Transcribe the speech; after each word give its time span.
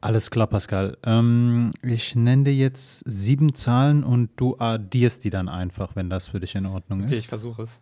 Alles 0.00 0.30
klar, 0.30 0.46
Pascal. 0.46 0.96
Ähm, 1.02 1.72
ich 1.82 2.14
nenne 2.14 2.44
dir 2.44 2.54
jetzt 2.54 3.02
sieben 3.04 3.52
Zahlen 3.54 4.04
und 4.04 4.30
du 4.36 4.56
addierst 4.58 5.24
die 5.24 5.30
dann 5.30 5.48
einfach, 5.48 5.96
wenn 5.96 6.08
das 6.08 6.28
für 6.28 6.38
dich 6.38 6.54
in 6.54 6.66
Ordnung 6.66 7.02
Okay, 7.04 7.12
ist. 7.14 7.18
ich 7.20 7.26
versuche 7.28 7.62
es. 7.62 7.80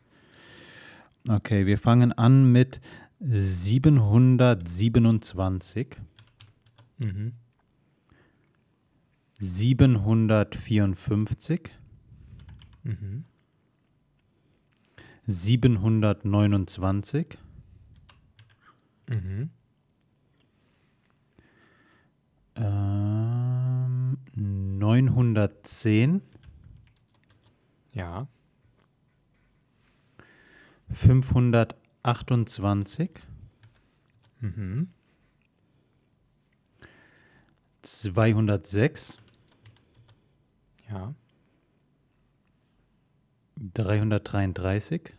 Okay, 1.29 1.67
wir 1.67 1.77
fangen 1.77 2.13
an 2.13 2.51
mit 2.53 2.81
727, 3.21 5.89
Mhm. 6.99 7.33
754, 9.39 11.71
Mhm. 12.85 13.25
729, 15.27 17.37
Mhm. 19.09 19.51
Ähm, 22.57 24.19
910, 24.35 26.23
Ja. 27.93 28.27
528, 30.93 33.11
Mhm. 34.41 34.89
206, 37.83 39.19
Ja. 40.91 41.15
333. 43.75 45.13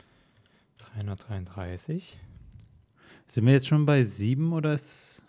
333. 0.78 2.18
Sind 3.28 3.46
wir 3.46 3.54
jetzt 3.54 3.68
schon 3.68 3.86
bei 3.86 4.04
sieben 4.04 4.54
oder 4.54 4.74
ist. 4.74 5.24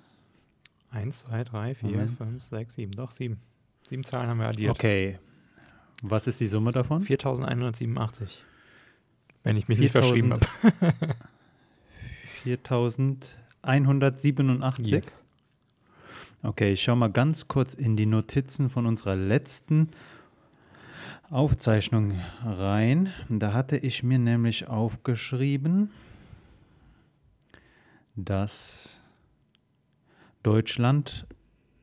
1, 0.98 1.18
2, 1.20 1.44
3, 1.44 1.74
4, 1.76 1.90
Moment. 1.90 2.18
5, 2.18 2.42
6, 2.42 2.74
7. 2.74 2.90
Doch, 2.92 3.12
7. 3.12 3.38
Sieben 3.88 4.04
Zahlen 4.04 4.28
haben 4.28 4.38
wir 4.38 4.48
addiert. 4.48 4.72
Okay. 4.72 5.18
Was 6.02 6.26
ist 6.26 6.40
die 6.40 6.48
Summe 6.48 6.72
davon? 6.72 7.02
4187. 7.02 8.42
Wenn 9.44 9.56
ich 9.56 9.68
mich 9.68 9.78
nicht 9.78 9.92
verschrieben 9.92 10.32
habe. 10.32 10.44
4187. 12.42 14.88
Yes. 14.88 15.22
Okay, 16.42 16.72
ich 16.72 16.82
schau 16.82 16.96
mal 16.96 17.12
ganz 17.12 17.46
kurz 17.46 17.74
in 17.74 17.96
die 17.96 18.06
Notizen 18.06 18.70
von 18.70 18.86
unserer 18.86 19.14
letzten 19.14 19.90
Aufzeichnung 21.30 22.18
rein. 22.44 23.12
Da 23.28 23.52
hatte 23.52 23.76
ich 23.76 24.02
mir 24.02 24.18
nämlich 24.18 24.66
aufgeschrieben, 24.66 25.92
dass 28.16 28.97
Deutschland 30.48 31.26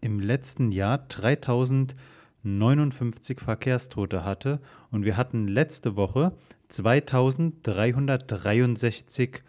im 0.01 0.19
letzten 0.19 0.71
Jahr 0.71 0.97
3059 0.97 3.39
Verkehrstote 3.39 4.25
hatte 4.25 4.59
und 4.89 5.05
wir 5.05 5.17
hatten 5.17 5.47
letzte 5.47 5.95
Woche 5.95 6.35
2363 6.69 9.43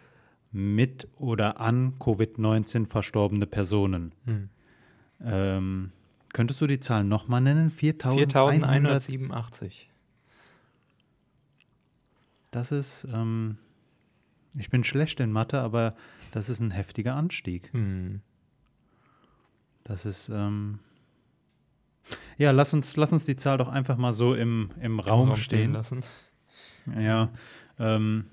mit 0.51 1.07
oder 1.15 1.59
an 1.59 1.97
Covid-19 1.97 2.87
verstorbene 2.87 3.47
Personen. 3.47 4.13
Hm. 4.25 4.49
Ähm, 5.23 5.93
könntest 6.33 6.61
du 6.61 6.67
die 6.67 6.79
Zahl 6.79 7.03
nochmal 7.03 7.41
nennen? 7.41 7.71
4187. 7.71 9.17
4187. 9.17 9.89
Das 12.51 12.71
ist, 12.71 13.07
ähm, 13.11 13.57
ich 14.55 14.69
bin 14.69 14.83
schlecht 14.83 15.19
in 15.19 15.31
Mathe, 15.31 15.59
aber 15.59 15.95
das 16.33 16.49
ist 16.49 16.59
ein 16.59 16.69
heftiger 16.69 17.15
Anstieg. 17.15 17.73
Hm. 17.73 18.21
Das 19.87 20.05
ist, 20.05 20.27
ähm, 20.29 20.79
ja, 22.37 22.51
lass 22.51 22.73
uns, 22.73 22.97
lass 22.97 23.13
uns 23.13 23.25
die 23.25 23.37
Zahl 23.37 23.57
doch 23.57 23.69
einfach 23.69 23.95
mal 23.97 24.11
so 24.11 24.33
im, 24.35 24.71
im 24.81 24.99
Raum 24.99 25.35
stehen. 25.35 25.73
lassen. 25.73 26.03
Ja, 26.99 27.29
ähm, 27.79 28.25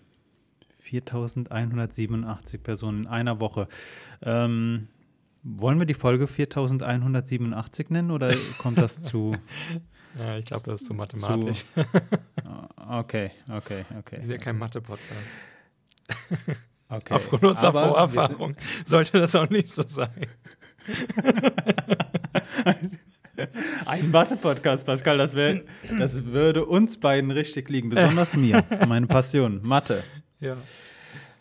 4187 0.81 2.63
Personen 2.63 3.03
in 3.03 3.07
einer 3.07 3.41
Woche. 3.41 3.69
Ähm, 4.23 4.89
wollen 5.45 5.79
wir 5.79 5.87
die 5.87 5.95
Folge 5.95 6.27
4187 6.27 7.91
nennen 7.91 8.11
oder 8.11 8.35
kommt 8.59 8.79
das 8.79 9.01
zu? 9.01 9.37
Ja, 10.17 10.37
ich 10.39 10.45
glaube, 10.45 10.63
das 10.67 10.81
ist 10.81 10.87
zu 10.87 10.95
mathematisch. 10.95 11.65
Ah, 12.45 13.01
Okay, 13.01 13.33
okay, 13.49 13.85
okay. 13.99 14.15
Das 14.17 14.27
ist 14.27 14.31
ja 14.31 14.39
kein 14.39 14.57
Mathe-Podcast. 14.59 15.11
okay. 16.89 17.15
Aufgrund 17.15 17.43
unserer 17.43 17.73
Vorerfahrung 17.73 18.55
sollte 18.87 19.19
das 19.19 19.35
auch 19.35 19.51
nicht 19.51 19.73
so 19.73 19.83
sein. 19.83 20.27
Ein 23.87 24.11
Mathe-Podcast, 24.11 24.87
Pascal, 24.87 25.19
das, 25.19 25.35
wär, 25.35 25.63
das 25.99 26.25
würde 26.27 26.65
uns 26.65 26.99
beiden 26.99 27.31
richtig 27.31 27.69
liegen, 27.69 27.91
besonders 27.91 28.37
mir, 28.37 28.65
meine 28.87 29.07
Passion, 29.07 29.61
Mathe. 29.63 30.05
Ja. 30.41 30.57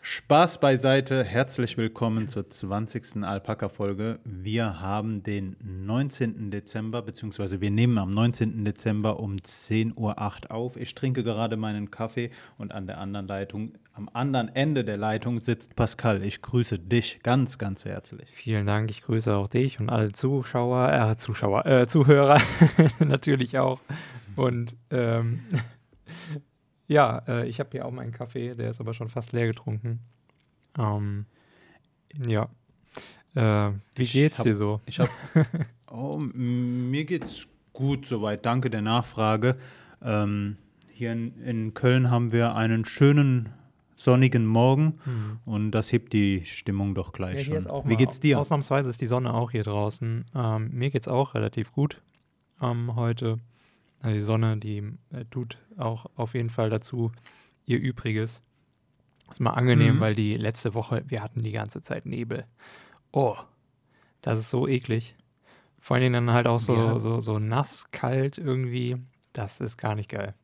Spaß 0.06 0.60
beiseite, 0.60 1.24
herzlich 1.24 1.78
willkommen 1.78 2.28
zur 2.28 2.50
20. 2.50 3.24
Alpaka-Folge. 3.24 4.18
Wir 4.22 4.82
haben 4.82 5.22
den 5.22 5.56
19. 5.62 6.50
Dezember, 6.50 7.00
beziehungsweise 7.00 7.62
wir 7.62 7.70
nehmen 7.70 7.96
am 7.96 8.10
19. 8.10 8.66
Dezember 8.66 9.18
um 9.18 9.36
10.08 9.36 9.96
Uhr 9.96 10.50
auf. 10.50 10.76
Ich 10.76 10.94
trinke 10.94 11.24
gerade 11.24 11.56
meinen 11.56 11.90
Kaffee 11.90 12.30
und 12.58 12.72
an 12.72 12.86
der 12.86 12.98
anderen 12.98 13.26
Leitung, 13.26 13.78
am 13.94 14.10
anderen 14.12 14.54
Ende 14.54 14.84
der 14.84 14.98
Leitung 14.98 15.40
sitzt 15.40 15.74
Pascal. 15.74 16.22
Ich 16.22 16.42
grüße 16.42 16.78
dich 16.78 17.20
ganz, 17.22 17.56
ganz 17.56 17.86
herzlich. 17.86 18.28
Vielen 18.30 18.66
Dank, 18.66 18.90
ich 18.90 19.00
grüße 19.00 19.34
auch 19.34 19.48
dich 19.48 19.80
und 19.80 19.88
alle 19.88 20.12
Zuschauer, 20.12 20.92
äh, 20.92 21.16
Zuschauer, 21.16 21.64
äh, 21.64 21.86
Zuhörer 21.86 22.38
natürlich 22.98 23.58
auch. 23.58 23.80
Und 24.36 24.76
ähm, 24.90 25.44
ja, 26.86 27.18
äh, 27.28 27.48
ich 27.48 27.60
habe 27.60 27.70
hier 27.72 27.86
auch 27.86 27.90
meinen 27.90 28.12
Kaffee, 28.12 28.54
der 28.54 28.70
ist 28.70 28.80
aber 28.80 28.94
schon 28.94 29.08
fast 29.08 29.32
leer 29.32 29.46
getrunken. 29.46 30.00
Ähm, 30.78 31.26
ja. 32.26 32.48
Äh, 33.34 33.72
wie 33.96 34.02
Ich 34.02 34.12
geht's 34.12 34.38
hab- 34.38 34.44
dir 34.44 34.54
so? 34.54 34.80
Ich 34.86 35.00
habe. 35.00 35.10
oh, 35.90 36.18
mir 36.18 37.04
geht's 37.04 37.48
gut 37.72 38.06
soweit. 38.06 38.44
Danke 38.46 38.70
der 38.70 38.82
Nachfrage. 38.82 39.56
Ähm, 40.02 40.56
hier 40.92 41.12
in, 41.12 41.40
in 41.42 41.74
Köln 41.74 42.10
haben 42.10 42.30
wir 42.32 42.54
einen 42.54 42.84
schönen 42.84 43.48
sonnigen 43.96 44.44
Morgen 44.44 44.98
und 45.44 45.70
das 45.70 45.92
hebt 45.92 46.12
die 46.12 46.44
Stimmung 46.44 46.94
doch 46.94 47.12
gleich 47.12 47.44
schon. 47.44 47.64
Wie 47.84 47.96
geht's 47.96 48.20
dir? 48.20 48.38
Ausnahmsweise 48.40 48.90
ist 48.90 49.00
die 49.00 49.06
Sonne 49.06 49.32
auch 49.32 49.50
hier 49.52 49.62
draußen. 49.62 50.24
Ähm, 50.34 50.70
mir 50.72 50.90
geht's 50.90 51.08
auch 51.08 51.34
relativ 51.34 51.72
gut 51.72 52.02
ähm, 52.60 52.96
heute. 52.96 53.38
Also 54.04 54.16
die 54.16 54.22
Sonne, 54.22 54.58
die 54.58 54.82
äh, 55.12 55.24
tut 55.30 55.56
auch 55.78 56.04
auf 56.14 56.34
jeden 56.34 56.50
Fall 56.50 56.68
dazu 56.68 57.10
ihr 57.64 57.78
Übriges. 57.78 58.42
Ist 59.30 59.40
mal 59.40 59.52
angenehm, 59.52 59.96
Mhm. 59.96 60.00
weil 60.00 60.14
die 60.14 60.34
letzte 60.34 60.74
Woche, 60.74 61.02
wir 61.06 61.22
hatten 61.22 61.40
die 61.40 61.52
ganze 61.52 61.80
Zeit 61.80 62.04
Nebel. 62.04 62.44
Oh, 63.12 63.36
das 64.20 64.38
ist 64.38 64.50
so 64.50 64.68
eklig. 64.68 65.16
Vor 65.80 65.94
allen 65.94 66.02
Dingen 66.02 66.26
dann 66.26 66.34
halt 66.34 66.46
auch 66.46 66.60
so, 66.60 66.74
Ja. 66.74 66.98
so, 66.98 67.20
so 67.20 67.38
nass, 67.38 67.90
kalt 67.92 68.36
irgendwie. 68.36 68.96
Das 69.32 69.62
ist 69.62 69.78
gar 69.78 69.94
nicht 69.94 70.10
geil. 70.10 70.34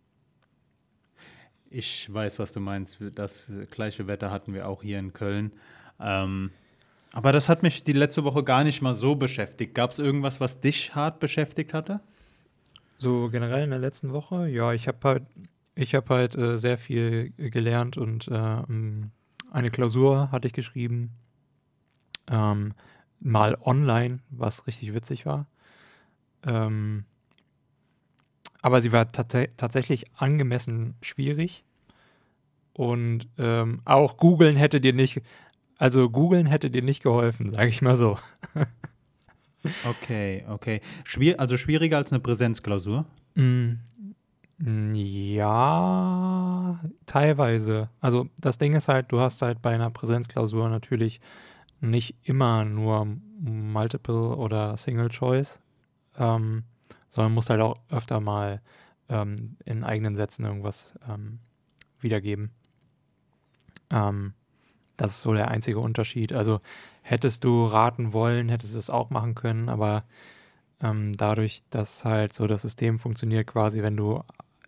Ich 1.68 2.10
weiß, 2.12 2.38
was 2.38 2.52
du 2.54 2.60
meinst. 2.60 2.98
Das 3.14 3.52
gleiche 3.70 4.06
Wetter 4.06 4.30
hatten 4.30 4.54
wir 4.54 4.68
auch 4.68 4.82
hier 4.82 4.98
in 4.98 5.12
Köln. 5.12 5.52
Ähm, 6.00 6.50
aber 7.12 7.32
das 7.32 7.50
hat 7.50 7.62
mich 7.62 7.84
die 7.84 7.92
letzte 7.92 8.24
Woche 8.24 8.42
gar 8.42 8.64
nicht 8.64 8.80
mal 8.80 8.94
so 8.94 9.16
beschäftigt. 9.16 9.74
Gab 9.74 9.90
es 9.92 9.98
irgendwas, 9.98 10.40
was 10.40 10.60
dich 10.60 10.94
hart 10.94 11.20
beschäftigt 11.20 11.74
hatte? 11.74 12.00
So 13.00 13.30
generell 13.30 13.64
in 13.64 13.70
der 13.70 13.78
letzten 13.80 14.12
Woche, 14.12 14.46
ja, 14.48 14.72
ich 14.72 14.86
habe 14.86 14.98
halt, 15.08 15.26
ich 15.74 15.94
habe 15.96 16.14
halt 16.14 16.36
äh, 16.36 16.56
sehr 16.58 16.78
viel 16.78 17.30
gelernt 17.36 17.96
und 17.96 18.28
äh, 18.28 18.34
m, 18.34 19.10
eine 19.50 19.70
Klausur 19.70 20.30
hatte 20.30 20.46
ich 20.48 20.52
geschrieben, 20.52 21.12
ähm, 22.30 22.74
mal 23.20 23.56
online, 23.60 24.20
was 24.30 24.66
richtig 24.66 24.94
witzig 24.94 25.26
war. 25.26 25.46
Ähm, 26.46 27.04
aber 28.62 28.80
sie 28.80 28.92
war 28.92 29.12
tatsächlich 29.12 30.06
angemessen 30.16 30.94
schwierig 31.02 31.64
und 32.72 33.28
ähm, 33.38 33.80
auch 33.84 34.16
googeln 34.16 34.56
hätte 34.56 34.80
dir 34.80 34.92
nicht, 34.92 35.22
also 35.78 36.10
googeln 36.10 36.46
hätte 36.46 36.70
dir 36.70 36.82
nicht 36.82 37.02
geholfen, 37.02 37.50
sage 37.50 37.68
ich 37.70 37.82
mal 37.82 37.96
so. 37.96 38.18
Okay, 39.84 40.44
okay. 40.48 40.80
Schwier 41.04 41.38
also 41.38 41.56
schwieriger 41.56 41.98
als 41.98 42.12
eine 42.12 42.20
Präsenzklausur? 42.20 43.04
Mm, 43.34 43.72
mm, 44.58 44.94
Ja, 44.94 46.80
teilweise. 47.06 47.90
Also 48.00 48.28
das 48.38 48.58
Ding 48.58 48.74
ist 48.74 48.88
halt, 48.88 49.12
du 49.12 49.20
hast 49.20 49.42
halt 49.42 49.60
bei 49.62 49.74
einer 49.74 49.90
Präsenzklausur 49.90 50.68
natürlich 50.68 51.20
nicht 51.80 52.16
immer 52.22 52.64
nur 52.64 53.06
Multiple 53.40 54.36
oder 54.36 54.76
Single 54.76 55.08
Choice, 55.08 55.60
ähm, 56.18 56.64
sondern 57.08 57.32
musst 57.32 57.50
halt 57.50 57.60
auch 57.60 57.76
öfter 57.90 58.20
mal 58.20 58.60
ähm, 59.08 59.56
in 59.64 59.84
eigenen 59.84 60.16
Sätzen 60.16 60.44
irgendwas 60.44 60.94
ähm, 61.08 61.40
wiedergeben. 62.00 62.50
Ähm, 63.90 64.34
das 64.96 65.12
ist 65.12 65.20
so 65.22 65.32
der 65.32 65.48
einzige 65.48 65.78
Unterschied. 65.80 66.32
Also 66.32 66.60
hättest 67.10 67.42
du 67.42 67.64
raten 67.64 68.12
wollen, 68.12 68.48
hättest 68.48 68.74
du 68.74 68.78
es 68.78 68.88
auch 68.88 69.10
machen 69.10 69.34
können, 69.34 69.68
aber 69.68 70.04
ähm, 70.80 71.12
dadurch, 71.12 71.62
dass 71.68 72.04
halt 72.04 72.32
so 72.32 72.46
das 72.46 72.62
System 72.62 73.00
funktioniert, 73.00 73.48
quasi, 73.48 73.82
wenn 73.82 73.96
du 73.96 74.22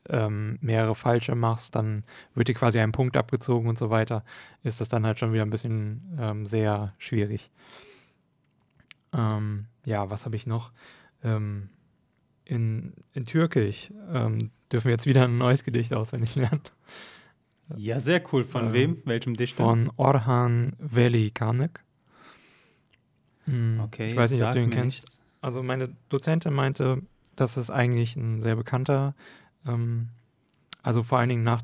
ähm, 0.09 0.59
mehrere 0.61 0.97
falsche 0.97 1.37
machst, 1.37 1.77
dann 1.77 2.03
wird 2.35 2.49
dir 2.49 2.55
quasi 2.55 2.81
ein 2.81 2.91
Punkt 2.91 3.17
abgezogen 3.17 3.69
und 3.69 3.79
so 3.79 3.91
weiter, 3.91 4.25
ist 4.65 4.81
das 4.81 4.89
dann 4.89 5.07
halt 5.07 5.21
schon 5.21 5.33
wieder 5.33 5.45
ein 5.45 5.51
bisschen 5.51 6.19
ähm, 6.19 6.45
sehr 6.45 6.95
schwierig. 6.99 7.53
Ähm, 9.13 9.67
ja, 9.85 10.11
was 10.11 10.25
habe 10.25 10.35
ich 10.35 10.45
noch? 10.45 10.73
Ähm, 11.23 11.69
in, 12.45 12.93
in 13.13 13.25
Türkisch 13.25 13.93
ähm, 14.13 14.51
dürfen 14.73 14.87
wir 14.87 14.93
jetzt 14.93 15.07
wieder 15.07 15.25
ein 15.25 15.39
neues 15.39 15.63
Gedicht 15.63 15.95
auswendig 15.95 16.35
lernen. 16.35 16.63
Ja, 17.77 18.01
sehr 18.01 18.21
cool. 18.33 18.45
Von 18.45 18.75
wem? 18.75 18.99
Welchem 19.05 19.35
Dichter? 19.35 19.63
Von 19.63 19.93
Orhan 19.97 20.75
Veli 20.81 21.31
Kanek. 21.31 21.85
Hm, 23.47 23.81
okay, 23.85 24.11
ich 24.11 24.17
weiß 24.17 24.31
nicht, 24.31 24.43
ob 24.43 24.53
du 24.53 24.61
ihn 24.61 24.71
kennst. 24.71 25.03
nichts. 25.05 25.21
Also 25.41 25.63
meine 25.63 25.95
Dozentin 26.09 26.53
meinte, 26.55 27.03
das 27.35 27.57
ist 27.57 27.71
eigentlich 27.71 28.15
ein 28.17 28.41
sehr 28.41 28.55
bekannter, 28.57 29.15
ähm, 29.67 30.09
also 30.83 31.03
vor 31.03 31.19
allen 31.19 31.29
Dingen 31.29 31.43
nach, 31.45 31.63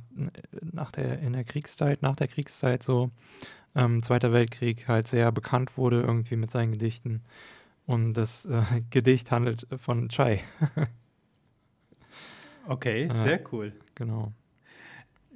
nach 0.63 0.91
der, 0.93 1.19
in 1.21 1.33
der 1.33 1.45
Kriegszeit, 1.45 2.03
nach 2.03 2.17
der 2.17 2.29
Kriegszeit 2.29 2.83
so, 2.83 3.11
ähm, 3.75 4.03
Zweiter 4.03 4.33
Weltkrieg 4.33 4.89
halt 4.89 5.07
sehr 5.07 5.31
bekannt 5.31 5.77
wurde 5.77 6.01
irgendwie 6.01 6.37
mit 6.37 6.51
seinen 6.51 6.73
Gedichten. 6.73 7.23
Und 7.87 8.15
das 8.15 8.45
äh, 8.47 8.63
Gedicht 8.91 9.31
handelt 9.31 9.67
von 9.81 10.09
Chai, 10.09 10.43
Okay, 12.67 13.07
Ja. 13.07 13.15
sehr 13.15 13.41
cool. 13.53 13.73
genau. 13.95 14.33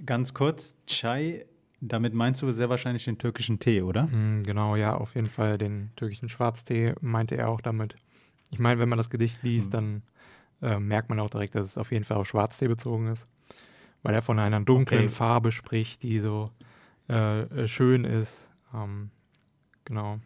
Ganz 0.04 0.34
kurz, 0.34 0.76
Chai, 0.86 1.46
damit 1.84 2.14
meinst 2.14 2.40
du 2.42 2.50
sehr 2.52 2.68
wahrscheinlich 2.70 3.04
den 3.04 3.18
türkischen 3.18 3.58
Tee, 3.58 3.82
oder? 3.82 4.04
Mm, 4.04 4.44
Genau, 4.44 4.76
ja, 4.76 4.94
auf 4.94 5.14
jeden 5.14 5.28
Fall 5.28 5.58
den 5.58 5.90
türkischen 5.96 6.28
Schwarztee 6.28 6.94
meinte 7.00 7.36
er 7.36 7.48
auch 7.48 7.60
damit. 7.60 7.96
Ich 8.50 8.58
meine, 8.58 8.78
wenn 8.80 8.88
man 8.88 8.98
das 8.98 9.10
Gedicht 9.10 9.42
liest, 9.42 9.68
Mhm. 9.68 9.70
dann 9.72 10.02
äh, 10.62 10.78
merkt 10.78 11.08
man 11.08 11.18
auch 11.18 11.28
direkt, 11.30 11.54
dass 11.56 11.66
es 11.66 11.76
auf 11.78 11.90
jeden 11.90 12.04
Fall 12.04 12.18
auf 12.18 12.28
Schwarztee 12.28 12.68
bezogen 12.68 13.08
ist. 13.08 13.26
Weil 14.04 14.14
er 14.14 14.22
von 14.22 14.38
einer 14.38 14.60
dunklen 14.60 15.06
Okay. 15.06 15.14
Farbe 15.14 15.50
spricht, 15.52 16.02
die 16.04 16.20
so 16.20 16.50
äh, 17.08 17.42
äh, 17.42 17.66
schön 17.66 18.04
ist. 18.04 18.48
Ähm, 18.72 19.10
genau. 19.84 20.20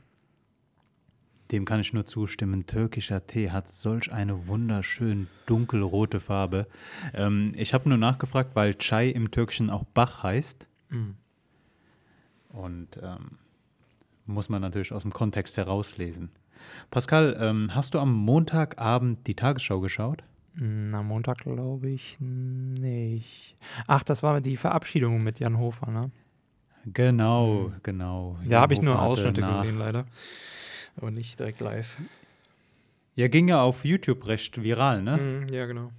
Dem 1.53 1.65
kann 1.65 1.79
ich 1.81 1.93
nur 1.93 2.05
zustimmen. 2.05 2.67
Türkischer 2.67 3.25
Tee 3.27 3.51
hat 3.51 3.69
solch 3.69 4.13
eine 4.13 4.49
wunderschön 4.49 5.29
dunkelrote 5.47 6.19
Farbe. 6.21 6.67
Ähm, 7.15 7.53
ich 7.55 7.73
habe 7.73 7.89
nur 7.89 7.99
nachgefragt, 7.99 8.57
weil 8.57 8.75
Chai 8.75 9.09
im 9.11 9.31
Türkischen 9.31 9.71
auch 9.71 9.85
Bach 9.85 10.23
heißt. 10.25 10.69
Mm. 10.91 11.11
Und 12.57 12.89
ähm, 13.03 13.39
muss 14.25 14.49
man 14.49 14.63
natürlich 14.63 14.93
aus 14.93 15.03
dem 15.03 15.13
Kontext 15.13 15.57
herauslesen. 15.57 16.31
Pascal, 16.91 17.37
ähm, 17.39 17.75
hast 17.75 17.95
du 17.95 17.99
am 18.01 18.13
Montagabend 18.15 19.27
die 19.27 19.35
Tagesschau 19.35 19.81
geschaut? 19.81 20.25
Mm, 20.55 20.95
Am 20.95 21.07
Montag 21.07 21.39
glaube 21.39 21.89
ich 21.91 22.17
nicht. 22.19 23.55
Ach, 23.87 24.03
das 24.03 24.23
war 24.23 24.41
die 24.41 24.57
Verabschiedung 24.57 25.23
mit 25.23 25.39
Jan 25.39 25.59
Hofer, 25.59 25.91
ne? 25.91 26.11
Genau, 26.87 27.69
Mhm. 27.69 27.73
genau. 27.83 28.39
Da 28.49 28.61
habe 28.63 28.73
ich 28.73 28.81
nur 28.81 29.01
Ausschnitte 29.01 29.43
nach- 29.43 29.61
gesehen, 29.63 29.79
leider. 29.79 30.07
Aber 30.97 31.11
nicht 31.11 31.39
direkt 31.39 31.61
live. 31.61 31.99
Ja, 33.17 33.29
ging 33.29 33.49
ja 33.49 33.61
auf 33.61 33.85
YouTube 33.85 34.27
recht 34.27 34.63
viral, 34.63 35.03
ne? 35.03 35.17
Mm, 35.19 35.53
ja, 35.53 35.67
genau. 35.67 35.91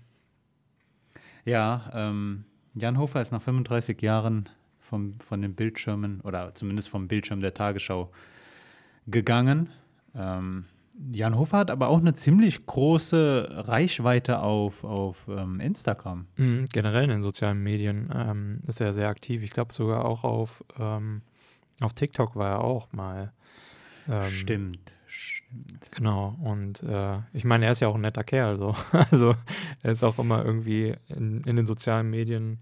Ja, 1.46 1.92
ähm, 1.94 2.46
Jan 2.74 2.98
Hofer 2.98 3.22
ist 3.22 3.32
nach 3.32 3.42
35 3.42 4.02
Jahren 4.02 4.50
vom, 4.88 5.20
von 5.20 5.42
den 5.42 5.54
Bildschirmen 5.54 6.22
oder 6.22 6.56
zumindest 6.56 6.90
vom 6.90 7.08
Bildschirm 7.08 7.42
der 7.42 7.54
Tagesschau 7.54 8.12
gegangen. 9.06 9.70
Ähm, 10.16 10.66
Jan 11.14 11.38
Hofer 11.38 11.60
hat 11.60 11.72
aber 11.72 11.90
auch 11.90 12.00
eine 12.00 12.14
ziemlich 12.14 12.66
große 12.66 13.66
Reichweite 13.68 14.40
auf, 14.40 14.84
auf 14.84 15.28
ähm, 15.28 15.60
Instagram. 15.60 16.26
Mhm, 16.38 16.66
generell 16.74 17.04
in 17.04 17.10
den 17.10 17.22
sozialen 17.22 17.62
Medien 17.62 18.12
ähm, 18.14 18.62
ist 18.66 18.82
er 18.82 18.94
sehr 18.94 19.10
aktiv. 19.10 19.44
Ich 19.44 19.52
glaube 19.52 19.74
sogar 19.74 20.06
auch 20.06 20.24
auf, 20.24 20.64
ähm, 20.80 21.22
auf 21.82 21.94
TikTok 21.94 22.36
war 22.36 22.50
er 22.50 22.64
auch 22.64 22.92
mal. 22.94 23.32
Ähm, 24.10 24.32
Stimmt, 24.32 24.94
stimmt. 25.06 25.92
Genau. 25.92 26.36
Und 26.42 26.82
äh, 26.82 27.20
ich 27.34 27.46
meine, 27.46 27.66
er 27.66 27.74
ist 27.74 27.82
ja 27.82 27.90
auch 27.90 27.96
ein 27.96 28.02
netter 28.02 28.24
Kerl. 28.24 28.58
So. 28.58 28.76
Also 29.12 29.36
er 29.84 29.92
ist 29.92 30.04
auch 30.04 30.18
immer 30.18 30.44
irgendwie 30.44 30.96
in, 31.10 31.42
in 31.42 31.58
den 31.58 31.68
sozialen 31.68 32.10
Medien 32.10 32.60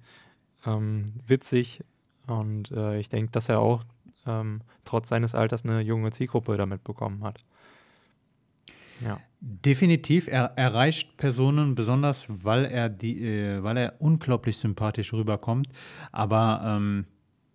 ähm, 0.65 1.05
witzig. 1.25 1.83
Und 2.27 2.71
äh, 2.71 2.99
ich 2.99 3.09
denke, 3.09 3.31
dass 3.31 3.49
er 3.49 3.59
auch 3.59 3.83
ähm, 4.25 4.61
trotz 4.83 5.09
seines 5.09 5.35
Alters 5.35 5.63
eine 5.63 5.81
junge 5.81 6.11
Zielgruppe 6.11 6.57
damit 6.57 6.83
bekommen 6.83 7.23
hat. 7.23 7.37
Ja. 9.03 9.19
Definitiv, 9.41 10.27
er 10.27 10.53
erreicht 10.55 11.17
Personen 11.17 11.75
besonders, 11.75 12.27
weil 12.29 12.65
er 12.65 12.89
die, 12.89 13.23
äh, 13.23 13.63
weil 13.63 13.77
er 13.77 13.93
unglaublich 13.99 14.57
sympathisch 14.57 15.13
rüberkommt. 15.13 15.67
Aber 16.11 16.61
ähm, 16.63 17.05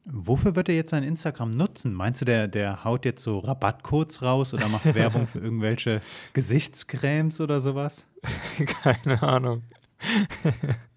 wofür 0.05 0.55
wird 0.55 0.69
er 0.69 0.77
jetzt 0.77 0.91
sein 0.91 1.03
Instagram 1.03 1.51
nutzen? 1.51 1.95
Meinst 1.95 2.21
du, 2.21 2.25
der, 2.27 2.47
der 2.47 2.85
haut 2.85 3.05
jetzt 3.05 3.23
so 3.23 3.39
Rabattcodes 3.39 4.23
raus 4.23 4.55
oder 4.55 4.69
macht 4.69 4.85
Werbung 4.95 5.27
für 5.27 5.41
irgendwelche 5.41 6.01
Gesichtscremes 6.33 7.41
oder 7.41 7.61
sowas? 7.61 8.07
Keine 8.83 9.23
Ahnung. 9.23 9.63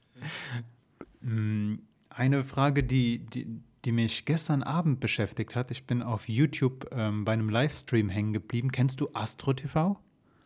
Mm, 1.25 1.75
Eine 2.15 2.43
Frage, 2.43 2.83
die, 2.83 3.19
die, 3.19 3.47
die 3.85 3.91
mich 3.91 4.25
gestern 4.25 4.63
Abend 4.63 4.99
beschäftigt 4.99 5.55
hat. 5.55 5.71
Ich 5.71 5.85
bin 5.85 6.01
auf 6.01 6.29
YouTube 6.29 6.89
ähm, 6.91 7.25
bei 7.25 7.33
einem 7.33 7.49
Livestream 7.49 8.09
hängen 8.09 8.33
geblieben. 8.33 8.71
Kennst 8.71 9.01
du 9.01 9.09
Astro 9.13 9.53
TV? 9.53 9.97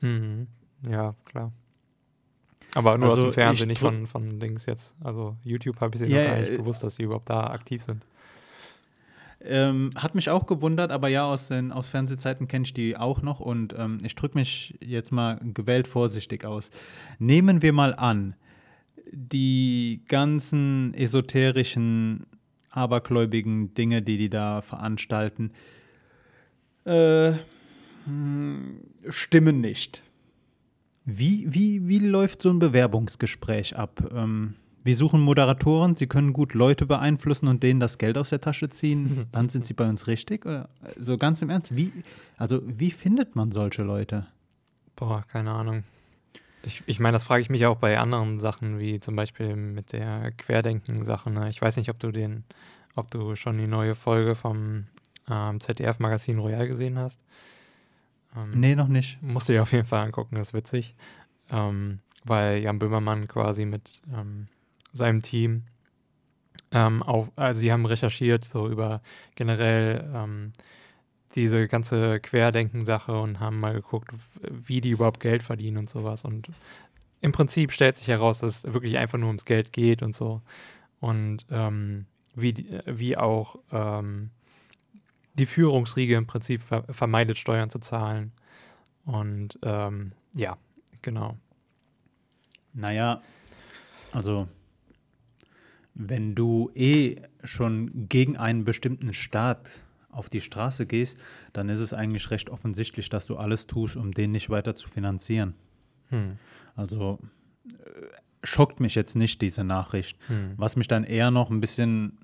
Mhm. 0.02 0.48
Ja, 0.90 1.16
klar. 1.26 1.52
Aber 2.76 2.98
nur 2.98 3.08
aus 3.08 3.14
Also 3.14 3.26
dem 3.28 3.34
Fernsehen, 3.34 3.70
ich 3.70 3.82
nicht 3.82 3.82
von, 3.82 4.08
von 4.08 4.40
Dings 4.40 4.66
jetzt. 4.66 4.94
Also 5.04 5.36
YouTube 5.44 5.80
habe 5.82 5.96
ich 5.96 6.00
sie 6.00 6.08
Ja, 6.08 6.24
noch 6.24 6.30
gar 6.32 6.40
nicht 6.40 6.52
äh, 6.52 6.58
gewusst, 6.58 6.84
dass 6.84 6.96
die 6.96 7.04
überhaupt 7.04 7.30
da 7.30 7.48
aktiv 7.48 7.82
sind. 7.82 8.06
Ähm, 9.40 9.92
hat 9.96 10.16
mich 10.16 10.30
auch 10.30 10.48
gewundert, 10.48 10.92
aber 10.92 11.10
ja, 11.10 11.26
aus 11.26 11.48
den 11.48 11.72
aus 11.72 11.88
Fernsehzeiten 11.88 12.48
kenne 12.48 12.66
ich 12.66 12.74
die 12.74 12.98
auch 12.98 13.22
noch 13.22 13.40
und 13.40 13.74
ähm, 13.78 14.00
ich 14.04 14.16
drücke 14.16 14.38
mich 14.38 14.76
jetzt 14.82 15.12
mal 15.12 15.40
gewählt 15.54 15.88
vorsichtig 15.88 16.44
aus. 16.44 16.72
Nehmen 17.20 17.62
wir 17.62 17.72
mal 17.72 17.94
an, 17.94 18.36
die 19.12 20.02
ganzen 20.08 20.94
esoterischen, 20.94 22.26
abergläubigen 22.70 23.74
Dinge, 23.74 24.02
die 24.02 24.18
die 24.18 24.30
da 24.30 24.62
veranstalten, 24.62 25.52
äh, 26.86 27.34
hm, 28.06 28.82
stimmen 29.10 29.62
nicht. 29.62 30.04
Wie, 31.06 31.46
wie, 31.48 31.88
wie 31.88 32.00
läuft 32.00 32.42
so 32.42 32.50
ein 32.50 32.60
Bewerbungsgespräch 32.60 33.78
ab? 33.78 34.12
Ähm, 34.14 34.56
wir 34.84 34.96
suchen 34.96 35.20
Moderatoren, 35.20 35.96
sie 35.96 36.08
können 36.08 36.32
gut 36.32 36.54
Leute 36.54 36.86
beeinflussen 36.86 37.48
und 37.48 37.62
denen 37.62 37.80
das 37.80 37.98
Geld 37.98 38.18
aus 38.18 38.30
der 38.30 38.40
Tasche 38.40 38.70
ziehen, 38.70 39.28
dann 39.32 39.50
sind 39.50 39.66
sie 39.66 39.74
bei 39.74 39.88
uns 39.88 40.08
richtig? 40.08 40.46
Oder 40.46 40.70
so 40.98 41.18
ganz 41.18 41.42
im 41.42 41.50
Ernst, 41.50 41.76
wie, 41.76 41.92
also 42.38 42.62
wie 42.66 42.92
findet 42.92 43.36
man 43.36 43.52
solche 43.52 43.84
Leute? 43.84 44.28
Boah, 44.96 45.24
keine 45.28 45.52
Ahnung. 45.52 45.84
Ich, 46.68 46.84
ich 46.86 47.00
meine, 47.00 47.14
das 47.14 47.24
frage 47.24 47.42
ich 47.42 47.50
mich 47.50 47.66
auch 47.66 47.78
bei 47.78 47.98
anderen 47.98 48.42
Sachen, 48.42 48.78
wie 48.78 49.00
zum 49.00 49.16
Beispiel 49.16 49.56
mit 49.56 49.94
der 49.94 50.34
Querdenken-Sache. 50.34 51.32
Ne? 51.32 51.50
Ich 51.50 51.62
weiß 51.62 51.78
nicht, 51.78 51.90
ob 51.90 51.98
du 51.98 52.12
den, 52.12 52.44
ob 52.94 53.10
du 53.10 53.38
schon 53.38 53.58
die 53.58 53.68
neue 53.68 53.96
Folge 53.96 54.36
vom 54.36 54.84
ähm, 55.30 55.62
ZDF-Magazin 55.62 56.40
Royal 56.40 56.68
gesehen 56.68 57.00
hast. 57.00 57.22
Ähm, 58.36 58.60
Nee, 58.60 58.76
noch 58.76 58.90
nicht. 58.90 59.18
Musst 59.24 59.48
du 59.48 59.54
dir 59.54 59.62
auf 59.62 59.72
jeden 59.72 59.86
Fall 59.86 60.04
angucken, 60.04 60.36
das 60.36 60.50
ist 60.50 60.54
witzig. 60.54 60.94
Ähm, 61.50 62.00
weil 62.26 62.58
Jan 62.60 62.80
Böhmermann 62.80 63.30
quasi 63.30 63.64
mit 63.64 64.02
ähm, 64.14 64.48
seinem 64.92 65.22
Team 65.22 65.64
ähm, 66.74 67.02
auf, 67.02 67.32
also 67.38 67.62
sie 67.62 67.72
haben 67.72 67.86
recherchiert 67.86 68.44
so 68.44 68.68
über 68.68 69.02
generell 69.36 70.06
ähm, 70.14 70.52
diese 71.36 71.68
ganze 71.68 72.20
Querdenken-Sache 72.20 73.20
und 73.20 73.40
haben 73.40 73.60
mal 73.60 73.74
geguckt, 73.74 74.12
wie 74.42 74.82
die 74.82 74.92
überhaupt 74.92 75.20
Geld 75.20 75.44
verdienen 75.44 75.78
und 75.78 75.90
sowas. 75.90 76.26
Und 76.26 76.50
im 77.22 77.32
Prinzip 77.32 77.72
stellt 77.72 77.98
sich 77.98 78.08
heraus, 78.08 78.40
dass 78.40 78.66
es 78.66 78.74
wirklich 78.74 78.98
einfach 78.98 79.18
nur 79.18 79.28
ums 79.28 79.46
Geld 79.46 79.74
geht 79.74 80.02
und 80.02 80.16
so. 80.16 80.42
Und 81.00 81.46
ähm, 81.50 82.06
wie, 82.36 82.80
wie 82.86 83.18
auch 83.18 83.60
ähm, 83.72 84.30
die 85.34 85.46
Führungsriege 85.46 86.16
im 86.16 86.28
Prinzip 86.28 86.62
ver 86.62 86.84
vermeidet, 86.90 87.38
Steuern 87.38 87.70
zu 87.70 87.80
zahlen. 87.80 88.32
Und 89.06 89.60
ähm, 89.64 90.14
ja, 90.34 90.58
genau. 91.02 91.38
Naja, 92.74 93.22
also 94.12 94.48
wenn 95.94 96.36
du 96.36 96.70
eh 96.76 97.22
schon 97.44 98.08
gegen 98.08 98.38
einen 98.38 98.66
bestimmten 98.66 99.14
Staat 99.14 99.82
auf 100.18 100.30
die 100.30 100.42
Straße 100.42 100.86
gehst, 100.86 101.18
dann 101.54 101.70
ist 101.70 101.80
es 101.80 101.94
eigentlich 101.94 102.32
recht 102.32 102.50
offensichtlich, 102.50 103.10
dass 103.10 103.26
du 103.26 103.38
alles 103.38 103.68
tust, 103.68 103.96
um 103.96 104.14
den 104.14 104.32
nicht 104.32 104.50
weiter 104.50 104.76
zu 104.76 104.88
finanzieren. 104.88 105.54
Hm. 106.10 106.38
Also 106.76 107.20
äh, 107.68 107.74
schockt 108.44 108.80
mich 108.80 108.96
jetzt 108.96 109.16
nicht 109.16 109.42
diese 109.42 109.64
Nachricht. 109.64 110.18
Hm. 110.28 110.54
Was 110.58 110.76
mich 110.76 110.88
dann 110.88 111.04
eher 111.04 111.32
noch 111.32 111.50
ein 111.50 111.62
bisschen 111.62 112.18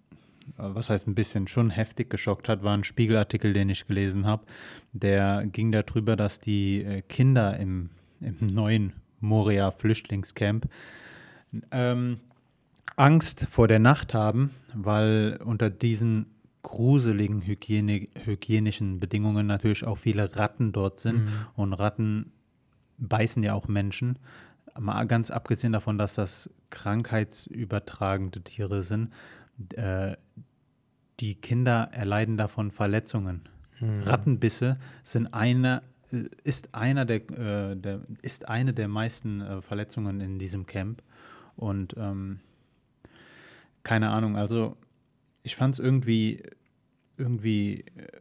was 0.57 0.89
heißt 0.89 1.07
ein 1.07 1.15
bisschen, 1.15 1.47
schon 1.47 1.69
heftig 1.69 2.09
geschockt 2.09 2.49
hat, 2.49 2.63
war 2.63 2.73
ein 2.73 2.83
Spiegelartikel, 2.83 3.53
den 3.53 3.69
ich 3.69 3.87
gelesen 3.87 4.25
habe. 4.25 4.45
Der 4.91 5.45
ging 5.45 5.71
darüber, 5.71 6.15
dass 6.15 6.39
die 6.39 6.83
äh, 6.83 7.01
Kinder 7.01 7.57
im, 7.57 7.89
im 8.19 8.47
neuen 8.47 8.93
Moria-Flüchtlingscamp 9.19 10.67
ähm, 11.71 12.19
Angst 12.95 13.47
vor 13.49 13.67
der 13.67 13.79
Nacht 13.79 14.13
haben, 14.13 14.51
weil 14.73 15.39
unter 15.43 15.69
diesen 15.69 16.27
gruseligen 16.63 17.45
Hygiene, 17.45 18.07
hygienischen 18.25 18.99
Bedingungen 18.99 19.45
natürlich 19.45 19.85
auch 19.85 19.97
viele 19.97 20.35
Ratten 20.35 20.71
dort 20.71 20.99
sind. 20.99 21.25
Mhm. 21.25 21.29
Und 21.55 21.73
Ratten 21.73 22.31
beißen 22.97 23.43
ja 23.43 23.53
auch 23.53 23.67
Menschen. 23.67 24.17
Mal 24.79 25.05
ganz 25.05 25.29
abgesehen 25.29 25.73
davon, 25.73 25.97
dass 25.97 26.15
das 26.15 26.49
krankheitsübertragende 26.71 28.41
Tiere 28.41 28.81
sind, 28.81 29.13
äh, 29.75 30.15
die 31.19 31.35
Kinder 31.35 31.89
erleiden 31.91 32.37
davon 32.37 32.71
Verletzungen. 32.71 33.41
Mhm. 33.79 34.03
Rattenbisse 34.03 34.79
sind 35.03 35.33
eine, 35.33 35.83
ist, 36.43 36.73
einer 36.73 37.05
der, 37.05 37.29
äh, 37.31 37.75
der, 37.75 38.01
ist 38.21 38.47
eine 38.47 38.73
der 38.73 38.87
meisten 38.87 39.41
äh, 39.41 39.61
Verletzungen 39.61 40.21
in 40.21 40.39
diesem 40.39 40.65
Camp. 40.65 41.03
Und 41.55 41.95
ähm, 41.97 42.39
keine 43.83 44.09
Ahnung, 44.09 44.37
also 44.37 44.75
ich 45.43 45.55
fand 45.55 45.75
es 45.75 45.79
irgendwie, 45.79 46.41
irgendwie 47.17 47.81
äh, 47.95 48.19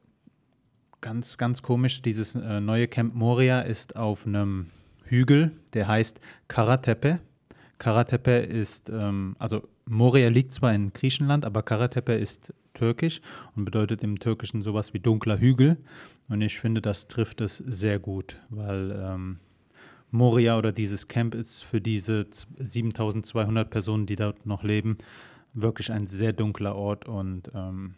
ganz, 1.00 1.38
ganz 1.38 1.62
komisch. 1.62 2.02
Dieses 2.02 2.34
äh, 2.34 2.60
neue 2.60 2.88
Camp 2.88 3.14
Moria 3.14 3.60
ist 3.60 3.96
auf 3.96 4.26
einem 4.26 4.66
Hügel, 5.04 5.52
der 5.74 5.88
heißt 5.88 6.20
Karatepe. 6.48 7.20
Karatepe 7.78 8.32
ist, 8.32 8.90
ähm, 8.90 9.36
also 9.38 9.66
Moria 9.86 10.28
liegt 10.28 10.52
zwar 10.52 10.74
in 10.74 10.92
Griechenland, 10.92 11.44
aber 11.44 11.62
Karatepe 11.62 12.14
ist 12.14 12.52
türkisch 12.74 13.20
und 13.56 13.64
bedeutet 13.64 14.02
im 14.02 14.18
Türkischen 14.18 14.62
sowas 14.62 14.94
wie 14.94 15.00
dunkler 15.00 15.38
Hügel. 15.38 15.76
Und 16.28 16.40
ich 16.42 16.58
finde, 16.58 16.80
das 16.80 17.08
trifft 17.08 17.40
es 17.40 17.58
sehr 17.58 17.98
gut, 17.98 18.36
weil 18.48 18.96
ähm, 18.96 19.38
Moria 20.10 20.58
oder 20.58 20.72
dieses 20.72 21.08
Camp 21.08 21.34
ist 21.34 21.62
für 21.62 21.80
diese 21.80 22.26
7200 22.30 23.68
Personen, 23.68 24.06
die 24.06 24.16
dort 24.16 24.46
noch 24.46 24.62
leben, 24.62 24.98
wirklich 25.54 25.92
ein 25.92 26.06
sehr 26.06 26.32
dunkler 26.32 26.74
Ort 26.74 27.06
und 27.06 27.50
ähm, 27.54 27.94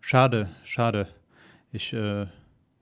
schade, 0.00 0.50
schade. 0.64 1.08
Ich 1.72 1.92
äh, 1.92 2.26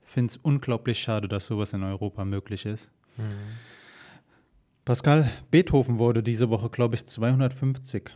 finde 0.03 0.31
es 0.31 0.37
unglaublich 0.37 0.99
schade, 0.99 1.27
dass 1.27 1.47
sowas 1.47 1.73
in 1.73 1.83
Europa 1.83 2.23
möglich 2.23 2.65
ist. 2.65 2.91
Mhm. 3.17 3.23
Pascal, 4.85 5.31
Beethoven 5.49 5.97
wurde 5.97 6.21
diese 6.21 6.49
Woche, 6.49 6.69
glaube 6.69 6.95
ich, 6.95 7.05
250 7.05 8.11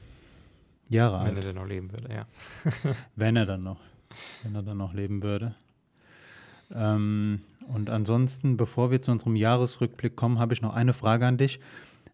Jahre 0.88 1.16
wenn 1.16 1.22
alt. 1.22 1.30
Wenn 1.30 1.38
er 1.38 1.42
denn 1.42 1.56
noch 1.56 1.68
leben 1.68 1.92
würde, 1.92 2.14
ja. 2.14 2.26
wenn 3.16 3.36
er 3.36 3.46
dann 3.46 3.64
noch, 3.64 3.82
wenn 4.44 4.56
er 4.56 4.64
dann 4.64 4.78
noch 4.78 4.94
leben 4.94 5.24
würde. 5.24 5.56
Ähm, 6.72 7.42
und 7.68 7.90
ansonsten, 7.90 8.58
bevor 8.58 8.92
wir 8.92 9.02
zu 9.02 9.12
unserem 9.12 9.36
Jahresrückblick 9.36 10.16
kommen, 10.16 10.40
habe 10.40 10.54
ich 10.54 10.62
noch 10.62 10.74
eine 10.74 10.94
Frage 10.94 11.26
an 11.26 11.38
dich. 11.38 11.60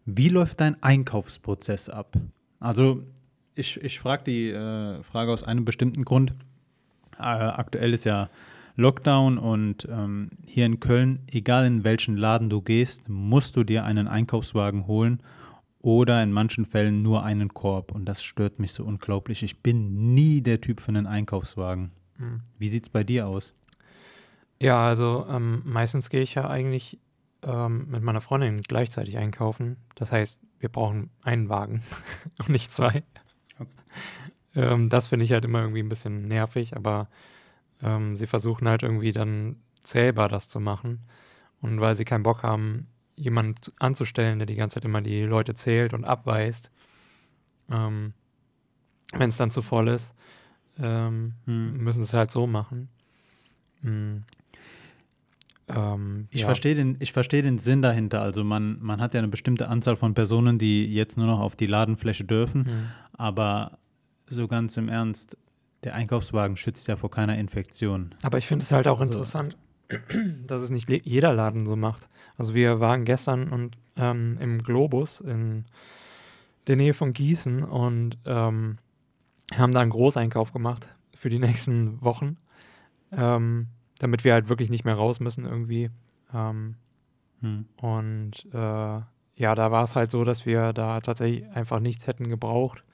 Wie 0.06 0.28
läuft 0.28 0.60
dein 0.60 0.82
Einkaufsprozess 0.82 1.90
ab? 1.90 2.16
Also 2.58 3.02
ich, 3.56 3.82
ich 3.82 3.98
frage 3.98 4.24
die 4.24 4.50
äh, 4.50 5.02
Frage 5.02 5.32
aus 5.32 5.42
einem 5.42 5.64
bestimmten 5.64 6.04
Grund. 6.04 6.34
Äh, 7.18 7.22
aktuell 7.22 7.94
ist 7.94 8.04
ja 8.04 8.28
Lockdown 8.76 9.38
und 9.38 9.88
ähm, 9.90 10.30
hier 10.46 10.66
in 10.66 10.80
Köln, 10.80 11.20
egal 11.30 11.64
in 11.64 11.82
welchen 11.82 12.16
Laden 12.16 12.50
du 12.50 12.60
gehst, 12.60 13.08
musst 13.08 13.56
du 13.56 13.64
dir 13.64 13.84
einen 13.84 14.06
Einkaufswagen 14.06 14.86
holen 14.86 15.22
oder 15.80 16.22
in 16.22 16.30
manchen 16.30 16.66
Fällen 16.66 17.02
nur 17.02 17.22
einen 17.22 17.54
Korb. 17.54 17.92
Und 17.92 18.04
das 18.04 18.22
stört 18.22 18.58
mich 18.58 18.72
so 18.72 18.84
unglaublich. 18.84 19.42
Ich 19.42 19.62
bin 19.62 20.14
nie 20.14 20.42
der 20.42 20.60
Typ 20.60 20.80
für 20.80 20.88
einen 20.88 21.06
Einkaufswagen. 21.06 21.90
Mhm. 22.18 22.42
Wie 22.58 22.68
sieht 22.68 22.82
es 22.82 22.88
bei 22.90 23.02
dir 23.02 23.26
aus? 23.26 23.54
Ja, 24.60 24.86
also 24.86 25.26
ähm, 25.30 25.62
meistens 25.64 26.10
gehe 26.10 26.22
ich 26.22 26.34
ja 26.34 26.48
eigentlich 26.48 26.98
ähm, 27.42 27.86
mit 27.88 28.02
meiner 28.02 28.20
Freundin 28.20 28.60
gleichzeitig 28.60 29.16
einkaufen. 29.16 29.76
Das 29.94 30.12
heißt, 30.12 30.40
wir 30.58 30.68
brauchen 30.68 31.10
einen 31.22 31.48
Wagen 31.48 31.82
und 32.40 32.50
nicht 32.50 32.72
zwei. 32.72 33.02
Ähm, 34.54 34.88
das 34.88 35.08
finde 35.08 35.24
ich 35.24 35.32
halt 35.32 35.44
immer 35.44 35.60
irgendwie 35.60 35.82
ein 35.82 35.88
bisschen 35.88 36.28
nervig, 36.28 36.76
aber 36.76 37.08
ähm, 37.82 38.16
sie 38.16 38.26
versuchen 38.26 38.68
halt 38.68 38.82
irgendwie 38.82 39.12
dann 39.12 39.56
zählbar 39.82 40.28
das 40.28 40.48
zu 40.48 40.60
machen. 40.60 41.00
Und 41.60 41.80
weil 41.80 41.94
sie 41.94 42.04
keinen 42.04 42.22
Bock 42.22 42.42
haben, 42.42 42.88
jemanden 43.16 43.54
anzustellen, 43.78 44.38
der 44.38 44.46
die 44.46 44.56
ganze 44.56 44.74
Zeit 44.74 44.84
immer 44.84 45.00
die 45.00 45.22
Leute 45.22 45.54
zählt 45.54 45.94
und 45.94 46.04
abweist, 46.04 46.70
ähm, 47.70 48.12
wenn 49.12 49.30
es 49.30 49.36
dann 49.36 49.50
zu 49.50 49.62
voll 49.62 49.88
ist, 49.88 50.14
ähm, 50.78 51.34
hm. 51.46 51.78
müssen 51.78 52.02
sie 52.02 52.08
es 52.08 52.14
halt 52.14 52.30
so 52.30 52.46
machen. 52.46 52.88
Hm. 53.82 54.24
Ähm, 55.68 56.28
ich 56.30 56.42
ja. 56.42 56.46
verstehe 56.46 56.74
den, 56.74 56.96
versteh 56.96 57.42
den 57.42 57.58
Sinn 57.58 57.82
dahinter. 57.82 58.22
Also 58.22 58.44
man, 58.44 58.78
man 58.80 59.00
hat 59.00 59.14
ja 59.14 59.18
eine 59.18 59.28
bestimmte 59.28 59.68
Anzahl 59.68 59.96
von 59.96 60.14
Personen, 60.14 60.58
die 60.58 60.86
jetzt 60.92 61.16
nur 61.16 61.26
noch 61.26 61.40
auf 61.40 61.56
die 61.56 61.66
Ladenfläche 61.66 62.24
dürfen. 62.24 62.60
Mhm. 62.60 62.88
Aber 63.14 63.78
so 64.28 64.48
ganz 64.48 64.76
im 64.76 64.88
Ernst, 64.88 65.36
der 65.84 65.94
Einkaufswagen 65.94 66.56
schützt 66.56 66.88
ja 66.88 66.96
vor 66.96 67.10
keiner 67.10 67.38
Infektion. 67.38 68.14
Aber 68.22 68.38
ich 68.38 68.46
finde 68.46 68.64
es 68.64 68.72
halt 68.72 68.88
auch 68.88 69.00
also, 69.00 69.12
interessant, 69.12 69.56
dass 70.46 70.62
es 70.62 70.70
nicht 70.70 70.88
jeder 71.04 71.32
Laden 71.32 71.66
so 71.66 71.76
macht. 71.76 72.08
Also 72.36 72.54
wir 72.54 72.80
waren 72.80 73.04
gestern 73.04 73.48
und 73.52 73.76
ähm, 73.96 74.38
im 74.40 74.62
Globus 74.62 75.20
in 75.20 75.64
der 76.66 76.76
Nähe 76.76 76.94
von 76.94 77.12
Gießen 77.12 77.62
und 77.62 78.18
ähm, 78.26 78.78
haben 79.56 79.72
da 79.72 79.80
einen 79.80 79.90
Großeinkauf 79.90 80.52
gemacht 80.52 80.94
für 81.14 81.30
die 81.30 81.38
nächsten 81.38 82.02
Wochen. 82.02 82.36
Ähm, 83.12 83.68
damit 83.98 84.24
wir 84.24 84.32
halt 84.32 84.48
wirklich 84.48 84.70
nicht 84.70 84.84
mehr 84.84 84.94
raus 84.94 85.20
müssen 85.20 85.44
irgendwie. 85.44 85.90
Ähm, 86.34 86.76
hm. 87.40 87.66
Und 87.76 88.46
äh, 88.52 89.00
ja, 89.38 89.54
da 89.54 89.70
war 89.70 89.84
es 89.84 89.96
halt 89.96 90.10
so, 90.10 90.24
dass 90.24 90.46
wir 90.46 90.72
da 90.72 91.00
tatsächlich 91.00 91.48
einfach 91.50 91.80
nichts 91.80 92.06
hätten 92.06 92.28
gebraucht. 92.28 92.84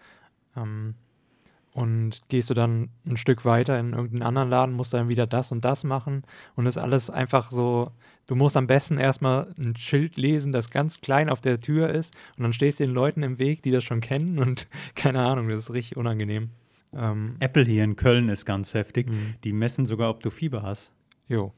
Und 1.74 2.20
gehst 2.28 2.50
du 2.50 2.54
dann 2.54 2.90
ein 3.06 3.16
Stück 3.16 3.46
weiter 3.46 3.78
in 3.78 3.92
irgendeinen 3.92 4.22
anderen 4.22 4.50
Laden, 4.50 4.74
musst 4.74 4.92
dann 4.92 5.08
wieder 5.08 5.26
das 5.26 5.52
und 5.52 5.64
das 5.64 5.84
machen. 5.84 6.22
Und 6.54 6.66
das 6.66 6.76
ist 6.76 6.82
alles 6.82 7.08
einfach 7.08 7.50
so, 7.50 7.92
du 8.26 8.34
musst 8.34 8.58
am 8.58 8.66
besten 8.66 8.98
erstmal 8.98 9.48
ein 9.58 9.74
Schild 9.76 10.18
lesen, 10.18 10.52
das 10.52 10.70
ganz 10.70 11.00
klein 11.00 11.30
auf 11.30 11.40
der 11.40 11.60
Tür 11.60 11.88
ist. 11.88 12.14
Und 12.36 12.42
dann 12.42 12.52
stehst 12.52 12.78
du 12.78 12.84
den 12.84 12.94
Leuten 12.94 13.22
im 13.22 13.38
Weg, 13.38 13.62
die 13.62 13.70
das 13.70 13.84
schon 13.84 14.00
kennen. 14.00 14.38
Und 14.38 14.68
keine 14.94 15.20
Ahnung, 15.20 15.48
das 15.48 15.64
ist 15.64 15.72
richtig 15.72 15.96
unangenehm. 15.96 16.50
Ähm, 16.94 17.36
Apple 17.40 17.64
hier 17.64 17.84
in 17.84 17.96
Köln 17.96 18.28
ist 18.28 18.44
ganz 18.44 18.74
heftig. 18.74 19.08
Mhm. 19.08 19.34
Die 19.44 19.54
messen 19.54 19.86
sogar, 19.86 20.10
ob 20.10 20.22
du 20.22 20.30
Fieber 20.30 20.62
hast. 20.62 20.92
Jo. 21.26 21.54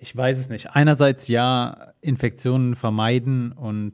ich 0.00 0.16
weiß 0.16 0.38
es 0.38 0.48
nicht. 0.48 0.70
Einerseits 0.70 1.28
ja, 1.28 1.92
Infektionen 2.00 2.74
vermeiden 2.74 3.52
und 3.52 3.92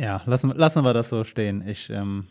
ja, 0.00 0.22
lassen, 0.24 0.50
lassen 0.50 0.82
wir 0.82 0.94
das 0.94 1.10
so 1.10 1.24
stehen. 1.24 1.66
Ich, 1.68 1.90
ähm, 1.90 2.26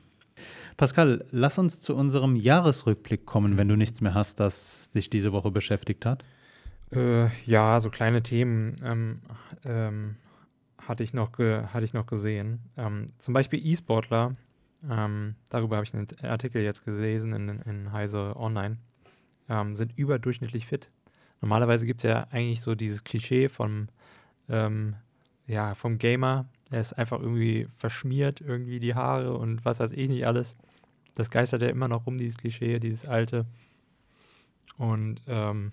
Pascal, 0.75 1.25
lass 1.29 1.59
uns 1.59 1.79
zu 1.79 1.95
unserem 1.95 2.35
Jahresrückblick 2.35 3.25
kommen, 3.25 3.57
wenn 3.57 3.67
du 3.67 3.75
nichts 3.75 4.01
mehr 4.01 4.15
hast, 4.15 4.39
das 4.39 4.89
dich 4.91 5.09
diese 5.09 5.31
Woche 5.31 5.51
beschäftigt 5.51 6.05
hat. 6.05 6.23
Äh, 6.91 7.27
ja, 7.45 7.79
so 7.79 7.91
kleine 7.91 8.23
Themen 8.23 8.81
ähm, 8.83 9.21
ähm, 9.65 10.15
hatte, 10.81 11.03
ich 11.03 11.13
noch 11.13 11.37
hatte 11.37 11.85
ich 11.85 11.93
noch 11.93 12.07
gesehen. 12.07 12.59
Ähm, 12.75 13.05
zum 13.19 13.35
Beispiel 13.35 13.63
E-Sportler 13.63 14.35
ähm, 14.89 15.35
darüber 15.49 15.75
habe 15.75 15.85
ich 15.85 15.93
einen 15.93 16.07
Artikel 16.23 16.63
jetzt 16.63 16.85
gelesen 16.85 17.33
in, 17.33 17.49
in 17.49 17.91
Heise 17.91 18.35
Online, 18.35 18.77
ähm, 19.47 19.75
sind 19.75 19.95
überdurchschnittlich 19.97 20.65
fit. 20.65 20.89
Normalerweise 21.41 21.85
gibt 21.85 21.99
es 21.99 22.03
ja 22.03 22.27
eigentlich 22.31 22.61
so 22.61 22.73
dieses 22.75 23.03
Klischee 23.03 23.47
vom, 23.49 23.87
ja, 25.45 25.75
vom 25.75 25.99
Gamer, 25.99 26.47
der 26.71 26.81
ist 26.81 26.93
einfach 26.93 27.19
irgendwie 27.19 27.67
verschmiert, 27.77 28.41
irgendwie 28.41 28.79
die 28.79 28.95
Haare 28.95 29.37
und 29.37 29.65
was 29.65 29.79
weiß 29.79 29.91
ich 29.91 30.07
nicht 30.09 30.25
alles. 30.25 30.55
Das 31.15 31.29
geistert 31.29 31.61
ja 31.61 31.69
immer 31.69 31.87
noch 31.87 32.05
rum, 32.05 32.17
dieses 32.17 32.37
Klischee, 32.37 32.79
dieses 32.79 33.05
alte. 33.05 33.45
Und 34.77 35.21
ähm, 35.27 35.71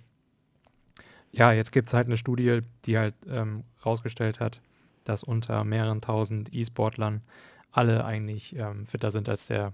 ja, 1.31 1.53
jetzt 1.53 1.73
gibt 1.73 1.89
es 1.89 1.95
halt 1.95 2.07
eine 2.07 2.17
Studie, 2.17 2.61
die 2.85 2.99
halt 2.99 3.15
ähm, 3.29 3.65
rausgestellt 3.85 4.41
hat, 4.41 4.61
dass 5.05 5.23
unter 5.23 5.65
mehreren 5.65 6.01
tausend 6.01 6.53
E-Sportlern 6.55 7.23
alle 7.71 8.05
eigentlich 8.05 8.57
ähm, 8.57 8.87
fitter 8.87 9.11
sind 9.11 9.29
als 9.29 9.47
der 9.47 9.73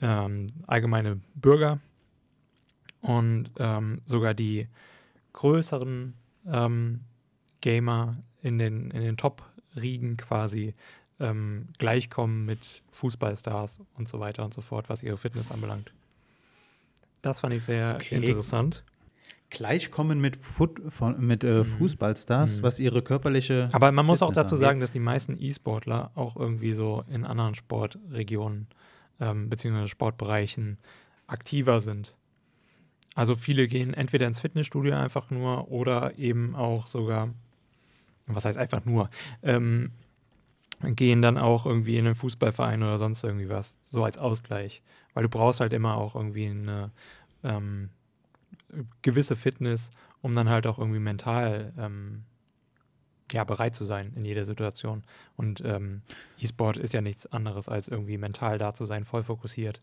ähm, 0.00 0.46
allgemeine 0.66 1.20
Bürger. 1.34 1.80
Und 3.00 3.50
ähm, 3.58 4.02
sogar 4.04 4.34
die 4.34 4.68
größeren 5.32 6.14
ähm, 6.46 7.00
Gamer 7.62 8.18
in 8.42 8.58
den, 8.58 8.90
in 8.90 9.00
den 9.00 9.16
Top-Riegen 9.74 10.16
quasi 10.16 10.74
ähm, 11.18 11.68
gleichkommen 11.78 12.46
mit 12.46 12.82
Fußballstars 12.92 13.80
und 13.96 14.08
so 14.08 14.20
weiter 14.20 14.44
und 14.44 14.54
so 14.54 14.60
fort, 14.60 14.88
was 14.88 15.02
ihre 15.02 15.16
Fitness 15.16 15.50
anbelangt. 15.50 15.92
Das 17.22 17.40
fand 17.40 17.54
ich 17.54 17.64
sehr 17.64 17.96
okay. 17.96 18.16
interessant. 18.16 18.84
Gleichkommen 19.50 20.20
mit, 20.20 20.36
Foot, 20.36 20.80
mit 21.18 21.42
äh, 21.42 21.58
mhm. 21.58 21.64
Fußballstars, 21.64 22.58
mhm. 22.58 22.62
was 22.62 22.78
ihre 22.78 23.02
körperliche. 23.02 23.68
Aber 23.72 23.90
man 23.92 24.06
muss 24.06 24.20
Fitness 24.20 24.30
auch 24.30 24.34
dazu 24.34 24.54
angeht. 24.54 24.66
sagen, 24.66 24.80
dass 24.80 24.90
die 24.92 25.00
meisten 25.00 25.36
E-Sportler 25.38 26.12
auch 26.14 26.36
irgendwie 26.36 26.72
so 26.72 27.04
in 27.10 27.24
anderen 27.24 27.54
Sportregionen 27.54 28.68
ähm, 29.18 29.50
beziehungsweise 29.50 29.88
Sportbereichen 29.88 30.78
aktiver 31.26 31.80
sind. 31.80 32.14
Also 33.14 33.34
viele 33.34 33.66
gehen 33.66 33.92
entweder 33.92 34.26
ins 34.26 34.40
Fitnessstudio 34.40 34.94
einfach 34.94 35.30
nur 35.30 35.70
oder 35.70 36.16
eben 36.16 36.54
auch 36.54 36.86
sogar, 36.86 37.34
was 38.26 38.44
heißt 38.44 38.58
einfach 38.58 38.84
nur, 38.84 39.10
ähm, 39.42 39.92
gehen 40.82 41.20
dann 41.20 41.36
auch 41.36 41.66
irgendwie 41.66 41.96
in 41.96 42.06
einen 42.06 42.14
Fußballverein 42.14 42.82
oder 42.82 42.98
sonst 42.98 43.22
irgendwie 43.22 43.48
was, 43.48 43.78
so 43.84 44.04
als 44.04 44.18
Ausgleich. 44.18 44.82
Weil 45.12 45.24
du 45.24 45.28
brauchst 45.28 45.60
halt 45.60 45.72
immer 45.72 45.96
auch 45.96 46.14
irgendwie 46.14 46.46
eine 46.46 46.90
ähm, 47.42 47.90
gewisse 49.02 49.36
Fitness, 49.36 49.90
um 50.22 50.34
dann 50.34 50.48
halt 50.48 50.66
auch 50.66 50.78
irgendwie 50.78 51.00
mental 51.00 51.72
ähm, 51.78 52.24
ja, 53.32 53.44
bereit 53.44 53.74
zu 53.74 53.84
sein 53.84 54.12
in 54.16 54.24
jeder 54.24 54.44
Situation. 54.44 55.04
Und 55.36 55.62
ähm, 55.64 56.02
E-Sport 56.38 56.76
ist 56.76 56.94
ja 56.94 57.00
nichts 57.00 57.26
anderes 57.26 57.68
als 57.68 57.88
irgendwie 57.88 58.18
mental 58.18 58.58
da 58.58 58.74
zu 58.74 58.84
sein, 58.84 59.04
voll 59.04 59.22
fokussiert. 59.22 59.80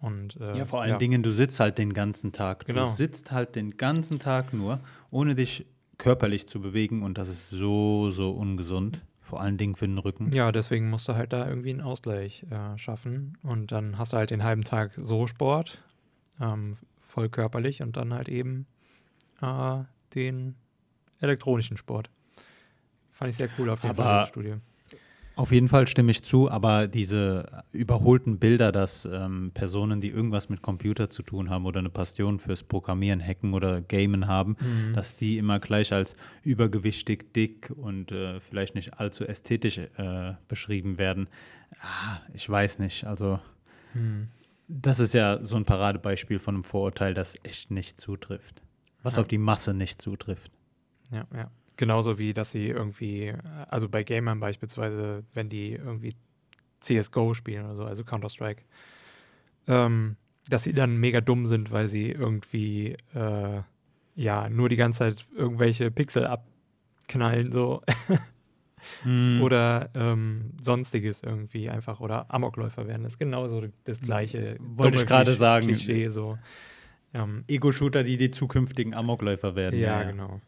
Und, 0.00 0.36
äh, 0.36 0.56
ja, 0.56 0.64
vor 0.64 0.82
allen 0.82 0.92
ja. 0.92 0.98
Dingen, 0.98 1.22
du 1.22 1.32
sitzt 1.32 1.58
halt 1.60 1.78
den 1.78 1.92
ganzen 1.92 2.32
Tag. 2.32 2.66
Genau. 2.66 2.84
Du 2.84 2.90
sitzt 2.90 3.32
halt 3.32 3.56
den 3.56 3.76
ganzen 3.76 4.18
Tag 4.18 4.52
nur, 4.52 4.80
ohne 5.10 5.34
dich 5.34 5.66
körperlich 5.98 6.46
zu 6.48 6.60
bewegen 6.60 7.02
und 7.02 7.18
das 7.18 7.28
ist 7.28 7.50
so, 7.50 8.10
so 8.10 8.30
ungesund. 8.30 9.02
Vor 9.20 9.42
allen 9.42 9.58
Dingen 9.58 9.74
für 9.76 9.86
den 9.86 9.98
Rücken. 9.98 10.32
Ja, 10.32 10.50
deswegen 10.52 10.88
musst 10.88 11.06
du 11.06 11.14
halt 11.14 11.34
da 11.34 11.46
irgendwie 11.46 11.68
einen 11.70 11.82
Ausgleich 11.82 12.46
äh, 12.50 12.78
schaffen. 12.78 13.36
Und 13.42 13.72
dann 13.72 13.98
hast 13.98 14.14
du 14.14 14.16
halt 14.16 14.30
den 14.30 14.42
halben 14.42 14.64
Tag 14.64 14.92
so 14.96 15.26
Sport, 15.26 15.82
ähm, 16.40 16.78
voll 16.98 17.28
körperlich 17.28 17.82
und 17.82 17.98
dann 17.98 18.14
halt 18.14 18.30
eben 18.30 18.66
äh, 19.42 19.82
den 20.14 20.54
elektronischen 21.20 21.76
Sport. 21.76 22.08
Fand 23.12 23.30
ich 23.30 23.36
sehr 23.36 23.50
cool 23.58 23.68
auf 23.68 23.82
jeden 23.82 23.90
Aber- 23.90 24.02
Fall, 24.04 24.22
die 24.24 24.28
Studie. 24.28 24.54
Auf 25.38 25.52
jeden 25.52 25.68
Fall 25.68 25.86
stimme 25.86 26.10
ich 26.10 26.22
zu, 26.24 26.50
aber 26.50 26.88
diese 26.88 27.62
überholten 27.72 28.38
Bilder, 28.40 28.72
dass 28.72 29.04
ähm, 29.10 29.52
Personen, 29.54 30.00
die 30.00 30.08
irgendwas 30.08 30.48
mit 30.48 30.62
Computer 30.62 31.10
zu 31.10 31.22
tun 31.22 31.48
haben 31.48 31.64
oder 31.64 31.78
eine 31.78 31.90
Passion 31.90 32.40
fürs 32.40 32.64
Programmieren, 32.64 33.20
Hacken 33.24 33.54
oder 33.54 33.80
Gamen 33.80 34.26
haben, 34.26 34.56
Mhm. 34.60 34.94
dass 34.94 35.14
die 35.14 35.38
immer 35.38 35.60
gleich 35.60 35.92
als 35.92 36.16
übergewichtig, 36.42 37.32
dick 37.34 37.70
und 37.76 38.10
äh, 38.10 38.40
vielleicht 38.40 38.74
nicht 38.74 38.94
allzu 38.98 39.24
ästhetisch 39.26 39.78
äh, 39.78 40.34
beschrieben 40.48 40.98
werden. 40.98 41.28
Ah, 41.80 42.18
ich 42.34 42.50
weiß 42.50 42.80
nicht. 42.80 43.04
Also, 43.04 43.38
Mhm. 43.94 44.28
das 44.66 44.98
ist 44.98 45.14
ja 45.14 45.38
so 45.44 45.56
ein 45.56 45.64
Paradebeispiel 45.64 46.40
von 46.40 46.56
einem 46.56 46.64
Vorurteil, 46.64 47.14
das 47.14 47.36
echt 47.44 47.70
nicht 47.70 48.00
zutrifft. 48.00 48.60
Was 49.04 49.14
Ja. 49.14 49.22
auf 49.22 49.28
die 49.28 49.38
Masse 49.38 49.72
nicht 49.72 50.02
zutrifft. 50.02 50.50
Ja, 51.12 51.26
ja. 51.32 51.50
Genauso 51.78 52.18
wie, 52.18 52.34
dass 52.34 52.50
sie 52.50 52.66
irgendwie, 52.66 53.28
äh, 53.28 53.38
also 53.68 53.88
bei 53.88 54.02
Gamern 54.02 54.40
beispielsweise, 54.40 55.22
wenn 55.32 55.48
die 55.48 55.72
irgendwie 55.72 56.12
CSGO 56.80 57.34
spielen 57.34 57.66
oder 57.66 57.76
so, 57.76 57.84
also 57.84 58.02
Counter-Strike, 58.02 58.64
ähm, 59.68 60.16
dass 60.48 60.64
sie 60.64 60.72
dann 60.72 60.96
mega 60.96 61.20
dumm 61.20 61.46
sind, 61.46 61.70
weil 61.70 61.86
sie 61.86 62.10
irgendwie, 62.10 62.96
äh, 63.14 63.62
ja, 64.16 64.48
nur 64.48 64.68
die 64.68 64.74
ganze 64.74 64.98
Zeit 64.98 65.26
irgendwelche 65.36 65.92
Pixel 65.92 66.26
abknallen, 66.26 67.52
so. 67.52 67.82
Mhm. 69.04 69.40
Oder 69.42 69.90
ähm, 69.94 70.54
sonstiges 70.60 71.22
irgendwie 71.22 71.68
einfach 71.68 72.00
oder 72.00 72.32
Amokläufer 72.32 72.88
werden. 72.88 73.02
Das 73.02 73.12
ist 73.12 73.18
genauso 73.18 73.62
das 73.84 74.00
gleiche. 74.00 74.56
Wollte 74.60 74.96
ich 74.98 75.06
gerade 75.06 75.34
sagen. 75.34 75.66
Klischee 75.66 76.08
so. 76.08 76.38
Ähm, 77.12 77.44
Ego-Shooter, 77.48 78.02
die 78.02 78.16
die 78.16 78.30
zukünftigen 78.30 78.94
Amokläufer 78.94 79.54
werden. 79.54 79.78
ja, 79.78 80.02
genau. 80.04 80.40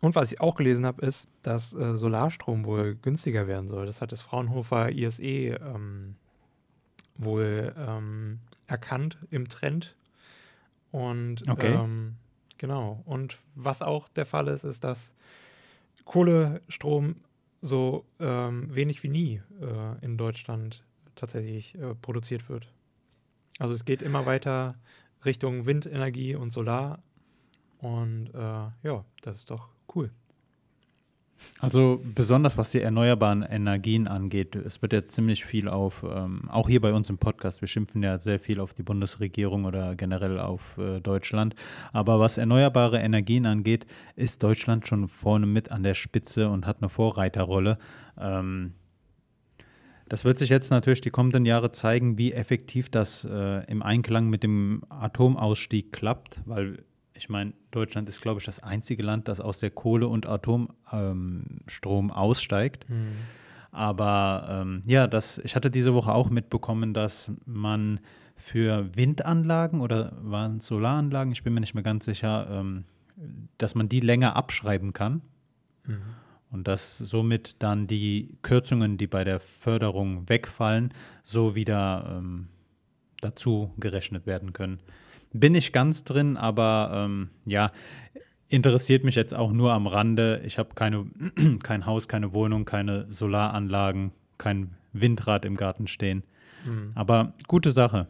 Und 0.00 0.14
was 0.14 0.30
ich 0.32 0.40
auch 0.40 0.54
gelesen 0.54 0.86
habe, 0.86 1.04
ist, 1.04 1.28
dass 1.42 1.74
äh, 1.74 1.96
Solarstrom 1.96 2.64
wohl 2.64 2.94
günstiger 2.94 3.46
werden 3.46 3.68
soll. 3.68 3.86
Das 3.86 4.00
hat 4.00 4.12
das 4.12 4.20
Fraunhofer 4.20 4.90
ISE 4.92 5.22
ähm, 5.22 6.14
wohl 7.16 7.74
ähm, 7.76 8.38
erkannt 8.66 9.18
im 9.30 9.48
Trend. 9.48 9.96
Und 10.92 11.48
Okay. 11.48 11.74
ähm, 11.74 12.16
genau. 12.58 13.02
Und 13.06 13.38
was 13.54 13.82
auch 13.82 14.08
der 14.08 14.26
Fall 14.26 14.48
ist, 14.48 14.64
ist, 14.64 14.84
dass 14.84 15.14
Kohlestrom 16.04 17.16
so 17.60 18.04
ähm, 18.20 18.72
wenig 18.74 19.02
wie 19.02 19.08
nie 19.08 19.42
äh, 19.60 20.04
in 20.04 20.16
Deutschland 20.16 20.84
tatsächlich 21.16 21.74
äh, 21.74 21.96
produziert 21.96 22.48
wird. 22.48 22.72
Also 23.58 23.74
es 23.74 23.84
geht 23.84 24.02
immer 24.02 24.24
weiter 24.26 24.76
Richtung 25.24 25.66
Windenergie 25.66 26.36
und 26.36 26.50
Solar. 26.50 27.02
Und 27.78 28.28
äh, 28.32 28.38
ja, 28.38 29.04
das 29.22 29.38
ist 29.38 29.50
doch 29.50 29.68
cool. 29.94 30.10
Also 31.60 32.00
besonders 32.14 32.58
was 32.58 32.72
die 32.72 32.80
erneuerbaren 32.80 33.42
Energien 33.42 34.08
angeht, 34.08 34.56
es 34.56 34.82
wird 34.82 34.92
ja 34.92 35.04
ziemlich 35.04 35.44
viel 35.44 35.68
auf, 35.68 36.04
ähm, 36.08 36.48
auch 36.50 36.68
hier 36.68 36.80
bei 36.80 36.92
uns 36.92 37.10
im 37.10 37.18
Podcast, 37.18 37.60
wir 37.60 37.68
schimpfen 37.68 38.02
ja 38.02 38.18
sehr 38.18 38.40
viel 38.40 38.60
auf 38.60 38.74
die 38.74 38.82
Bundesregierung 38.82 39.64
oder 39.64 39.94
generell 39.94 40.40
auf 40.40 40.76
äh, 40.78 41.00
Deutschland. 41.00 41.54
Aber 41.92 42.18
was 42.18 42.38
erneuerbare 42.38 42.98
Energien 42.98 43.46
angeht, 43.46 43.86
ist 44.16 44.42
Deutschland 44.42 44.88
schon 44.88 45.06
vorne 45.08 45.46
mit 45.46 45.70
an 45.70 45.82
der 45.82 45.94
Spitze 45.94 46.48
und 46.48 46.66
hat 46.66 46.78
eine 46.80 46.88
Vorreiterrolle. 46.88 47.78
Ähm, 48.18 48.74
das 50.08 50.24
wird 50.24 50.38
sich 50.38 50.48
jetzt 50.48 50.70
natürlich 50.70 51.02
die 51.02 51.10
kommenden 51.10 51.44
Jahre 51.44 51.70
zeigen, 51.70 52.16
wie 52.16 52.32
effektiv 52.32 52.88
das 52.88 53.24
äh, 53.24 53.64
im 53.70 53.82
Einklang 53.82 54.28
mit 54.28 54.42
dem 54.42 54.82
Atomausstieg 54.88 55.92
klappt, 55.92 56.40
weil 56.46 56.82
ich 57.18 57.28
meine, 57.28 57.52
Deutschland 57.70 58.08
ist, 58.08 58.22
glaube 58.22 58.40
ich, 58.40 58.46
das 58.46 58.62
einzige 58.62 59.02
Land, 59.02 59.28
das 59.28 59.40
aus 59.40 59.58
der 59.58 59.70
Kohle- 59.70 60.08
und 60.08 60.26
Atomstrom 60.26 62.06
ähm, 62.06 62.10
aussteigt. 62.10 62.86
Aber 63.70 64.46
ähm, 64.48 64.82
ja, 64.86 65.06
das, 65.06 65.38
ich 65.38 65.54
hatte 65.54 65.70
diese 65.70 65.94
Woche 65.94 66.12
auch 66.12 66.30
mitbekommen, 66.30 66.94
dass 66.94 67.32
man 67.44 68.00
für 68.36 68.88
Windanlagen 68.96 69.80
oder 69.80 70.12
waren 70.22 70.58
es 70.58 70.66
Solaranlagen, 70.66 71.32
ich 71.32 71.42
bin 71.42 71.52
mir 71.54 71.60
nicht 71.60 71.74
mehr 71.74 71.82
ganz 71.82 72.04
sicher, 72.04 72.48
ähm, 72.50 72.84
dass 73.58 73.74
man 73.74 73.88
die 73.88 74.00
länger 74.00 74.36
abschreiben 74.36 74.92
kann. 74.92 75.22
Und 76.50 76.66
dass 76.66 76.96
somit 76.96 77.62
dann 77.62 77.86
die 77.86 78.38
Kürzungen, 78.42 78.96
die 78.96 79.06
bei 79.06 79.22
der 79.24 79.38
Förderung 79.38 80.28
wegfallen, 80.28 80.94
so 81.24 81.54
wieder 81.54 82.16
ähm, 82.18 82.48
dazu 83.20 83.74
gerechnet 83.76 84.26
werden 84.26 84.52
können. 84.54 84.78
Bin 85.32 85.54
ich 85.54 85.72
ganz 85.72 86.04
drin, 86.04 86.36
aber 86.36 86.90
ähm, 86.92 87.30
ja, 87.44 87.70
interessiert 88.48 89.04
mich 89.04 89.14
jetzt 89.14 89.34
auch 89.34 89.52
nur 89.52 89.72
am 89.72 89.86
Rande. 89.86 90.40
Ich 90.44 90.58
habe 90.58 90.74
keine, 90.74 91.06
kein 91.62 91.86
Haus, 91.86 92.08
keine 92.08 92.32
Wohnung, 92.32 92.64
keine 92.64 93.10
Solaranlagen, 93.10 94.12
kein 94.38 94.74
Windrad 94.92 95.44
im 95.44 95.56
Garten 95.56 95.86
stehen. 95.86 96.24
Mhm. 96.64 96.92
Aber 96.94 97.34
gute 97.46 97.72
Sache. 97.72 98.06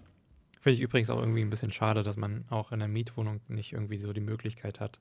Finde 0.61 0.77
ich 0.77 0.81
übrigens 0.81 1.11
auch 1.11 1.19
irgendwie 1.19 1.43
ein 1.43 1.51
bisschen 1.51 1.73
schade, 1.73 2.03
dass 2.03 2.17
man 2.17 2.45
auch 2.51 2.73
in 2.73 2.79
der 2.81 2.89
Mietwohnung 2.89 3.41
nicht 3.49 3.73
irgendwie 3.73 3.99
so 3.99 4.13
die 4.13 4.21
Möglichkeit 4.21 4.81
hat, 4.81 5.01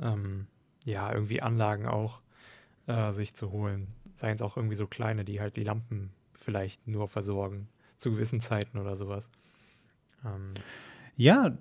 ähm, 0.00 0.46
ja, 0.84 1.12
irgendwie 1.12 1.42
Anlagen 1.42 1.86
auch 1.86 2.20
äh, 2.86 3.10
sich 3.10 3.34
zu 3.34 3.50
holen. 3.50 3.88
Seien 4.14 4.34
es 4.34 4.42
auch 4.42 4.56
irgendwie 4.56 4.76
so 4.76 4.86
kleine, 4.86 5.24
die 5.24 5.40
halt 5.40 5.56
die 5.56 5.64
Lampen 5.64 6.12
vielleicht 6.34 6.86
nur 6.86 7.08
versorgen, 7.08 7.68
zu 7.96 8.12
gewissen 8.12 8.40
Zeiten 8.40 8.78
oder 8.78 8.96
sowas. 8.96 9.30
Ähm, 10.24 10.54
Ja, 11.16 11.56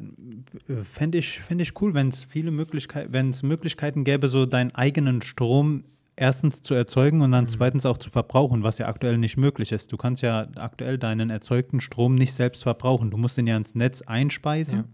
fände 0.84 1.18
ich, 1.18 1.40
fänd 1.42 1.62
ich 1.62 1.80
cool, 1.82 1.94
wenn 1.94 2.08
es 2.08 2.24
viele 2.24 2.52
Möglichkeiten, 2.52 3.14
wenn 3.14 3.30
es 3.30 3.44
Möglichkeiten 3.44 4.04
gäbe, 4.04 4.28
so 4.28 4.46
deinen 4.46 4.74
eigenen 4.74 5.22
Strom 5.22 5.84
erstens 6.16 6.62
zu 6.62 6.74
erzeugen 6.74 7.22
und 7.22 7.32
dann 7.32 7.46
Mhm. 7.46 7.50
zweitens 7.50 7.86
auch 7.86 7.98
zu 7.98 8.10
verbrauchen, 8.10 8.64
was 8.64 8.78
ja 8.78 8.88
aktuell 8.88 9.18
nicht 9.18 9.38
möglich 9.38 9.72
ist. 9.72 9.92
Du 9.92 9.98
kannst 9.98 10.22
ja 10.22 10.48
aktuell 10.56 10.98
deinen 10.98 11.30
erzeugten 11.30 11.82
Strom 11.82 12.16
nicht 12.16 12.34
selbst 12.34 12.64
verbrauchen. 12.64 13.12
Du 13.12 13.18
musst 13.18 13.38
ihn 13.38 13.48
ja 13.48 13.58
ins 13.58 13.76
Netz 13.76 14.02
einspeisen 14.02 14.86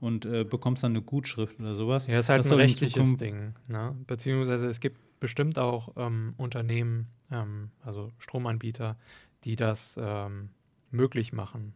und 0.00 0.26
äh, 0.26 0.44
bekommst 0.44 0.82
dann 0.84 0.92
eine 0.92 1.02
Gutschrift 1.02 1.58
oder 1.60 1.74
sowas. 1.74 2.06
Ja, 2.06 2.18
ist 2.18 2.28
halt 2.28 2.40
Das 2.40 2.52
ein 2.52 2.58
rechtliches 2.58 3.16
Ding. 3.16 3.54
Ne? 3.68 3.96
Beziehungsweise 4.06 4.68
es 4.68 4.80
gibt 4.80 4.98
bestimmt 5.20 5.58
auch 5.58 5.92
ähm, 5.96 6.34
Unternehmen, 6.36 7.06
ähm, 7.32 7.70
also 7.82 8.12
Stromanbieter, 8.18 8.96
die 9.44 9.56
das 9.56 9.98
ähm, 10.00 10.50
möglich 10.90 11.32
machen 11.32 11.74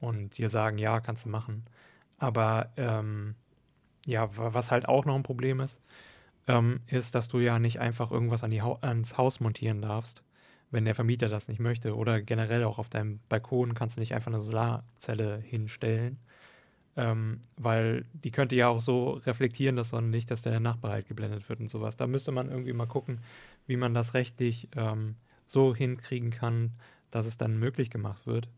und 0.00 0.38
dir 0.38 0.48
sagen, 0.48 0.78
ja, 0.78 1.00
kannst 1.00 1.24
du 1.26 1.28
machen. 1.30 1.64
Aber 2.18 2.70
ähm, 2.76 3.34
ja, 4.06 4.36
wa- 4.36 4.54
was 4.54 4.70
halt 4.70 4.88
auch 4.88 5.04
noch 5.04 5.16
ein 5.16 5.22
Problem 5.22 5.60
ist, 5.60 5.80
ähm, 6.48 6.80
ist, 6.88 7.14
dass 7.14 7.28
du 7.28 7.38
ja 7.40 7.58
nicht 7.58 7.80
einfach 7.80 8.10
irgendwas 8.10 8.44
an 8.44 8.50
die 8.50 8.62
Hau 8.62 8.78
ans 8.82 9.18
Haus 9.18 9.40
montieren 9.40 9.82
darfst, 9.82 10.22
wenn 10.70 10.84
der 10.84 10.94
Vermieter 10.94 11.28
das 11.28 11.48
nicht 11.48 11.60
möchte. 11.60 11.96
Oder 11.96 12.22
generell 12.22 12.64
auch 12.64 12.78
auf 12.78 12.88
deinem 12.88 13.20
Balkon 13.28 13.74
kannst 13.74 13.96
du 13.96 14.00
nicht 14.00 14.14
einfach 14.14 14.32
eine 14.32 14.40
Solarzelle 14.40 15.38
hinstellen, 15.40 16.18
ähm, 16.96 17.40
weil 17.56 18.06
die 18.14 18.30
könnte 18.30 18.56
ja 18.56 18.68
auch 18.68 18.80
so 18.80 19.10
reflektieren, 19.12 19.76
das 19.76 19.90
Sonnenlicht, 19.90 20.30
dass 20.30 20.42
der 20.42 20.60
Nachbar 20.60 20.92
halt 20.92 21.08
geblendet 21.08 21.48
wird 21.48 21.60
und 21.60 21.68
sowas. 21.70 21.96
Da 21.96 22.06
müsste 22.06 22.32
man 22.32 22.50
irgendwie 22.50 22.72
mal 22.72 22.86
gucken, 22.86 23.20
wie 23.66 23.76
man 23.76 23.94
das 23.94 24.14
rechtlich 24.14 24.68
ähm, 24.76 25.16
so 25.46 25.74
hinkriegen 25.74 26.30
kann, 26.30 26.72
dass 27.10 27.26
es 27.26 27.36
dann 27.36 27.58
möglich 27.58 27.90
gemacht 27.90 28.26
wird. 28.26 28.48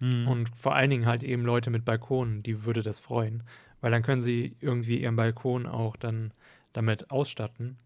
Mhm. 0.00 0.28
Und 0.28 0.56
vor 0.56 0.74
allen 0.74 0.90
Dingen 0.90 1.06
halt 1.06 1.22
eben 1.22 1.44
Leute 1.44 1.70
mit 1.70 1.84
Balkonen, 1.84 2.42
die 2.42 2.64
würde 2.64 2.82
das 2.82 2.98
freuen. 2.98 3.42
Weil 3.80 3.90
dann 3.90 4.02
können 4.02 4.22
sie 4.22 4.56
irgendwie 4.60 5.00
ihren 5.00 5.16
Balkon 5.16 5.66
auch 5.66 5.96
dann 5.96 6.32
damit 6.72 7.10
ausstatten. 7.10 7.78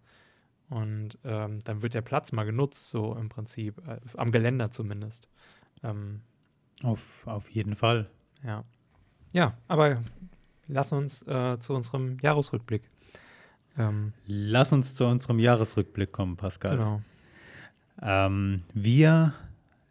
Und 0.68 1.18
ähm, 1.24 1.62
dann 1.64 1.82
wird 1.82 1.94
der 1.94 2.00
Platz 2.00 2.32
mal 2.32 2.44
genutzt, 2.44 2.88
so 2.88 3.14
im 3.14 3.28
Prinzip, 3.28 3.76
äh, 3.86 3.98
am 4.16 4.32
Geländer 4.32 4.70
zumindest. 4.70 5.28
Ähm, 5.82 6.22
auf, 6.82 7.26
auf 7.26 7.50
jeden 7.50 7.76
Fall. 7.76 8.08
Ja. 8.42 8.64
Ja, 9.32 9.54
aber 9.68 10.02
lass 10.68 10.92
uns 10.92 11.26
äh, 11.26 11.58
zu 11.58 11.74
unserem 11.74 12.18
Jahresrückblick. 12.20 12.82
Ähm, 13.78 14.12
lass 14.26 14.72
uns 14.72 14.94
zu 14.94 15.06
unserem 15.06 15.38
Jahresrückblick 15.38 16.12
kommen, 16.12 16.36
Pascal. 16.36 16.76
Genau. 16.76 17.02
Ähm, 18.00 18.62
wir 18.74 19.34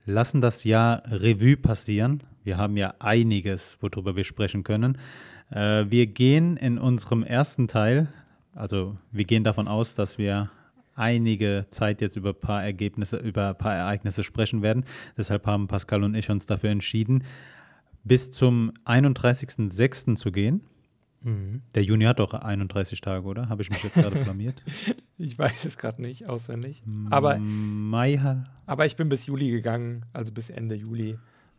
lassen 0.06 0.42
das 0.42 0.64
Jahr 0.64 1.04
Revue 1.10 1.58
passieren. 1.58 2.24
Wir 2.44 2.58
haben 2.58 2.78
ja 2.78 2.94
einiges, 3.00 3.78
worüber 3.82 4.16
wir 4.16 4.24
sprechen 4.24 4.64
können. 4.64 4.98
Äh, 5.52 5.86
wir 5.90 6.08
gehen 6.08 6.58
in 6.58 6.78
unserem 6.78 7.24
ersten 7.24 7.68
Teil, 7.68 8.08
also 8.56 8.98
wir 9.12 9.26
gehen 9.26 9.44
davon 9.44 9.68
aus, 9.68 9.96
dass 9.96 10.18
wir 10.18 10.50
einige 10.96 11.66
Zeit 11.70 12.02
jetzt 12.02 12.16
über 12.16 12.30
ein 12.30 12.40
paar 12.40 12.64
Ergebnisse, 12.64 13.18
über 13.18 13.50
ein 13.50 13.58
paar 13.58 13.76
Ereignisse 13.76 14.24
sprechen 14.24 14.62
werden. 14.62 14.86
Deshalb 15.18 15.48
haben 15.48 15.68
Pascal 15.68 16.04
und 16.04 16.16
ich 16.16 16.30
uns 16.30 16.46
dafür 16.46 16.70
entschieden, 16.70 17.24
bis 18.04 18.32
zum 18.32 18.72
31.06. 18.86 20.16
zu 20.16 20.32
gehen. 20.32 20.62
Mhm. 21.23 21.62
Der 21.75 21.84
Juni 21.84 22.05
hat 22.05 22.19
doch 22.19 22.34
31 22.34 22.99
Tage, 23.01 23.25
oder? 23.25 23.49
Habe 23.49 23.62
ich 23.62 23.69
mich 23.69 23.84
jetzt 23.84 23.93
gerade 23.95 24.23
blamiert? 24.23 24.63
ich 25.17 25.38
weiß 25.38 25.65
es 25.65 25.77
gerade 25.77 26.01
nicht 26.01 26.27
auswendig. 26.27 26.81
Aber, 27.10 27.38
Mai 27.38 28.19
aber 28.65 28.86
ich 28.86 28.95
bin 28.95 29.10
bis 29.10 29.25
Juli 29.27 29.51
gegangen, 29.51 30.05
also 30.13 30.31
bis 30.31 30.49
Ende 30.49 30.75
Juli, 30.75 31.17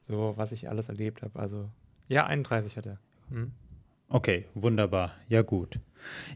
so 0.09 0.35
was 0.37 0.53
ich 0.53 0.69
alles 0.69 0.89
erlebt 0.89 1.23
habe. 1.23 1.39
Also 1.39 1.69
ja, 2.09 2.27
31 2.27 2.77
hat 2.77 2.87
er. 2.87 2.99
Mhm. 3.31 3.53
Okay, 4.09 4.45
wunderbar. 4.55 5.13
Ja, 5.29 5.43
gut. 5.43 5.79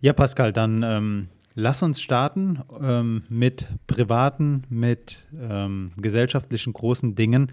Ja, 0.00 0.12
Pascal, 0.12 0.52
dann 0.52 0.82
ähm, 0.82 1.28
lass 1.54 1.82
uns 1.82 2.00
starten 2.00 2.60
ähm, 2.80 3.22
mit 3.28 3.66
privaten, 3.86 4.64
mit 4.70 5.26
ähm, 5.38 5.90
gesellschaftlichen 6.00 6.72
großen 6.72 7.14
Dingen, 7.14 7.52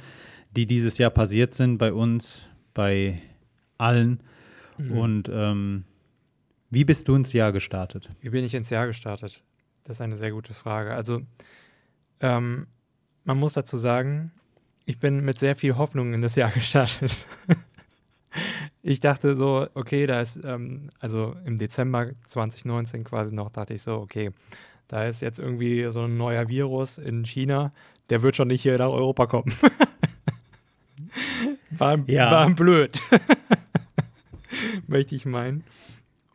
die 0.55 0.65
dieses 0.65 0.97
Jahr 0.97 1.09
passiert 1.09 1.53
sind 1.53 1.77
bei 1.77 1.91
uns, 1.91 2.47
bei 2.73 3.21
allen. 3.77 4.21
Mhm. 4.77 4.97
Und 4.97 5.29
ähm, 5.31 5.83
wie 6.69 6.86
bist 6.86 7.07
du 7.07 7.15
ins 7.15 7.33
Jahr 7.33 7.51
gestartet? 7.51 8.09
Wie 8.21 8.29
bin 8.29 8.43
ich 8.43 8.55
ins 8.55 8.69
Jahr 8.69 8.88
gestartet? 8.88 9.43
Das 9.83 9.97
ist 9.97 10.01
eine 10.01 10.17
sehr 10.17 10.31
gute 10.31 10.53
Frage. 10.53 10.93
Also, 10.93 11.21
ähm, 12.19 12.67
man 13.25 13.38
muss 13.38 13.53
dazu 13.53 13.77
sagen, 13.77 14.31
ich 14.86 14.99
bin 14.99 15.23
mit 15.23 15.39
sehr 15.39 15.55
viel 15.55 15.77
Hoffnung 15.77 16.13
in 16.13 16.21
das 16.21 16.36
Jahr 16.36 16.51
gestartet. 16.51 17.27
ich 18.81 18.99
dachte 18.99 19.36
so, 19.36 19.67
okay, 19.73 20.07
da 20.07 20.21
ist, 20.21 20.39
ähm, 20.43 20.89
also 20.99 21.36
im 21.45 21.57
Dezember 21.57 22.12
2019 22.25 23.03
quasi 23.03 23.36
noch, 23.36 23.49
dachte 23.49 23.73
ich 23.73 23.81
so, 23.81 23.95
okay, 23.95 24.31
da 24.88 25.05
ist 25.05 25.21
jetzt 25.21 25.39
irgendwie 25.39 25.89
so 25.91 26.03
ein 26.03 26.17
neuer 26.17 26.47
Virus 26.47 26.97
in 26.97 27.25
China, 27.25 27.73
der 28.09 28.21
wird 28.21 28.36
schon 28.36 28.47
nicht 28.47 28.62
hier 28.62 28.77
nach 28.77 28.89
Europa 28.89 29.27
kommen. 29.27 29.51
war, 31.71 31.97
ja. 32.07 32.31
war 32.31 32.49
blöd. 32.49 32.99
möchte 34.88 35.15
ich 35.15 35.26
meinen. 35.26 35.63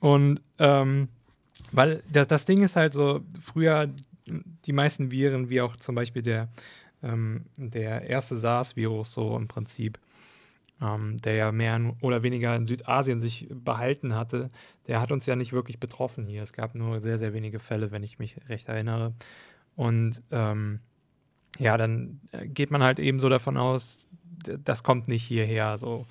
Und 0.00 0.40
ähm, 0.58 1.08
weil 1.72 2.02
das, 2.12 2.28
das 2.28 2.44
Ding 2.44 2.62
ist 2.62 2.76
halt 2.76 2.94
so, 2.94 3.20
früher 3.40 3.88
die 4.64 4.72
meisten 4.72 5.10
Viren, 5.10 5.48
wie 5.48 5.60
auch 5.60 5.76
zum 5.76 5.94
Beispiel 5.94 6.22
der, 6.22 6.48
ähm, 7.02 7.46
der 7.56 8.02
erste 8.02 8.38
SARS-Virus, 8.38 9.12
so 9.12 9.36
im 9.36 9.48
Prinzip, 9.48 9.98
ähm, 10.80 11.16
der 11.18 11.34
ja 11.34 11.52
mehr 11.52 11.94
oder 12.00 12.22
weniger 12.22 12.54
in 12.54 12.66
Südasien 12.66 13.20
sich 13.20 13.48
behalten 13.50 14.14
hatte, 14.14 14.50
der 14.86 15.00
hat 15.00 15.12
uns 15.12 15.26
ja 15.26 15.36
nicht 15.36 15.52
wirklich 15.52 15.80
betroffen 15.80 16.26
hier. 16.26 16.42
Es 16.42 16.52
gab 16.52 16.74
nur 16.74 17.00
sehr, 17.00 17.18
sehr 17.18 17.32
wenige 17.32 17.58
Fälle, 17.58 17.90
wenn 17.90 18.02
ich 18.02 18.18
mich 18.18 18.36
recht 18.48 18.68
erinnere. 18.68 19.14
Und 19.76 20.22
ähm, 20.30 20.80
ja, 21.58 21.76
dann 21.76 22.20
geht 22.44 22.70
man 22.70 22.82
halt 22.82 22.98
eben 22.98 23.18
so 23.18 23.28
davon 23.28 23.56
aus, 23.56 24.08
das 24.64 24.82
kommt 24.82 25.08
nicht 25.08 25.24
hierher. 25.24 25.78
So. 25.78 26.06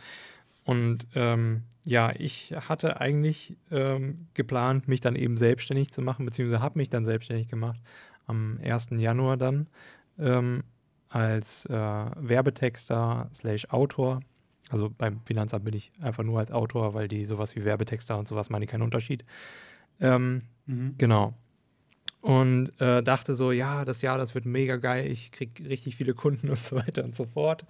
Und 0.68 1.08
ähm, 1.16 1.64
ja, 1.86 2.12
ich 2.14 2.54
hatte 2.54 3.00
eigentlich 3.00 3.56
ähm, 3.72 4.28
geplant, 4.34 4.90
mich 4.90 5.00
dann 5.00 5.16
eben 5.16 5.38
selbstständig 5.38 5.92
zu 5.92 6.02
machen, 6.02 6.26
beziehungsweise 6.26 6.62
habe 6.62 6.78
mich 6.78 6.90
dann 6.90 7.06
selbstständig 7.06 7.48
gemacht 7.48 7.80
am 8.26 8.60
1. 8.62 8.90
Januar 8.98 9.38
dann 9.38 9.68
ähm, 10.20 10.66
als 11.08 11.66
äh, 11.68 11.72
Werbetexter 11.72 13.30
slash 13.34 13.70
Autor. 13.70 14.20
Also 14.70 14.90
beim 14.90 15.22
Finanzamt 15.24 15.64
bin 15.64 15.74
ich 15.74 15.94
einfach 16.02 16.26
nur 16.26 16.40
als 16.40 16.52
Autor, 16.52 16.94
weil 16.94 17.08
die 17.08 17.24
sowas 17.24 17.56
wie 17.56 17.64
Werbetexter 17.64 18.18
und 18.20 18.28
sowas 18.28 18.50
meine 18.50 18.66
keinen 18.66 18.82
Unterschied. 18.82 19.24
Ähm, 20.02 20.42
mhm. 20.66 20.96
Genau. 20.98 21.34
Und 22.22 22.72
äh, 22.82 23.04
dachte 23.04 23.36
so, 23.36 23.52
ja, 23.52 23.86
das 23.86 24.02
Jahr, 24.02 24.18
das 24.18 24.36
wird 24.36 24.46
mega 24.46 24.78
geil, 24.78 25.10
ich 25.10 25.32
kriege 25.32 25.70
richtig 25.70 25.96
viele 25.96 26.14
Kunden 26.14 26.50
und 26.50 26.58
so 26.58 26.76
weiter 26.76 27.04
und 27.04 27.16
so 27.16 27.26
fort. 27.26 27.66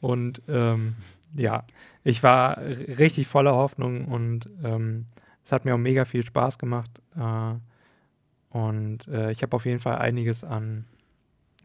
Und 0.00 0.42
ähm, 0.48 0.96
ja, 1.34 1.64
ich 2.04 2.22
war 2.22 2.58
richtig 2.58 3.26
voller 3.26 3.54
Hoffnung 3.54 4.06
und 4.06 4.48
ähm, 4.62 5.06
es 5.44 5.52
hat 5.52 5.64
mir 5.64 5.74
auch 5.74 5.78
mega 5.78 6.04
viel 6.04 6.24
Spaß 6.24 6.58
gemacht. 6.58 6.90
Äh, 7.16 7.54
und 8.50 9.06
äh, 9.08 9.30
ich 9.30 9.42
habe 9.42 9.54
auf 9.54 9.66
jeden 9.66 9.80
Fall 9.80 9.98
einiges 9.98 10.44
an 10.44 10.86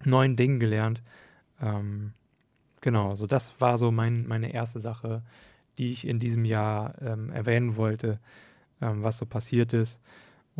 neuen 0.03 0.35
Dingen 0.35 0.59
gelernt. 0.59 1.01
Ähm, 1.61 2.13
genau, 2.81 3.15
so 3.15 3.27
das 3.27 3.53
war 3.59 3.77
so 3.77 3.91
mein, 3.91 4.27
meine 4.27 4.53
erste 4.53 4.79
Sache, 4.79 5.21
die 5.77 5.91
ich 5.91 6.07
in 6.07 6.19
diesem 6.19 6.45
Jahr 6.45 6.93
ähm, 7.01 7.31
erwähnen 7.31 7.75
wollte, 7.75 8.19
ähm, 8.81 9.03
was 9.03 9.17
so 9.17 9.25
passiert 9.25 9.73
ist. 9.73 9.99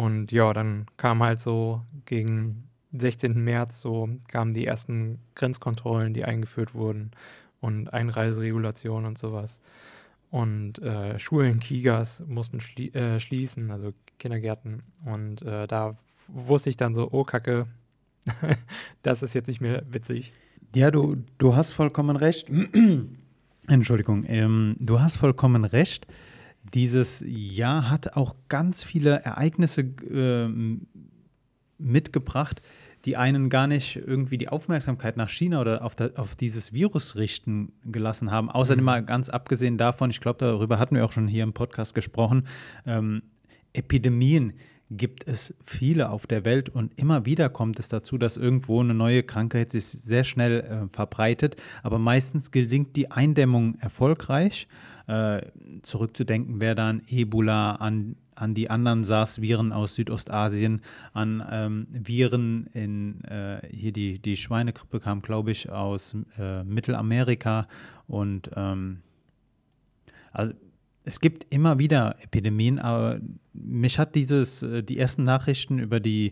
Und 0.02 0.32
ja, 0.32 0.52
dann 0.52 0.88
kam 0.98 1.22
halt 1.22 1.40
so 1.40 1.84
gegen 2.06 2.64
16. 2.92 3.44
März 3.44 3.80
so 3.82 4.10
kamen 4.28 4.52
die 4.52 4.66
ersten 4.66 5.20
Grenzkontrollen, 5.36 6.16
die 6.16 6.26
eingeführt 6.26 6.74
wurden 6.74 7.12
und 7.60 7.94
Einreiseregulation 7.94 9.06
und 9.06 9.20
sowas. 9.20 9.60
Und 10.32 10.82
äh, 10.82 11.20
Schulen, 11.20 11.60
Kigas 11.60 12.24
mussten 12.26 12.62
schlie 12.62 12.90
äh, 12.96 13.20
schließen, 13.20 13.70
also 13.70 13.94
Kindergärten. 14.18 14.82
Und 15.06 15.44
äh, 15.44 15.68
da 15.68 15.96
wusste 16.28 16.72
ich 16.72 16.78
dann 16.78 16.96
so, 16.96 17.10
oh 17.12 17.24
Kacke, 17.24 17.68
das 19.04 19.22
ist 19.22 19.36
jetzt 19.36 19.50
nicht 19.50 19.62
mehr 19.62 19.84
witzig. 19.88 20.34
Ja, 20.76 20.90
du, 20.90 21.18
du 21.38 21.56
hast 21.56 21.74
vollkommen 21.74 22.16
recht. 22.16 22.50
Entschuldigung, 23.68 24.26
ähm, 24.28 24.78
du 24.80 25.00
hast 25.00 25.18
vollkommen 25.18 25.64
recht. 25.64 26.08
Dieses 26.74 27.24
Jahr 27.28 27.90
hat 27.90 28.16
auch 28.16 28.36
ganz 28.48 28.84
viele 28.84 29.22
Ereignisse 29.24 29.82
äh, 29.82 30.48
mitgebracht, 31.78 32.62
die 33.06 33.18
einen 33.18 33.50
gar 33.50 33.68
nicht 33.68 33.96
irgendwie 33.96 34.38
die 34.38 34.50
Aufmerksamkeit 34.50 35.18
nach 35.18 35.30
China 35.30 35.60
oder 35.60 35.84
auf, 35.84 35.96
der, 35.96 36.12
auf 36.18 36.36
dieses 36.36 36.72
Virus 36.72 37.16
richten 37.16 37.74
gelassen 37.84 38.32
haben. 38.32 38.52
Außerdem 38.52 38.84
mhm. 38.84 38.86
mal 38.86 39.06
ganz 39.06 39.30
abgesehen 39.30 39.78
davon, 39.78 40.12
ich 40.12 40.22
glaube, 40.22 40.38
darüber 40.40 40.78
hatten 40.78 40.96
wir 40.96 41.06
auch 41.06 41.12
schon 41.12 41.28
hier 41.28 41.44
im 41.44 41.54
Podcast 41.54 41.96
gesprochen, 41.96 42.48
ähm, 42.86 43.24
Epidemien 43.74 44.54
gibt 44.92 45.26
es 45.26 45.56
viele 45.64 46.10
auf 46.10 46.28
der 46.28 46.44
Welt 46.44 46.68
und 46.68 47.00
immer 47.00 47.26
wieder 47.26 47.48
kommt 47.50 47.80
es 47.80 47.88
dazu, 47.88 48.18
dass 48.18 48.36
irgendwo 48.36 48.82
eine 48.82 48.94
neue 48.94 49.24
Krankheit 49.24 49.72
sich 49.72 49.86
sehr 49.86 50.26
schnell 50.26 50.60
äh, 50.60 50.94
verbreitet, 50.94 51.56
aber 51.82 51.98
meistens 51.98 52.52
gelingt 52.52 52.96
die 52.98 53.10
Eindämmung 53.10 53.76
erfolgreich. 53.80 54.68
Äh, 55.12 55.52
zurückzudenken 55.82 56.62
wäre 56.62 56.76
dann 56.76 57.02
Ebola, 57.10 57.76
an 57.76 58.16
an 58.42 58.56
die 58.56 58.72
anderen 58.72 59.04
SARS-Viren 59.04 59.72
aus 59.72 59.94
Südostasien, 59.94 60.82
an 61.14 61.46
ähm, 61.52 61.88
Viren 61.92 62.66
in, 62.74 63.24
äh, 63.26 63.60
hier 63.70 63.92
die, 63.92 64.18
die 64.18 64.36
Schweinegrippe 64.36 65.00
kam, 65.00 65.22
glaube 65.22 65.52
ich, 65.52 65.70
aus 65.70 66.16
äh, 66.40 66.64
Mittelamerika 66.64 67.68
und 68.08 68.50
ähm, 68.56 69.02
also 70.32 70.54
es 71.04 71.20
gibt 71.20 71.54
immer 71.54 71.78
wieder 71.78 72.16
Epidemien, 72.24 72.80
aber 72.80 73.20
mich 73.54 74.00
hat 74.00 74.16
dieses, 74.16 74.64
äh, 74.64 74.82
die 74.82 74.98
ersten 74.98 75.24
Nachrichten 75.24 75.78
über 75.78 76.00
die, 76.00 76.32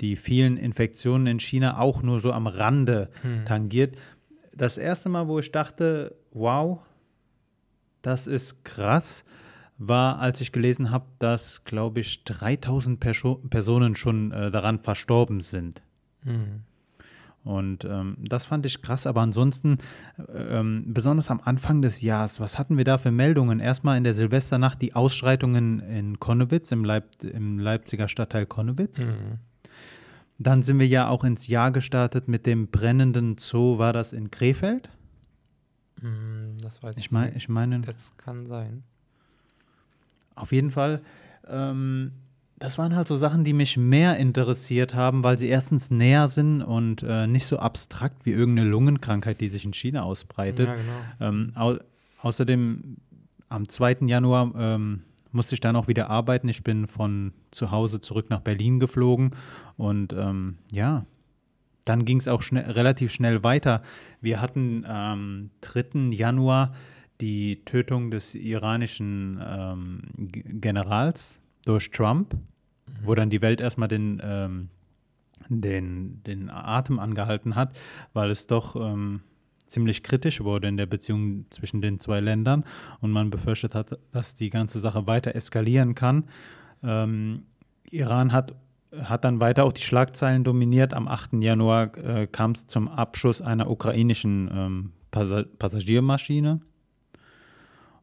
die 0.00 0.16
vielen 0.16 0.56
Infektionen 0.56 1.26
in 1.26 1.40
China 1.40 1.78
auch 1.78 2.02
nur 2.02 2.20
so 2.20 2.32
am 2.32 2.46
Rande 2.46 3.10
hm. 3.20 3.44
tangiert. 3.44 3.96
Das 4.54 4.78
erste 4.78 5.10
Mal, 5.10 5.28
wo 5.28 5.38
ich 5.38 5.52
dachte, 5.52 6.16
wow, 6.32 6.80
das 8.02 8.26
ist 8.26 8.64
krass, 8.64 9.24
war, 9.78 10.18
als 10.18 10.40
ich 10.40 10.52
gelesen 10.52 10.90
habe, 10.90 11.06
dass, 11.18 11.64
glaube 11.64 12.00
ich, 12.00 12.24
3000 12.24 13.00
Perso 13.00 13.36
Personen 13.48 13.96
schon 13.96 14.30
äh, 14.32 14.50
daran 14.50 14.78
verstorben 14.78 15.40
sind. 15.40 15.82
Mhm. 16.22 16.64
Und 17.42 17.86
ähm, 17.86 18.18
das 18.20 18.44
fand 18.44 18.66
ich 18.66 18.82
krass, 18.82 19.06
aber 19.06 19.22
ansonsten, 19.22 19.78
ähm, 20.34 20.84
besonders 20.88 21.30
am 21.30 21.40
Anfang 21.42 21.80
des 21.80 22.02
Jahres, 22.02 22.38
was 22.38 22.58
hatten 22.58 22.76
wir 22.76 22.84
da 22.84 22.98
für 22.98 23.10
Meldungen? 23.10 23.60
Erstmal 23.60 23.96
in 23.96 24.04
der 24.04 24.12
Silvesternacht 24.12 24.82
die 24.82 24.94
Ausschreitungen 24.94 25.80
in 25.80 26.20
Konnewitz, 26.20 26.70
im, 26.70 26.84
Leip 26.84 27.24
im 27.24 27.58
Leipziger 27.58 28.08
Stadtteil 28.08 28.44
Konnewitz. 28.44 28.98
Mhm. 28.98 29.38
Dann 30.38 30.62
sind 30.62 30.78
wir 30.78 30.86
ja 30.86 31.08
auch 31.08 31.24
ins 31.24 31.48
Jahr 31.48 31.70
gestartet 31.70 32.28
mit 32.28 32.44
dem 32.44 32.68
brennenden 32.68 33.36
Zoo, 33.38 33.78
war 33.78 33.94
das 33.94 34.12
in 34.12 34.30
Krefeld? 34.30 34.90
Mhm, 36.02 36.56
das 36.62 36.82
weiß 36.82 36.96
ich, 36.96 37.06
ich 37.06 37.10
mein, 37.10 37.36
Ich 37.36 37.48
meine, 37.48 37.80
das 37.80 38.16
kann 38.16 38.46
sein. 38.46 38.82
Auf 40.34 40.52
jeden 40.52 40.70
Fall. 40.70 41.02
Ähm, 41.46 42.12
das 42.58 42.76
waren 42.76 42.94
halt 42.94 43.08
so 43.08 43.16
Sachen, 43.16 43.42
die 43.42 43.54
mich 43.54 43.78
mehr 43.78 44.18
interessiert 44.18 44.94
haben, 44.94 45.24
weil 45.24 45.38
sie 45.38 45.48
erstens 45.48 45.90
näher 45.90 46.28
sind 46.28 46.62
und 46.62 47.02
äh, 47.02 47.26
nicht 47.26 47.46
so 47.46 47.58
abstrakt 47.58 48.26
wie 48.26 48.32
irgendeine 48.32 48.68
Lungenkrankheit, 48.68 49.40
die 49.40 49.48
sich 49.48 49.64
in 49.64 49.72
China 49.72 50.02
ausbreitet. 50.02 50.68
Ja, 50.68 50.74
genau. 50.74 50.92
Ähm, 51.20 51.52
au 51.54 51.76
außerdem 52.22 52.98
am 53.48 53.68
2. 53.68 53.98
Januar 54.02 54.52
ähm, 54.56 55.04
musste 55.32 55.54
ich 55.54 55.60
dann 55.60 55.74
auch 55.74 55.88
wieder 55.88 56.10
arbeiten. 56.10 56.48
Ich 56.48 56.62
bin 56.62 56.86
von 56.86 57.32
zu 57.50 57.70
Hause 57.70 58.02
zurück 58.02 58.28
nach 58.28 58.40
Berlin 58.40 58.78
geflogen 58.78 59.30
und 59.78 60.12
ähm, 60.12 60.58
ja, 60.70 61.06
dann 61.84 62.04
ging 62.04 62.18
es 62.18 62.28
auch 62.28 62.42
schnell, 62.42 62.70
relativ 62.70 63.12
schnell 63.12 63.42
weiter. 63.42 63.82
Wir 64.20 64.40
hatten 64.40 64.84
am 64.84 65.50
3. 65.60 66.10
Januar 66.10 66.74
die 67.20 67.64
Tötung 67.64 68.10
des 68.10 68.34
iranischen 68.34 69.40
ähm, 69.44 70.00
Generals 70.60 71.40
durch 71.64 71.90
Trump, 71.90 72.36
wo 73.02 73.14
dann 73.14 73.30
die 73.30 73.42
Welt 73.42 73.60
erstmal 73.60 73.88
den, 73.88 74.20
ähm, 74.22 74.68
den, 75.48 76.22
den 76.24 76.50
Atem 76.50 76.98
angehalten 76.98 77.54
hat, 77.54 77.76
weil 78.12 78.30
es 78.30 78.46
doch 78.46 78.76
ähm, 78.76 79.20
ziemlich 79.66 80.02
kritisch 80.02 80.40
wurde 80.40 80.68
in 80.68 80.76
der 80.76 80.86
Beziehung 80.86 81.46
zwischen 81.50 81.80
den 81.80 81.98
zwei 81.98 82.20
Ländern 82.20 82.64
und 83.00 83.10
man 83.10 83.30
befürchtet 83.30 83.74
hat, 83.74 83.98
dass 84.12 84.34
die 84.34 84.50
ganze 84.50 84.80
Sache 84.80 85.06
weiter 85.06 85.34
eskalieren 85.34 85.94
kann. 85.94 86.24
Ähm, 86.82 87.44
Iran 87.90 88.32
hat, 88.32 88.54
hat 88.98 89.24
dann 89.24 89.40
weiter 89.40 89.64
auch 89.64 89.72
die 89.72 89.82
Schlagzeilen 89.82 90.44
dominiert. 90.44 90.94
Am 90.94 91.08
8. 91.08 91.34
Januar 91.34 91.96
äh, 91.96 92.26
kam 92.26 92.52
es 92.52 92.66
zum 92.66 92.88
Abschuss 92.88 93.40
einer 93.40 93.70
ukrainischen 93.70 94.50
ähm, 94.52 94.92
Passa 95.10 95.44
Passagiermaschine. 95.58 96.60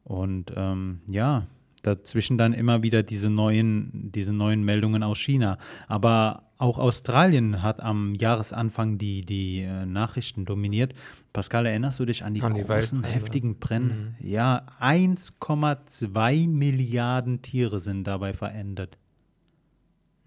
Und 0.04 0.54
ähm, 0.56 1.02
ja, 1.08 1.47
dazwischen 1.84 2.38
dann 2.38 2.54
immer 2.54 2.84
wieder 2.84 3.04
diese 3.04 3.30
neuen, 3.30 4.12
diese 4.12 4.34
neuen 4.34 4.63
Meldungen 4.63 5.04
aus 5.04 5.19
China. 5.19 5.58
Aber 5.88 6.43
auch 6.58 6.80
Australien 6.80 7.62
hat 7.62 7.82
am 7.82 8.15
Jahresanfang 8.15 8.97
die, 8.97 9.21
die 9.21 9.62
äh, 9.62 9.86
Nachrichten 9.86 10.45
dominiert. 10.45 10.93
Pascal, 11.34 11.65
erinnerst 11.65 12.00
du 12.00 12.06
dich 12.06 12.23
an 12.23 12.34
die 12.34 12.41
An 12.41 12.54
die 12.54 12.62
großen, 12.62 13.04
Waldbrände. 13.04 13.08
heftigen 13.08 13.60
Brände? 13.60 14.15
Ja, 14.19 14.65
1,2 14.82 16.47
Milliarden 16.47 17.41
Tiere 17.41 17.80
sind 17.80 18.06
dabei 18.06 18.34
verendet. 18.34 18.97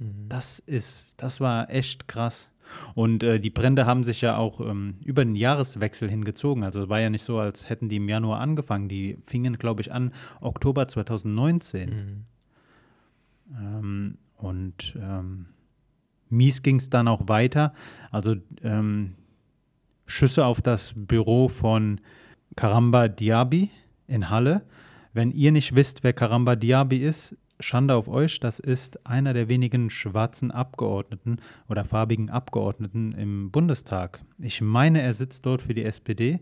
Das 0.00 0.58
ist, 0.60 1.22
das 1.22 1.40
war 1.40 1.70
echt 1.70 2.08
krass. 2.08 2.50
Und 2.94 3.22
äh, 3.22 3.38
die 3.40 3.50
Brände 3.50 3.84
haben 3.86 4.04
sich 4.04 4.20
ja 4.20 4.36
auch 4.36 4.60
ähm, 4.60 4.96
über 5.04 5.24
den 5.24 5.36
Jahreswechsel 5.36 6.08
hingezogen. 6.08 6.64
Also 6.64 6.82
es 6.84 6.88
war 6.88 7.00
ja 7.00 7.10
nicht 7.10 7.22
so, 7.22 7.38
als 7.38 7.68
hätten 7.68 7.88
die 7.88 7.96
im 7.96 8.08
Januar 8.08 8.40
angefangen. 8.40 8.88
Die 8.88 9.18
fingen, 9.26 9.58
glaube 9.58 9.82
ich, 9.82 9.92
an 9.92 10.12
Oktober 10.40 10.86
2019. 10.88 11.90
Mhm. 11.90 12.24
Ähm, 13.58 14.18
und 14.36 14.96
ähm, 14.96 15.46
mies 16.30 16.62
ging 16.62 16.76
es 16.76 16.88
dann 16.90 17.08
auch 17.08 17.28
weiter. 17.28 17.74
Also 18.10 18.36
ähm, 18.62 19.16
Schüsse 20.06 20.46
auf 20.46 20.62
das 20.62 20.92
Büro 20.96 21.48
von 21.48 22.00
Karamba 22.56 23.08
Diaby 23.08 23.70
in 24.06 24.30
Halle. 24.30 24.62
Wenn 25.12 25.32
ihr 25.32 25.52
nicht 25.52 25.74
wisst, 25.76 26.04
wer 26.04 26.12
Karamba 26.12 26.56
Diaby 26.56 26.98
ist, 26.98 27.36
Schande 27.60 27.94
auf 27.94 28.08
euch, 28.08 28.40
das 28.40 28.58
ist 28.58 29.06
einer 29.06 29.32
der 29.34 29.48
wenigen 29.48 29.90
schwarzen 29.90 30.50
Abgeordneten 30.50 31.38
oder 31.68 31.84
farbigen 31.84 32.30
Abgeordneten 32.30 33.12
im 33.12 33.50
Bundestag. 33.50 34.22
Ich 34.38 34.60
meine, 34.60 35.02
er 35.02 35.12
sitzt 35.12 35.46
dort 35.46 35.62
für 35.62 35.74
die 35.74 35.84
SPD 35.84 36.40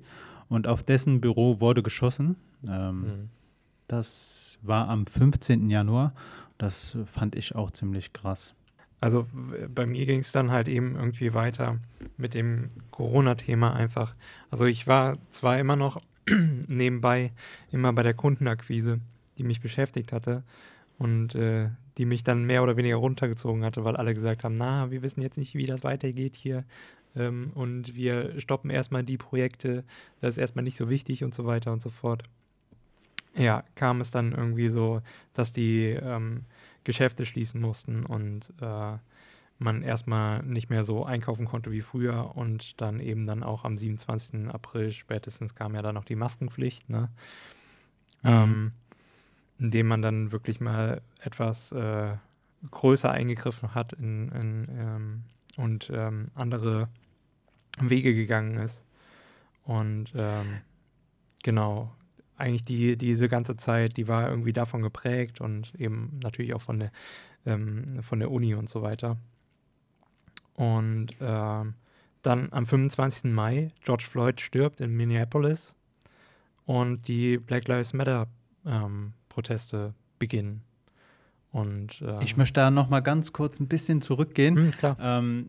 und 0.48 0.66
auf 0.66 0.82
dessen 0.82 1.20
Büro 1.20 1.60
wurde 1.60 1.82
geschossen. 1.82 2.36
Ähm, 2.68 3.00
Mhm. 3.00 3.28
Das 3.88 4.58
war 4.62 4.88
am 4.88 5.06
15. 5.06 5.70
Januar. 5.70 6.12
Das 6.58 6.96
fand 7.06 7.34
ich 7.34 7.54
auch 7.54 7.70
ziemlich 7.70 8.12
krass. 8.12 8.54
Also 9.00 9.26
bei 9.72 9.86
mir 9.86 10.04
ging 10.06 10.20
es 10.20 10.32
dann 10.32 10.50
halt 10.50 10.68
eben 10.68 10.96
irgendwie 10.96 11.32
weiter 11.32 11.78
mit 12.16 12.34
dem 12.34 12.68
Corona-Thema 12.90 13.72
einfach. 13.74 14.14
Also 14.50 14.66
ich 14.66 14.86
war 14.86 15.16
zwar 15.30 15.58
immer 15.58 15.76
noch 15.76 15.98
nebenbei 16.66 17.32
immer 17.70 17.92
bei 17.92 18.02
der 18.02 18.14
Kundenakquise, 18.14 19.00
die 19.38 19.44
mich 19.44 19.60
beschäftigt 19.60 20.12
hatte 20.12 20.42
und 20.98 21.34
äh, 21.34 21.70
die 21.96 22.06
mich 22.06 22.22
dann 22.22 22.44
mehr 22.44 22.62
oder 22.62 22.76
weniger 22.76 22.96
runtergezogen 22.96 23.64
hatte, 23.64 23.84
weil 23.84 23.96
alle 23.96 24.14
gesagt 24.14 24.44
haben, 24.44 24.54
na, 24.54 24.90
wir 24.90 25.02
wissen 25.02 25.20
jetzt 25.20 25.38
nicht, 25.38 25.54
wie 25.54 25.66
das 25.66 25.84
weitergeht 25.84 26.36
hier 26.36 26.64
ähm, 27.16 27.50
und 27.54 27.94
wir 27.94 28.40
stoppen 28.40 28.70
erstmal 28.70 29.02
die 29.02 29.18
Projekte, 29.18 29.84
das 30.20 30.34
ist 30.34 30.38
erstmal 30.38 30.64
nicht 30.64 30.76
so 30.76 30.88
wichtig 30.88 31.24
und 31.24 31.34
so 31.34 31.46
weiter 31.46 31.72
und 31.72 31.82
so 31.82 31.90
fort. 31.90 32.24
Ja, 33.34 33.64
kam 33.74 34.00
es 34.00 34.10
dann 34.10 34.32
irgendwie 34.32 34.68
so, 34.68 35.02
dass 35.34 35.52
die 35.52 35.86
ähm, 35.90 36.44
Geschäfte 36.84 37.26
schließen 37.26 37.60
mussten 37.60 38.04
und 38.04 38.52
äh, 38.60 38.96
man 39.58 39.82
erstmal 39.82 40.42
nicht 40.44 40.70
mehr 40.70 40.84
so 40.84 41.04
einkaufen 41.04 41.46
konnte 41.46 41.72
wie 41.72 41.80
früher 41.82 42.36
und 42.36 42.80
dann 42.80 43.00
eben 43.00 43.26
dann 43.26 43.42
auch 43.42 43.64
am 43.64 43.76
27. 43.76 44.48
April 44.48 44.92
spätestens 44.92 45.54
kam 45.54 45.74
ja 45.74 45.82
dann 45.82 45.96
noch 45.96 46.04
die 46.04 46.16
Maskenpflicht, 46.16 46.88
ne? 46.88 47.10
Ähm, 48.24 48.72
indem 49.58 49.88
man 49.88 50.02
dann 50.02 50.32
wirklich 50.32 50.60
mal 50.60 51.02
etwas 51.20 51.72
äh, 51.72 52.16
größer 52.70 53.10
eingegriffen 53.10 53.74
hat 53.74 53.92
in, 53.92 54.30
in, 54.30 54.68
ähm, 54.70 55.22
und 55.56 55.90
ähm, 55.92 56.30
andere 56.34 56.88
Wege 57.80 58.14
gegangen 58.14 58.58
ist. 58.58 58.82
Und 59.64 60.12
ähm, 60.16 60.60
genau, 61.42 61.92
eigentlich 62.36 62.62
die, 62.62 62.96
diese 62.96 63.28
ganze 63.28 63.56
Zeit, 63.56 63.96
die 63.96 64.08
war 64.08 64.30
irgendwie 64.30 64.52
davon 64.52 64.82
geprägt 64.82 65.40
und 65.40 65.74
eben 65.74 66.18
natürlich 66.22 66.54
auch 66.54 66.62
von 66.62 66.78
der, 66.78 66.92
ähm, 67.44 68.02
von 68.02 68.20
der 68.20 68.30
Uni 68.30 68.54
und 68.54 68.70
so 68.70 68.82
weiter. 68.82 69.18
Und 70.54 71.16
ähm, 71.20 71.74
dann 72.22 72.48
am 72.52 72.66
25. 72.66 73.32
Mai, 73.32 73.68
George 73.84 74.04
Floyd 74.08 74.40
stirbt 74.40 74.80
in 74.80 74.96
Minneapolis 74.96 75.74
und 76.66 77.06
die 77.08 77.38
Black 77.38 77.68
Lives 77.68 77.92
Matter 77.92 78.26
ähm, 78.66 79.12
Proteste 79.38 79.94
beginnen. 80.18 80.62
Und 81.52 82.02
ähm, 82.04 82.16
Ich 82.24 82.36
möchte 82.36 82.54
da 82.60 82.72
noch 82.72 82.88
mal 82.88 82.98
ganz 83.00 83.32
kurz 83.32 83.60
ein 83.60 83.68
bisschen 83.68 84.02
zurückgehen. 84.02 84.56
hm, 84.56 84.70
klar. 84.72 84.96
Ähm, 85.00 85.48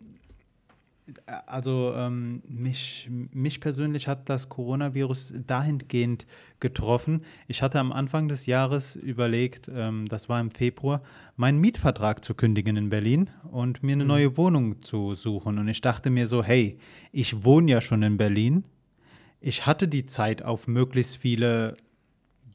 also 1.48 1.92
ähm, 1.96 2.44
mich, 2.48 3.10
mich 3.10 3.60
persönlich 3.60 4.08
hat 4.08 4.30
das 4.30 4.48
Coronavirus 4.48 5.34
dahingehend 5.48 6.28
getroffen. 6.60 7.24
Ich 7.48 7.64
hatte 7.64 7.80
am 7.80 7.92
Anfang 7.92 8.28
des 8.28 8.46
Jahres 8.46 8.96
überlegt, 8.96 9.72
ähm, 9.74 10.06
das 10.08 10.30
war 10.30 10.40
im 10.40 10.52
Februar, 10.52 11.02
meinen 11.36 11.58
Mietvertrag 11.60 12.24
zu 12.24 12.36
kündigen 12.36 12.78
in 12.78 12.92
Berlin 12.92 13.32
und 13.50 13.82
mir 13.82 13.94
eine 13.94 14.04
Mhm. 14.04 14.08
neue 14.08 14.38
Wohnung 14.38 14.84
zu 14.84 15.16
suchen. 15.16 15.58
Und 15.58 15.68
ich 15.68 15.82
dachte 15.82 16.12
mir 16.12 16.28
so, 16.28 16.44
hey, 16.44 16.78
ich 17.12 17.44
wohne 17.44 17.72
ja 17.72 17.82
schon 17.82 18.04
in 18.04 18.18
Berlin. 18.18 18.66
Ich 19.42 19.66
hatte 19.66 19.88
die 19.88 20.06
Zeit, 20.06 20.44
auf 20.44 20.68
möglichst 20.68 21.18
viele 21.18 21.74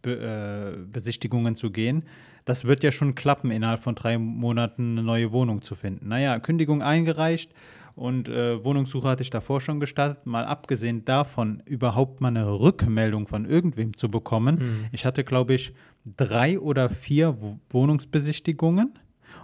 Äh, 0.07 0.73
Besichtigungen 0.93 1.57
zu 1.57 1.71
gehen. 1.71 2.05
Das 2.45 2.65
wird 2.65 2.83
ja 2.83 2.93
schon 2.93 3.15
klappen, 3.15 3.51
innerhalb 3.51 3.83
von 3.83 3.95
drei 3.95 4.19
Monaten 4.19 4.93
eine 4.93 5.03
neue 5.03 5.33
Wohnung 5.33 5.63
zu 5.63 5.75
finden. 5.75 6.09
Naja, 6.09 6.39
Kündigung 6.41 6.83
eingereicht 6.83 7.53
und 7.97 8.29
äh, 8.29 8.63
Wohnungssuche 8.65 9.09
hatte 9.09 9.23
ich 9.23 9.31
davor 9.31 9.61
schon 9.61 9.81
gestartet. 9.81 10.27
Mal 10.27 10.45
abgesehen 10.45 11.05
davon, 11.05 11.63
überhaupt 11.65 12.21
mal 12.21 12.29
eine 12.29 12.47
Rückmeldung 12.61 13.27
von 13.27 13.45
irgendwem 13.47 13.97
zu 13.97 14.11
bekommen. 14.11 14.57
Mhm. 14.57 14.85
Ich 14.93 15.07
hatte, 15.07 15.25
glaube 15.25 15.55
ich, 15.55 15.73
drei 16.17 16.59
oder 16.61 16.91
vier 16.91 17.41
Wo- 17.41 17.59
Wohnungsbesichtigungen 17.71 18.93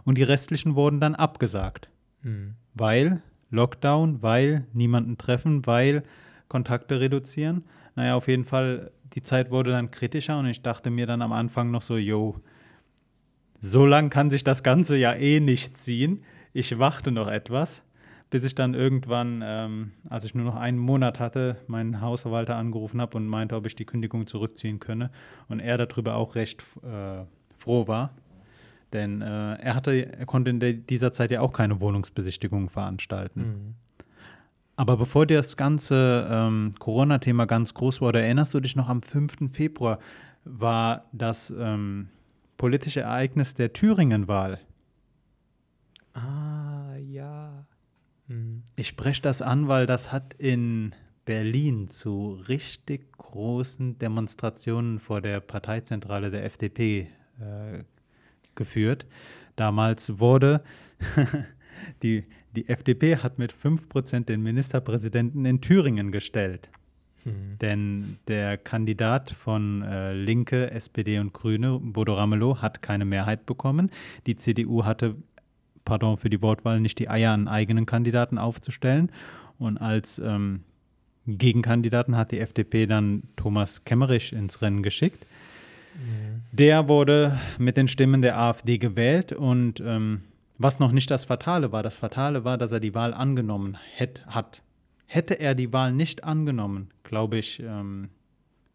und 0.05 0.18
die 0.18 0.23
restlichen 0.23 0.75
wurden 0.75 1.01
dann 1.01 1.14
abgesagt 1.14 1.88
Mhm. 2.23 2.55
weil 2.75 3.23
Lockdown, 3.51 4.23
weil 4.23 4.66
niemanden 4.75 5.16
treffen, 5.16 5.66
weil 5.66 6.03
Kontakte 6.49 7.01
reduzieren. 7.01 7.64
Naja, 7.96 8.14
auf 8.14 8.29
jeden 8.29 8.44
Fall, 8.44 8.90
die 9.14 9.23
Zeit 9.23 9.51
wurde 9.51 9.70
dann 9.73 9.90
kritischer 9.90 10.38
und 10.38 10.46
ich 10.46 10.62
dachte 10.62 10.90
mir 10.90 11.07
dann 11.07 11.23
am 11.23 11.33
Anfang 11.33 11.70
noch 11.70 11.83
so, 11.83 11.96
yo, 11.96 12.37
so 13.59 13.87
lang 13.87 14.11
kann 14.11 14.31
sich 14.31 14.44
das 14.44 14.62
Ganze 14.62 14.96
ja 14.96 15.12
eh 15.14 15.40
nicht 15.40 15.77
ziehen. 15.77 16.25
Ich 16.53 16.79
warte 16.79 17.11
noch 17.12 17.29
etwas, 17.29 17.83
bis 18.31 18.44
ich 18.44 18.55
dann 18.55 18.75
irgendwann, 18.75 19.42
ähm, 19.44 19.90
als 20.09 20.25
ich 20.25 20.35
nur 20.35 20.44
noch 20.44 20.57
einen 20.57 20.79
Monat 20.79 21.20
hatte, 21.20 21.57
meinen 21.66 22.01
Hausverwalter 22.01 22.57
angerufen 22.57 23.01
habe 23.01 23.16
und 23.16 23.27
meinte, 23.27 23.57
ob 23.57 23.66
ich 23.66 23.77
die 23.77 23.85
Kündigung 23.85 24.27
zurückziehen 24.27 24.81
könne. 24.81 25.11
Und 25.49 25.61
er 25.61 25.77
darüber 25.79 26.14
auch 26.14 26.35
recht 26.35 26.62
äh, 26.83 27.25
froh 27.59 27.87
war. 27.87 28.14
Denn 28.92 29.20
äh, 29.20 29.55
er 29.55 29.75
hatte, 29.75 29.92
er 29.92 30.27
konnte 30.27 30.51
in 30.51 30.87
dieser 30.87 31.12
Zeit 31.12 31.31
ja 31.31 31.40
auch 31.40 31.53
keine 31.53 31.81
Wohnungsbesichtigung 31.81 32.70
veranstalten. 32.70 33.40
Mhm. 33.40 33.75
Aber 34.81 34.97
bevor 34.97 35.27
das 35.27 35.59
ganze 35.59 36.27
ähm, 36.31 36.75
Corona-Thema 36.79 37.45
ganz 37.45 37.75
groß 37.75 38.01
wurde, 38.01 38.23
erinnerst 38.23 38.55
du 38.55 38.61
dich 38.61 38.77
noch 38.77 38.88
am 38.88 39.03
5. 39.03 39.53
Februar 39.53 39.99
war 40.45 41.05
das 41.12 41.51
ähm, 41.51 42.09
politische 42.57 43.03
Ereignis 43.03 43.53
der 43.53 43.75
Thüringen-Wahl. 43.75 44.59
Ah, 46.14 46.97
ja. 46.97 47.66
Mhm. 48.29 48.62
Ich 48.75 48.88
spreche 48.88 49.21
das 49.21 49.43
an, 49.43 49.69
weil 49.69 49.85
das 49.85 50.12
hat 50.12 50.33
in 50.38 50.95
Berlin 51.27 51.87
zu 51.87 52.40
richtig 52.49 53.12
großen 53.19 53.99
Demonstrationen 53.99 54.99
vor 54.99 55.21
der 55.21 55.40
Parteizentrale 55.40 56.31
der 56.31 56.47
FDP 56.47 57.09
äh, 57.38 57.85
geführt. 58.55 59.07
Damals 59.57 60.21
wurde 60.21 60.62
die, 62.03 62.23
die 62.57 62.69
FDP 62.69 63.17
hat 63.17 63.39
mit 63.39 63.53
5% 63.53 64.25
den 64.25 64.43
Ministerpräsidenten 64.43 65.45
in 65.45 65.61
Thüringen 65.61 66.11
gestellt. 66.13 66.71
Hm. 67.25 67.59
Denn 67.61 68.19
der 68.29 68.57
Kandidat 68.57 69.31
von 69.31 69.83
äh, 69.83 70.15
Linke, 70.15 70.71
SPD 70.71 71.19
und 71.19 71.33
Grüne, 71.33 71.79
Bodo 71.81 72.15
Ramelow, 72.15 72.59
hat 72.59 72.83
keine 72.83 73.05
Mehrheit 73.05 73.47
bekommen. 73.47 73.91
Die 74.27 74.37
CDU 74.37 74.85
hatte, 74.85 75.17
pardon 75.85 76.17
für 76.17 76.31
die 76.31 76.43
Wortwahl, 76.43 76.81
nicht 76.81 76.99
die 76.99 77.09
Eier, 77.09 77.33
einen 77.33 77.49
eigenen 77.49 77.87
Kandidaten 77.87 78.39
aufzustellen. 78.39 79.13
Und 79.59 79.79
als 79.79 80.19
ähm, 80.19 80.65
Gegenkandidaten 81.27 82.17
hat 82.17 82.33
die 82.33 82.41
FDP 82.41 82.87
dann 82.87 83.25
Thomas 83.37 83.85
Kemmerich 83.85 84.33
ins 84.33 84.63
Rennen 84.63 84.83
geschickt. 84.83 85.25
Mhm. 85.95 86.41
Der 86.53 86.89
wurde 86.89 87.39
mit 87.59 87.77
den 87.77 87.89
Stimmen 87.89 88.23
der 88.23 88.39
AfD 88.39 88.79
gewählt 88.79 89.33
und 89.33 89.81
ähm, 89.85 90.23
was 90.62 90.79
noch 90.79 90.92
nicht 90.92 91.11
das 91.11 91.25
Fatale 91.25 91.73
war, 91.73 91.83
das 91.83 91.96
Fatale 91.96 92.44
war, 92.44 92.59
dass 92.59 92.73
er 92.73 92.81
die 92.81 92.94
Wahl 92.94 93.14
angenommen 93.14 93.79
hätt, 93.94 94.27
hat. 94.27 94.62
Hätte 95.07 95.40
er 95.40 95.55
die 95.55 95.73
Wahl 95.73 95.92
nicht 95.92 96.23
angenommen, 96.25 96.90
glaube 97.03 97.38
ich, 97.38 97.61
ähm, 97.61 98.11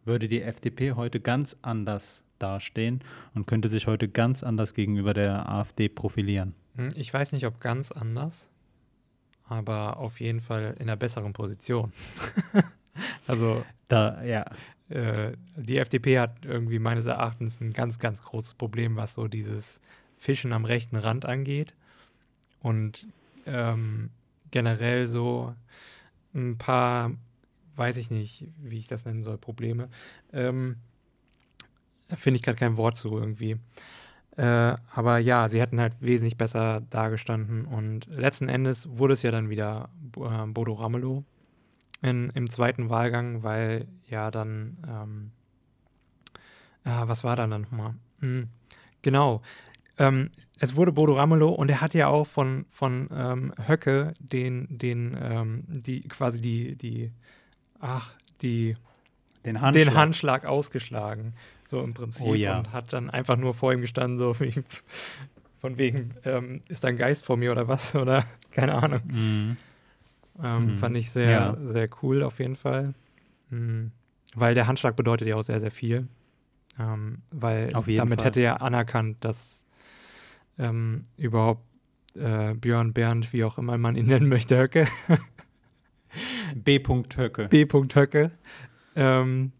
würde 0.04 0.26
die 0.26 0.42
FDP 0.42 0.92
heute 0.92 1.20
ganz 1.20 1.56
anders 1.62 2.24
dastehen 2.40 3.04
und 3.34 3.46
könnte 3.46 3.68
sich 3.68 3.86
heute 3.86 4.08
ganz 4.08 4.42
anders 4.42 4.74
gegenüber 4.74 5.14
der 5.14 5.48
AfD 5.48 5.88
profilieren. 5.88 6.54
Hm, 6.74 6.88
ich 6.96 7.14
weiß 7.14 7.32
nicht, 7.32 7.46
ob 7.46 7.60
ganz 7.60 7.92
anders, 7.92 8.50
aber 9.44 9.98
auf 9.98 10.18
jeden 10.18 10.40
Fall 10.40 10.74
in 10.78 10.82
einer 10.82 10.96
besseren 10.96 11.32
Position. 11.32 11.92
also 13.28 13.64
da, 13.86 14.24
ja. 14.24 14.44
Äh, 14.88 15.32
die 15.56 15.78
FDP 15.78 16.18
hat 16.18 16.44
irgendwie 16.44 16.80
meines 16.80 17.06
Erachtens 17.06 17.60
ein 17.60 17.72
ganz, 17.72 18.00
ganz 18.00 18.22
großes 18.22 18.54
Problem, 18.54 18.96
was 18.96 19.14
so 19.14 19.28
dieses 19.28 19.80
Fischen 20.16 20.52
am 20.52 20.64
rechten 20.64 20.96
Rand 20.96 21.26
angeht. 21.26 21.74
Und 22.60 23.06
ähm, 23.46 24.10
generell 24.50 25.06
so 25.06 25.54
ein 26.34 26.58
paar, 26.58 27.12
weiß 27.76 27.96
ich 27.96 28.10
nicht, 28.10 28.48
wie 28.58 28.78
ich 28.78 28.88
das 28.88 29.04
nennen 29.04 29.22
soll, 29.22 29.38
Probleme. 29.38 29.88
Ähm, 30.32 30.76
Finde 32.14 32.36
ich 32.36 32.42
gerade 32.42 32.58
kein 32.58 32.76
Wort 32.76 32.96
zu 32.96 33.16
irgendwie. 33.18 33.58
Äh, 34.36 34.76
aber 34.92 35.18
ja, 35.18 35.48
sie 35.48 35.60
hätten 35.60 35.80
halt 35.80 35.94
wesentlich 36.00 36.36
besser 36.36 36.82
dargestanden 36.90 37.64
und 37.64 38.06
letzten 38.06 38.48
Endes 38.48 38.86
wurde 38.98 39.14
es 39.14 39.22
ja 39.22 39.30
dann 39.30 39.48
wieder 39.48 39.88
äh, 40.16 40.46
Bodo 40.46 40.74
Ramelow 40.74 41.24
in, 42.02 42.30
im 42.30 42.50
zweiten 42.50 42.90
Wahlgang, 42.90 43.42
weil 43.42 43.88
ja 44.08 44.30
dann, 44.30 44.76
ähm, 44.86 45.30
äh, 46.84 47.08
was 47.08 47.24
war 47.24 47.34
dann 47.34 47.50
nochmal? 47.50 47.94
Hm, 48.20 48.48
genau, 49.00 49.40
ähm, 49.98 50.30
es 50.58 50.76
wurde 50.76 50.92
Bodo 50.92 51.14
Ramelow 51.14 51.50
und 51.50 51.70
er 51.70 51.80
hat 51.80 51.94
ja 51.94 52.08
auch 52.08 52.26
von, 52.26 52.66
von 52.68 53.08
ähm, 53.12 53.52
Höcke 53.66 54.14
den, 54.18 54.66
den, 54.70 55.16
ähm, 55.20 55.64
die, 55.68 56.02
quasi 56.08 56.40
die, 56.40 56.76
die, 56.76 57.12
ach, 57.80 58.12
die, 58.42 58.76
den 59.44 59.60
Handschlag. 59.60 59.86
den 59.86 59.94
Handschlag 59.94 60.44
ausgeschlagen. 60.44 61.34
So 61.68 61.82
im 61.82 61.94
Prinzip. 61.94 62.26
Oh, 62.26 62.34
ja. 62.34 62.58
Und 62.58 62.72
hat 62.72 62.92
dann 62.92 63.10
einfach 63.10 63.36
nur 63.36 63.54
vor 63.54 63.72
ihm 63.72 63.80
gestanden, 63.80 64.18
so 64.18 64.38
wie 64.40 64.52
von 65.58 65.78
wegen, 65.78 66.14
ähm, 66.24 66.62
ist 66.68 66.84
da 66.84 66.88
ein 66.88 66.96
Geist 66.96 67.24
vor 67.24 67.36
mir 67.36 67.52
oder 67.52 67.68
was? 67.68 67.94
Oder 67.96 68.24
keine 68.50 68.74
Ahnung. 68.74 69.00
Mhm. 69.06 69.56
Ähm, 70.42 70.66
mhm. 70.66 70.76
Fand 70.76 70.96
ich 70.96 71.10
sehr, 71.10 71.30
ja. 71.30 71.56
sehr 71.56 71.88
cool 72.02 72.22
auf 72.22 72.38
jeden 72.38 72.56
Fall. 72.56 72.94
Mhm. 73.50 73.90
Weil 74.34 74.54
der 74.54 74.66
Handschlag 74.66 74.96
bedeutet 74.96 75.28
ja 75.28 75.36
auch 75.36 75.42
sehr, 75.42 75.60
sehr 75.60 75.70
viel. 75.70 76.08
Ähm, 76.78 77.22
weil 77.30 77.68
damit 77.68 78.20
Fall. 78.20 78.26
hätte 78.26 78.40
er 78.40 78.60
anerkannt, 78.60 79.24
dass 79.24 79.65
ähm, 80.58 81.02
überhaupt 81.16 81.64
äh, 82.14 82.54
Björn 82.54 82.92
Bernd, 82.92 83.32
wie 83.32 83.44
auch 83.44 83.58
immer 83.58 83.78
man 83.78 83.96
ihn 83.96 84.06
nennen 84.08 84.28
möchte, 84.28 84.58
Höcke. 84.58 84.86
B. 86.54 86.78
Höcke. 86.78 87.48
B. 87.48 87.66
Höcke. 87.66 88.30
Ähm, 88.94 89.52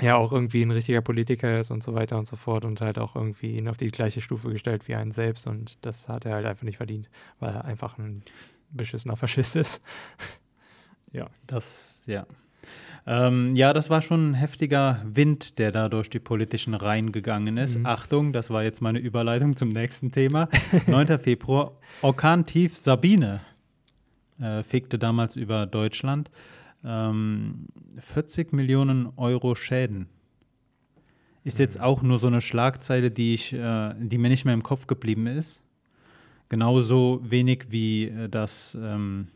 ja 0.00 0.16
auch 0.16 0.32
irgendwie 0.32 0.62
ein 0.62 0.70
richtiger 0.70 1.00
Politiker 1.00 1.58
ist 1.58 1.70
und 1.70 1.82
so 1.82 1.94
weiter 1.94 2.18
und 2.18 2.26
so 2.26 2.36
fort 2.36 2.64
und 2.64 2.80
halt 2.80 2.98
auch 2.98 3.16
irgendwie 3.16 3.56
ihn 3.56 3.68
auf 3.68 3.76
die 3.76 3.90
gleiche 3.90 4.20
Stufe 4.20 4.50
gestellt 4.50 4.88
wie 4.88 4.94
einen 4.94 5.12
selbst 5.12 5.46
und 5.46 5.78
das 5.84 6.08
hat 6.08 6.24
er 6.24 6.34
halt 6.34 6.46
einfach 6.46 6.64
nicht 6.64 6.78
verdient, 6.78 7.08
weil 7.38 7.54
er 7.54 7.64
einfach 7.64 7.98
ein 7.98 8.22
beschissener 8.70 9.16
Faschist 9.16 9.56
ist. 9.56 9.82
ja. 11.12 11.28
Das, 11.46 12.04
ja. 12.06 12.26
Ähm, 13.06 13.54
ja, 13.56 13.72
das 13.72 13.90
war 13.90 14.02
schon 14.02 14.30
ein 14.30 14.34
heftiger 14.34 15.02
Wind, 15.04 15.58
der 15.58 15.72
da 15.72 15.88
durch 15.88 16.10
die 16.10 16.18
politischen 16.18 16.74
Reihen 16.74 17.12
gegangen 17.12 17.56
ist. 17.56 17.78
Mhm. 17.78 17.86
Achtung, 17.86 18.32
das 18.32 18.50
war 18.50 18.62
jetzt 18.62 18.80
meine 18.80 18.98
Überleitung 18.98 19.56
zum 19.56 19.68
nächsten 19.68 20.12
Thema. 20.12 20.48
9. 20.86 21.18
Februar, 21.18 21.72
Orkan 22.02 22.44
Tief 22.44 22.76
Sabine 22.76 23.40
äh, 24.38 24.62
fegte 24.62 24.98
damals 24.98 25.36
über 25.36 25.66
Deutschland 25.66 26.30
ähm, 26.84 27.66
40 27.98 28.52
Millionen 28.52 29.12
Euro 29.16 29.54
Schäden. 29.54 30.08
Ist 31.42 31.58
jetzt 31.58 31.78
mhm. 31.78 31.84
auch 31.84 32.02
nur 32.02 32.18
so 32.18 32.26
eine 32.26 32.40
Schlagzeile, 32.40 33.10
die, 33.10 33.34
ich, 33.34 33.52
äh, 33.52 33.94
die 33.98 34.18
mir 34.18 34.28
nicht 34.28 34.44
mehr 34.44 34.54
im 34.54 34.62
Kopf 34.62 34.86
geblieben 34.86 35.26
ist. 35.26 35.62
Genauso 36.48 37.20
wenig 37.22 37.66
wie 37.70 38.06
äh, 38.06 38.28
das 38.28 38.76
ähm, 38.80 39.28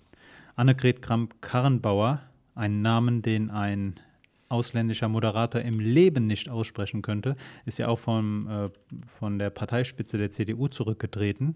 Annegret 0.57 1.01
Kramp-Karrenbauer, 1.03 2.21
einen 2.55 2.83
Namen, 2.83 3.23
den 3.23 3.51
ein 3.51 4.01
ausländischer 4.49 5.09
Moderator 5.09 5.61
im 5.61 5.81
Leben 5.81 6.27
nicht 6.27 6.49
aussprechen 6.49 7.03
könnte, 7.03 7.37
ist 7.65 7.79
ja 7.79 7.89
auch 7.89 7.99
vom, 7.99 8.49
äh, 8.49 8.71
von 9.07 9.39
der 9.39 9.51
Parteispitze 9.51 10.19
der 10.19 10.31
CDU 10.31 10.69
zurückgetreten. 10.69 11.55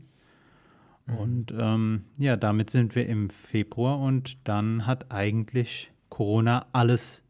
Mhm. 1.07 1.17
Und 1.17 1.55
ähm, 1.57 2.05
ja, 2.19 2.37
damit 2.37 2.71
sind 2.71 2.95
wir 2.95 3.07
im 3.07 3.31
Februar 3.31 3.99
und 4.01 4.49
dann 4.49 4.87
hat 4.87 5.13
eigentlich 5.13 5.91
Corona 6.09 6.67
alles, 6.73 7.23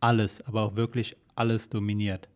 alles, 0.00 0.40
aber 0.46 0.62
auch 0.62 0.76
wirklich 0.76 1.16
alles 1.34 1.68
dominiert. 1.68 2.28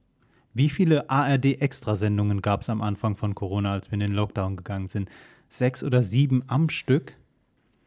Wie 0.53 0.69
viele 0.69 1.11
ARD-Extrasendungen 1.11 2.41
gab 2.41 2.63
es 2.63 2.71
am 2.71 2.81
Anfang 2.81 3.17
von 3.17 3.35
Corona, 3.35 3.73
als 3.73 3.91
wir 3.91 3.95
in 3.95 4.01
den 4.01 4.13
Lockdown 4.13 4.57
gegangen 4.57 4.89
sind? 4.89 5.09
Sechs 5.49 5.83
oder 5.83 6.03
sieben 6.03 6.45
am 6.47 6.69
Stück? 6.69 7.17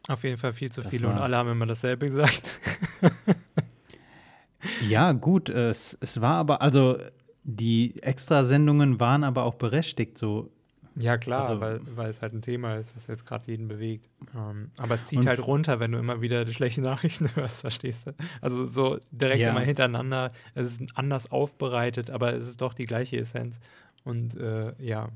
Auf 0.08 0.24
jeden 0.24 0.38
Fall 0.38 0.54
viel 0.54 0.72
zu 0.72 0.80
das 0.80 0.90
viele 0.90 1.06
und 1.06 1.18
alle 1.18 1.36
haben 1.36 1.50
immer 1.50 1.66
dasselbe 1.66 2.08
gesagt. 2.08 2.60
ja, 4.88 5.12
gut, 5.12 5.50
es, 5.50 5.98
es 6.00 6.20
war 6.22 6.36
aber, 6.36 6.62
also 6.62 6.98
die 7.44 8.02
Extrasendungen 8.02 9.00
waren 9.00 9.22
aber 9.22 9.44
auch 9.44 9.54
berechtigt. 9.54 10.16
So 10.16 10.50
ja, 10.96 11.16
klar, 11.16 11.42
also, 11.42 11.60
weil, 11.60 11.80
weil 11.94 12.08
es 12.08 12.22
halt 12.22 12.32
ein 12.32 12.42
Thema 12.42 12.76
ist, 12.76 12.94
was 12.96 13.06
jetzt 13.06 13.24
gerade 13.24 13.50
jeden 13.50 13.68
bewegt. 13.68 14.08
Ähm, 14.34 14.70
aber 14.78 14.96
es 14.96 15.06
zieht 15.06 15.26
halt 15.26 15.46
runter, 15.46 15.78
wenn 15.78 15.92
du 15.92 15.98
immer 15.98 16.20
wieder 16.20 16.44
die 16.44 16.52
schlechten 16.52 16.82
Nachrichten 16.84 17.34
hörst, 17.36 17.60
verstehst 17.60 18.06
du? 18.06 18.14
Also 18.40 18.66
so 18.66 18.98
direkt 19.10 19.40
ja. 19.40 19.50
immer 19.50 19.60
hintereinander. 19.60 20.32
Es 20.54 20.66
ist 20.66 20.98
anders 20.98 21.30
aufbereitet, 21.30 22.10
aber 22.10 22.34
es 22.34 22.48
ist 22.48 22.60
doch 22.60 22.74
die 22.74 22.86
gleiche 22.86 23.18
Essenz. 23.18 23.60
Und 24.04 24.36
äh, 24.36 24.72
ja, 24.82 25.10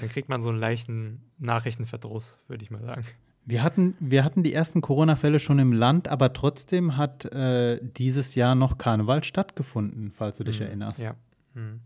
dann 0.00 0.08
kriegt 0.10 0.28
man 0.28 0.42
so 0.42 0.50
einen 0.50 0.58
leichten 0.58 1.25
Nachrichtenverdruss, 1.38 2.38
würde 2.48 2.64
ich 2.64 2.70
mal 2.70 2.82
sagen. 2.82 3.04
Wir 3.44 3.62
hatten, 3.62 3.94
wir 4.00 4.24
hatten 4.24 4.42
die 4.42 4.52
ersten 4.52 4.80
Corona-Fälle 4.80 5.38
schon 5.38 5.60
im 5.60 5.72
Land, 5.72 6.08
aber 6.08 6.32
trotzdem 6.32 6.96
hat 6.96 7.26
äh, 7.26 7.78
dieses 7.80 8.34
Jahr 8.34 8.56
noch 8.56 8.76
Karneval 8.76 9.22
stattgefunden, 9.22 10.10
falls 10.10 10.38
du 10.38 10.44
dich 10.44 10.58
mhm. 10.58 10.66
erinnerst. 10.66 11.00
Ja. 11.00 11.14
Mhm. 11.54 11.80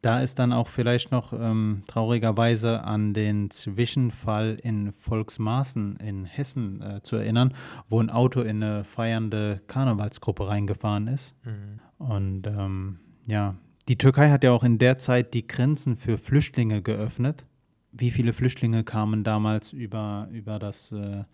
Da 0.00 0.20
ist 0.20 0.40
dann 0.40 0.52
auch 0.52 0.66
vielleicht 0.66 1.12
noch 1.12 1.32
ähm, 1.32 1.84
traurigerweise 1.86 2.82
an 2.82 3.14
den 3.14 3.50
Zwischenfall 3.50 4.58
in 4.60 4.92
Volksmaßen 4.92 5.96
in 5.96 6.24
Hessen 6.24 6.82
äh, 6.82 7.02
zu 7.02 7.16
erinnern, 7.16 7.54
wo 7.88 8.00
ein 8.00 8.10
Auto 8.10 8.40
in 8.40 8.62
eine 8.62 8.82
feiernde 8.82 9.60
Karnevalsgruppe 9.68 10.48
reingefahren 10.48 11.06
ist. 11.06 11.36
Mhm. 11.44 11.80
Und 12.04 12.46
ähm, 12.48 12.98
ja, 13.28 13.54
die 13.88 13.96
Türkei 13.96 14.30
hat 14.30 14.42
ja 14.42 14.50
auch 14.50 14.64
in 14.64 14.78
der 14.78 14.98
Zeit 14.98 15.34
die 15.34 15.46
Grenzen 15.46 15.96
für 15.96 16.18
Flüchtlinge 16.18 16.82
geöffnet. 16.82 17.44
Wie 17.92 18.10
viele 18.10 18.32
Flüchtlinge 18.32 18.84
kamen 18.84 19.22
damals 19.22 19.72
über, 19.72 20.28
über 20.32 20.58
das 20.58 20.92
äh, 20.92 21.24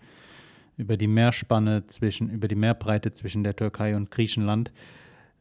über 0.78 0.96
die 0.96 1.08
Meerspanne 1.08 1.86
zwischen, 1.86 2.30
über 2.30 2.48
die 2.48 2.54
Meerbreite 2.54 3.10
zwischen 3.10 3.44
der 3.44 3.54
Türkei 3.54 3.94
und 3.94 4.10
Griechenland? 4.10 4.72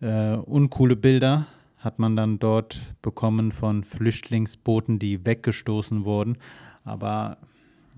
Äh, 0.02 0.34
uncoole 0.34 0.96
Bilder 0.96 1.48
hat 1.78 2.00
man 2.00 2.16
dann 2.16 2.40
dort 2.40 2.96
bekommen 3.02 3.52
von 3.52 3.84
Flüchtlingsbooten, 3.84 5.00
die 5.00 5.26
weggestoßen 5.26 6.06
wurden. 6.06 6.38
Aber 6.84 7.38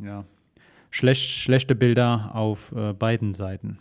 ja, 0.04 0.26
schlecht, 0.92 1.30
schlechte 1.30 1.76
Bilder 1.76 2.32
auf 2.36 2.74
äh, 2.74 2.94
beiden 2.94 3.34
Seiten. 3.34 3.80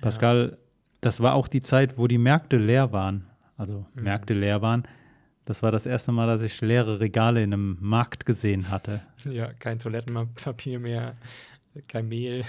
Pascal, 0.00 0.50
ja. 0.52 0.56
das 1.00 1.20
war 1.20 1.34
auch 1.34 1.48
die 1.48 1.60
Zeit, 1.60 1.98
wo 1.98 2.06
die 2.06 2.18
Märkte 2.18 2.56
leer 2.56 2.92
waren. 2.92 3.24
Also 3.56 3.84
mhm. 3.96 4.04
Märkte 4.04 4.34
leer 4.34 4.62
waren. 4.62 4.84
Das 5.46 5.62
war 5.62 5.70
das 5.70 5.86
erste 5.86 6.10
Mal, 6.10 6.26
dass 6.26 6.42
ich 6.42 6.60
leere 6.60 6.98
Regale 6.98 7.42
in 7.42 7.54
einem 7.54 7.78
Markt 7.80 8.26
gesehen 8.26 8.68
hatte. 8.70 9.00
Ja, 9.24 9.52
kein 9.52 9.78
Toilettenpapier 9.78 10.80
mehr, 10.80 11.16
kein 11.86 12.08
Mehl. 12.08 12.44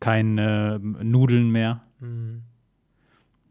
kein 0.00 0.36
äh, 0.36 0.78
Nudeln 0.78 1.50
mehr. 1.50 1.80
Mhm. 2.00 2.42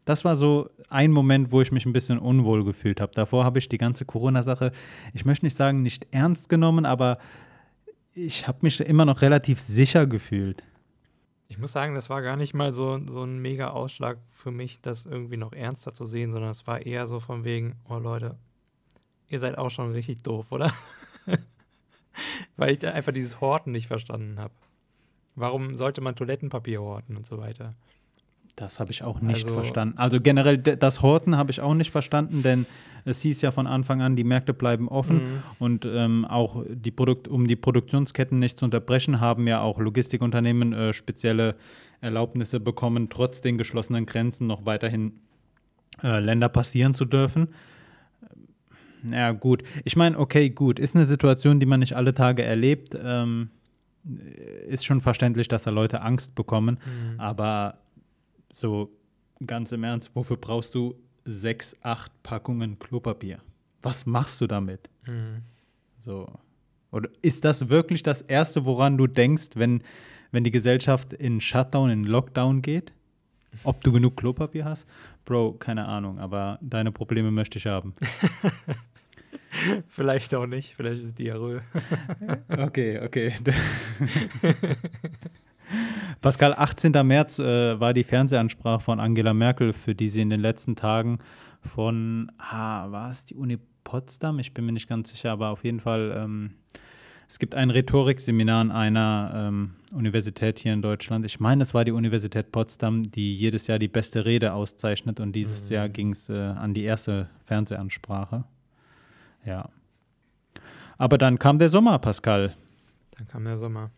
Das 0.04 0.22
war 0.22 0.36
so 0.36 0.68
ein 0.90 1.12
Moment, 1.12 1.50
wo 1.50 1.62
ich 1.62 1.72
mich 1.72 1.86
ein 1.86 1.94
bisschen 1.94 2.18
unwohl 2.18 2.62
gefühlt 2.62 3.00
habe. 3.00 3.12
Davor 3.14 3.44
habe 3.44 3.58
ich 3.58 3.70
die 3.70 3.78
ganze 3.78 4.04
Corona-Sache, 4.04 4.72
ich 5.14 5.24
möchte 5.24 5.46
nicht 5.46 5.56
sagen, 5.56 5.82
nicht 5.82 6.06
ernst 6.10 6.50
genommen, 6.50 6.84
aber 6.84 7.16
ich 8.12 8.46
habe 8.46 8.58
mich 8.60 8.80
immer 8.80 9.06
noch 9.06 9.22
relativ 9.22 9.60
sicher 9.60 10.06
gefühlt. 10.06 10.62
Ich 11.48 11.58
muss 11.58 11.72
sagen, 11.72 11.94
das 11.94 12.10
war 12.10 12.22
gar 12.22 12.36
nicht 12.36 12.54
mal 12.54 12.72
so, 12.72 13.00
so 13.06 13.22
ein 13.22 13.38
mega 13.38 13.70
Ausschlag 13.70 14.18
für 14.30 14.50
mich, 14.50 14.80
das 14.80 15.06
irgendwie 15.06 15.36
noch 15.36 15.52
ernster 15.52 15.92
zu 15.92 16.06
sehen, 16.06 16.32
sondern 16.32 16.50
es 16.50 16.66
war 16.66 16.84
eher 16.84 17.06
so 17.06 17.20
von 17.20 17.44
wegen, 17.44 17.76
oh 17.88 17.98
Leute, 17.98 18.38
ihr 19.28 19.40
seid 19.40 19.58
auch 19.58 19.70
schon 19.70 19.92
richtig 19.92 20.22
doof, 20.22 20.52
oder? 20.52 20.72
Weil 22.56 22.72
ich 22.72 22.78
da 22.78 22.90
einfach 22.92 23.12
dieses 23.12 23.40
Horten 23.40 23.72
nicht 23.72 23.88
verstanden 23.88 24.38
habe. 24.38 24.54
Warum 25.34 25.76
sollte 25.76 26.00
man 26.00 26.16
Toilettenpapier 26.16 26.80
horten 26.80 27.16
und 27.16 27.26
so 27.26 27.38
weiter? 27.38 27.74
Das 28.56 28.78
habe 28.78 28.92
ich 28.92 29.02
auch 29.02 29.20
nicht 29.20 29.44
Also- 29.44 29.54
verstanden. 29.54 29.98
Also 29.98 30.20
generell 30.20 30.58
das 30.58 31.02
Horten 31.02 31.36
habe 31.36 31.50
ich 31.50 31.60
auch 31.60 31.74
nicht 31.74 31.90
verstanden, 31.90 32.42
denn 32.42 32.66
es 33.04 33.20
hieß 33.22 33.42
ja 33.42 33.50
von 33.50 33.66
Anfang 33.66 34.00
an, 34.00 34.14
die 34.16 34.24
Märkte 34.24 34.54
bleiben 34.54 34.88
offen 34.88 35.16
Mhm. 35.16 35.42
und 35.58 35.84
ähm, 35.86 36.24
auch 36.24 36.64
die 36.68 36.90
Produkt, 36.92 37.26
um 37.28 37.46
die 37.48 37.56
Produktionsketten 37.56 38.38
nicht 38.38 38.58
zu 38.58 38.64
unterbrechen, 38.64 39.20
haben 39.20 39.46
ja 39.48 39.60
auch 39.60 39.78
Logistikunternehmen 39.80 40.72
äh, 40.72 40.92
spezielle 40.92 41.56
Erlaubnisse 42.00 42.60
bekommen, 42.60 43.08
trotz 43.10 43.40
den 43.40 43.58
geschlossenen 43.58 44.06
Grenzen 44.06 44.46
noch 44.46 44.64
weiterhin 44.66 45.14
äh, 46.02 46.20
Länder 46.20 46.48
passieren 46.48 46.94
zu 46.94 47.04
dürfen. 47.04 47.48
Ja, 49.10 49.32
gut. 49.32 49.62
Ich 49.84 49.96
meine, 49.96 50.18
okay, 50.18 50.48
gut. 50.50 50.78
Ist 50.78 50.94
eine 50.94 51.04
Situation, 51.06 51.60
die 51.60 51.66
man 51.66 51.80
nicht 51.80 51.94
alle 51.94 52.14
Tage 52.14 52.42
erlebt. 52.42 52.96
Ähm, 53.02 53.50
ist 54.68 54.84
schon 54.86 55.00
verständlich, 55.00 55.48
dass 55.48 55.64
da 55.64 55.70
Leute 55.70 56.00
Angst 56.02 56.34
bekommen. 56.34 56.78
Mhm. 56.84 57.20
Aber 57.20 57.78
so 58.54 58.90
ganz 59.46 59.72
im 59.72 59.84
Ernst, 59.84 60.10
wofür 60.14 60.36
brauchst 60.36 60.74
du 60.74 60.94
sechs, 61.24 61.76
acht 61.82 62.10
Packungen 62.22 62.78
Klopapier? 62.78 63.40
Was 63.82 64.06
machst 64.06 64.40
du 64.40 64.46
damit? 64.46 64.88
Mhm. 65.06 65.42
So. 66.04 66.28
Oder 66.90 67.08
ist 67.22 67.44
das 67.44 67.68
wirklich 67.68 68.02
das 68.02 68.22
Erste, 68.22 68.66
woran 68.66 68.96
du 68.96 69.06
denkst, 69.06 69.50
wenn, 69.54 69.82
wenn 70.30 70.44
die 70.44 70.50
Gesellschaft 70.50 71.12
in 71.12 71.40
Shutdown, 71.40 71.90
in 71.90 72.04
Lockdown 72.04 72.62
geht? 72.62 72.92
Ob 73.62 73.82
du 73.82 73.92
genug 73.92 74.16
Klopapier 74.16 74.64
hast? 74.64 74.86
Bro, 75.24 75.54
keine 75.54 75.86
Ahnung, 75.86 76.18
aber 76.18 76.58
deine 76.60 76.92
Probleme 76.92 77.30
möchte 77.30 77.58
ich 77.58 77.66
haben. 77.66 77.94
Vielleicht 79.88 80.34
auch 80.34 80.46
nicht, 80.46 80.74
vielleicht 80.74 81.00
ist 81.00 81.04
es 81.04 81.14
Diarrhoe. 81.14 81.62
Okay, 82.48 83.00
okay. 83.00 83.32
Pascal, 86.20 86.54
18. 86.56 86.92
März 87.06 87.38
äh, 87.38 87.78
war 87.78 87.92
die 87.92 88.04
Fernsehansprache 88.04 88.80
von 88.80 89.00
Angela 89.00 89.34
Merkel, 89.34 89.72
für 89.72 89.94
die 89.94 90.08
sie 90.08 90.22
in 90.22 90.30
den 90.30 90.40
letzten 90.40 90.76
Tagen 90.76 91.18
von, 91.60 92.30
ah, 92.38 92.90
war 92.90 93.10
es 93.10 93.24
die 93.24 93.34
Uni 93.34 93.58
Potsdam? 93.84 94.38
Ich 94.38 94.54
bin 94.54 94.66
mir 94.66 94.72
nicht 94.72 94.88
ganz 94.88 95.10
sicher, 95.10 95.30
aber 95.32 95.50
auf 95.50 95.64
jeden 95.64 95.80
Fall, 95.80 96.14
ähm, 96.16 96.52
es 97.28 97.38
gibt 97.38 97.54
ein 97.54 97.70
Rhetorikseminar 97.70 98.60
an 98.60 98.70
einer 98.70 99.32
ähm, 99.34 99.74
Universität 99.92 100.58
hier 100.58 100.72
in 100.72 100.82
Deutschland. 100.82 101.24
Ich 101.24 101.40
meine, 101.40 101.62
es 101.62 101.72
war 101.74 101.84
die 101.84 101.92
Universität 101.92 102.52
Potsdam, 102.52 103.10
die 103.10 103.34
jedes 103.34 103.66
Jahr 103.66 103.78
die 103.78 103.88
beste 103.88 104.24
Rede 104.24 104.52
auszeichnet 104.52 105.20
und 105.20 105.32
dieses 105.32 105.68
Mhm. 105.70 105.74
Jahr 105.74 105.88
ging 105.88 106.10
es 106.10 106.28
äh, 106.28 106.34
an 106.34 106.74
die 106.74 106.84
erste 106.84 107.28
Fernsehansprache. 107.44 108.44
Ja. 109.44 109.68
Aber 110.96 111.18
dann 111.18 111.38
kam 111.38 111.58
der 111.58 111.68
Sommer, 111.68 111.98
Pascal. 111.98 112.54
Dann 113.18 113.26
kam 113.28 113.44
der 113.44 113.56
Sommer. 113.56 113.90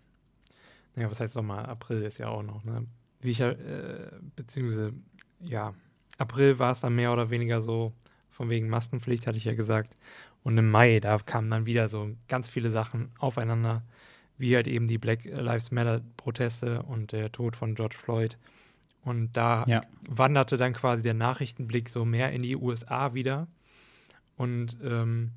Naja, 0.97 1.11
was 1.11 1.21
heißt 1.21 1.35
Sommer? 1.35 1.69
April 1.69 2.03
ist 2.03 2.19
ja 2.19 2.29
auch 2.29 2.43
noch, 2.43 2.65
ne? 2.65 2.87
Wie 3.21 3.31
ich 3.31 3.39
ja, 3.39 3.51
äh, 3.51 4.11
beziehungsweise, 4.35 4.93
ja, 5.41 5.75
April 6.19 6.59
war 6.59 6.73
es 6.73 6.81
dann 6.81 6.95
mehr 6.95 7.13
oder 7.13 7.31
weniger 7.31 7.61
so, 7.61 7.93
von 8.31 8.51
wegen 8.51 8.69
Maskenpflicht, 8.69 9.27
hatte 9.27 9.39
ich 9.39 9.45
ja 9.45 9.55
gesagt. 9.55 9.95
Und 10.43 10.59
im 10.59 10.71
Mai, 10.71 11.01
da 11.01 11.17
kamen 11.19 11.51
dann 11.51 11.67
wieder 11.67 11.89
so 11.89 12.11
ganz 12.29 12.49
viele 12.49 12.71
Sachen 12.71 13.11
aufeinander, 13.19 13.83
wie 14.39 14.55
halt 14.55 14.67
eben 14.67 14.87
die 14.87 14.99
Black 14.99 15.25
Lives 15.25 15.71
Matter-Proteste 15.71 16.83
und 16.83 17.13
der 17.13 17.33
Tod 17.33 17.57
von 17.57 17.75
George 17.75 17.97
Floyd. 17.97 18.37
Und 19.03 19.37
da 19.37 19.65
Ja. 19.67 19.83
wanderte 20.09 20.57
dann 20.57 20.73
quasi 20.75 21.03
der 21.03 21.15
Nachrichtenblick 21.15 21.89
so 21.89 22.05
mehr 22.05 22.33
in 22.33 22.43
die 22.43 22.57
USA 22.57 23.15
wieder. 23.15 23.49
Und 24.37 24.77
ähm, 24.85 25.33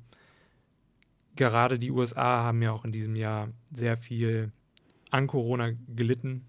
gerade 1.36 1.78
die 1.78 1.90
USA 1.90 2.44
haben 2.44 2.60
ja 2.62 2.72
auch 2.72 2.84
in 2.84 2.92
diesem 2.92 3.16
Jahr 3.16 3.48
sehr 3.72 3.96
viel 3.96 4.52
an 5.10 5.26
Corona 5.26 5.70
gelitten, 5.94 6.44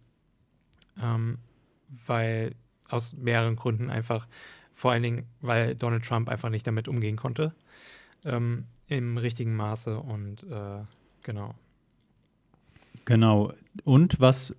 ähm, 1.01 1.37
weil 2.05 2.55
aus 2.89 3.13
mehreren 3.13 3.55
Gründen 3.55 3.89
einfach, 3.89 4.27
vor 4.73 4.91
allen 4.91 5.03
Dingen, 5.03 5.23
weil 5.41 5.75
Donald 5.75 6.03
Trump 6.05 6.29
einfach 6.29 6.49
nicht 6.49 6.67
damit 6.67 6.87
umgehen 6.87 7.15
konnte 7.17 7.53
ähm, 8.25 8.65
im 8.87 9.17
richtigen 9.17 9.55
Maße 9.55 9.97
und 9.99 10.43
äh, 10.43 10.83
genau. 11.23 11.55
Genau. 13.05 13.53
Und 13.83 14.19
was 14.19 14.53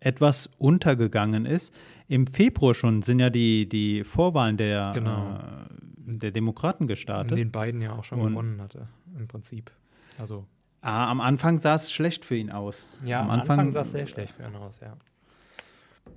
etwas 0.00 0.50
untergegangen 0.58 1.46
ist, 1.46 1.72
im 2.08 2.26
Februar 2.26 2.74
schon 2.74 3.02
sind 3.02 3.20
ja 3.20 3.30
die, 3.30 3.68
die 3.68 4.02
Vorwahlen 4.04 4.56
der, 4.56 4.90
Genau. 4.94 5.36
äh, 5.36 5.38
der 6.18 6.32
Demokraten 6.32 6.84
In 6.84 6.88
gestartet. 6.88 7.38
den 7.38 7.52
beiden 7.52 7.80
ja 7.80 7.92
auch 7.92 8.04
schon 8.04 8.20
Und- 8.20 8.30
gewonnen 8.32 8.60
hatte, 8.60 8.88
im 9.16 9.28
Prinzip. 9.28 9.70
Also, 10.18 10.44
ah, 10.82 11.10
am 11.10 11.20
Anfang 11.20 11.58
sah 11.58 11.74
es 11.74 11.90
schlecht 11.90 12.24
für 12.24 12.36
ihn 12.36 12.50
aus. 12.50 12.88
ja, 13.04 13.20
am 13.20 13.30
Anfang, 13.30 13.70
sah 13.70 13.80
es 13.80 13.92
sehr 13.92 14.06
schlecht 14.06 14.34
für 14.34 14.44
ihn 14.44 14.56
aus, 14.56 14.80
ja. 14.80 14.96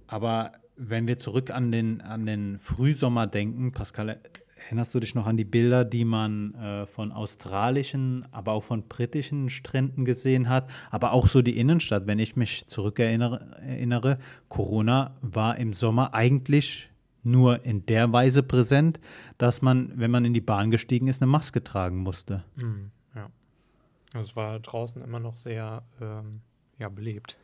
Aber 0.08 0.52
wenn 0.76 1.08
wir 1.08 1.18
zurück 1.18 1.52
an 1.52 1.72
den, 1.72 2.02
an 2.02 2.26
den 2.26 2.60
Frühsommer 2.60 3.28
denken, 3.28 3.72
Pascal, 3.72 4.20
erinnerst 4.66 4.94
du 4.94 5.00
dich 5.00 5.16
noch 5.16 5.28
an 5.28 5.38
die 5.38 5.46
Bilder, 5.46 5.86
die 5.86 6.06
man 6.06 6.54
äh, 6.56 6.86
von 6.86 7.12
australischen, 7.12 8.26
aber 8.32 8.54
auch 8.54 8.64
von 8.64 8.88
britischen 8.88 9.50
Stränden 9.50 10.06
gesehen 10.06 10.50
hat, 10.50 10.70
aber 10.92 11.14
auch 11.14 11.28
so 11.28 11.42
die 11.42 11.58
Innenstadt, 11.58 12.08
wenn 12.08 12.20
ich 12.20 12.36
mich 12.36 12.68
zurückerinnere, 12.68 13.58
erinnere, 13.62 14.18
Corona 14.50 15.16
war 15.22 15.58
im 15.58 15.74
Sommer 15.74 16.14
eigentlich 16.14 16.90
nur 17.24 17.66
in 17.66 17.86
der 17.86 18.12
Weise 18.14 18.44
präsent, 18.44 19.00
dass 19.38 19.62
man, 19.62 19.92
wenn 19.96 20.12
man 20.12 20.26
in 20.26 20.34
die 20.34 20.42
Bahn 20.42 20.72
gestiegen 20.72 21.08
ist, 21.08 21.22
eine 21.22 21.32
Maske 21.32 21.64
tragen 21.64 21.98
musste. 21.98 22.44
Mhm, 22.56 22.92
es 24.22 24.36
war 24.36 24.60
draußen 24.60 25.02
immer 25.02 25.20
noch 25.20 25.36
sehr 25.36 25.84
ähm, 26.02 26.42
ja, 26.78 26.90
belebt. 26.90 27.38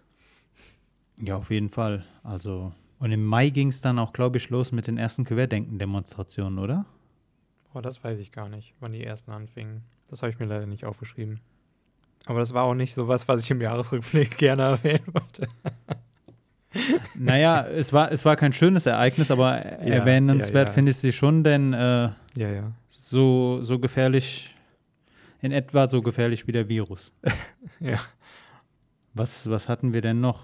Ja, 1.22 1.38
auf 1.38 1.52
jeden 1.52 1.70
Fall. 1.70 2.06
Also, 2.24 2.72
und 3.00 3.12
im 3.12 3.26
Mai 3.26 3.50
ging 3.50 3.70
es 3.70 3.82
dann 3.82 4.00
auch, 4.00 4.14
glaube 4.14 4.38
ich, 4.38 4.50
los 4.50 4.72
mit 4.72 4.88
den 4.88 4.98
ersten 4.98 5.24
Querdenken-Demonstrationen, 5.26 6.60
oder? 6.60 6.86
Oh, 7.74 7.82
das 7.82 8.04
weiß 8.04 8.20
ich 8.20 8.32
gar 8.32 8.50
nicht, 8.50 8.74
wann 8.80 8.92
die 8.92 9.04
ersten 9.04 9.32
anfingen. 9.32 9.84
Das 10.10 10.22
habe 10.22 10.32
ich 10.32 10.40
mir 10.40 10.46
leider 10.46 10.66
nicht 10.66 10.86
aufgeschrieben. 10.86 11.40
Aber 12.26 12.40
das 12.40 12.54
war 12.54 12.64
auch 12.64 12.74
nicht 12.74 12.94
so 12.94 13.08
was, 13.08 13.28
was 13.28 13.44
ich 13.44 13.52
im 13.52 13.62
Jahresrückblick 13.62 14.38
gerne 14.38 14.64
erwähnen 14.64 15.08
wollte. 15.14 15.48
Naja, 17.16 17.68
es 17.68 17.92
war, 17.92 18.14
es 18.14 18.24
war 18.24 18.38
kein 18.38 18.54
schönes 18.54 18.86
Ereignis, 18.86 19.30
aber 19.30 19.58
erwähnenswert 19.58 20.70
ja. 20.70 20.74
finde 20.74 20.92
ich 20.92 20.98
sie 20.98 21.12
schon, 21.12 21.44
denn 21.44 21.74
äh, 21.74 22.10
Ja, 22.38 22.50
ja. 22.50 22.72
so, 22.88 23.62
so 23.62 23.78
gefährlich, 23.78 24.56
in 25.42 25.52
etwa 25.52 25.88
so 25.88 26.02
gefährlich 26.02 26.48
wie 26.48 26.52
der 26.52 26.68
Virus. 26.70 27.14
Ja. 27.80 28.00
Was, 29.14 29.50
was 29.50 29.68
hatten 29.68 29.92
wir 29.94 30.02
denn 30.02 30.22
noch? 30.22 30.44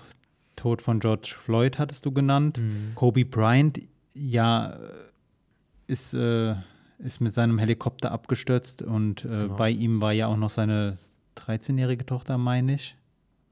Tod 0.55 0.81
von 0.81 0.99
George 0.99 1.35
Floyd 1.37 1.77
hattest 1.77 2.05
du 2.05 2.11
genannt. 2.11 2.57
Mhm. 2.59 2.93
Kobe 2.95 3.23
Bryant, 3.25 3.79
ja, 4.13 4.71
äh, 4.73 4.77
ist, 5.87 6.13
äh, 6.13 6.55
ist 6.97 7.21
mit 7.21 7.31
seinem 7.31 7.59
Helikopter 7.59 8.11
abgestürzt 8.11 8.81
und 8.81 9.23
äh, 9.23 9.27
Genau. 9.27 9.55
bei 9.55 9.69
ihm 9.69 10.01
war 10.01 10.11
ja 10.13 10.27
auch 10.27 10.35
noch 10.37 10.49
seine 10.49 10.97
13-jährige 11.37 12.05
Tochter, 12.05 12.37
meine 12.37 12.73
ich. 12.73 12.97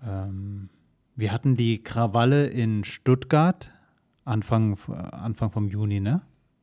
Ähm, 0.04 0.70
wir 1.16 1.32
hatten 1.32 1.56
die 1.56 1.82
Krawalle 1.84 2.48
in 2.48 2.84
Stuttgart 2.84 3.72
Anfang, 4.26 4.78
Anfang 5.12 5.52
vom 5.52 5.70
Juni, 5.70 6.00
ne? 6.00 6.22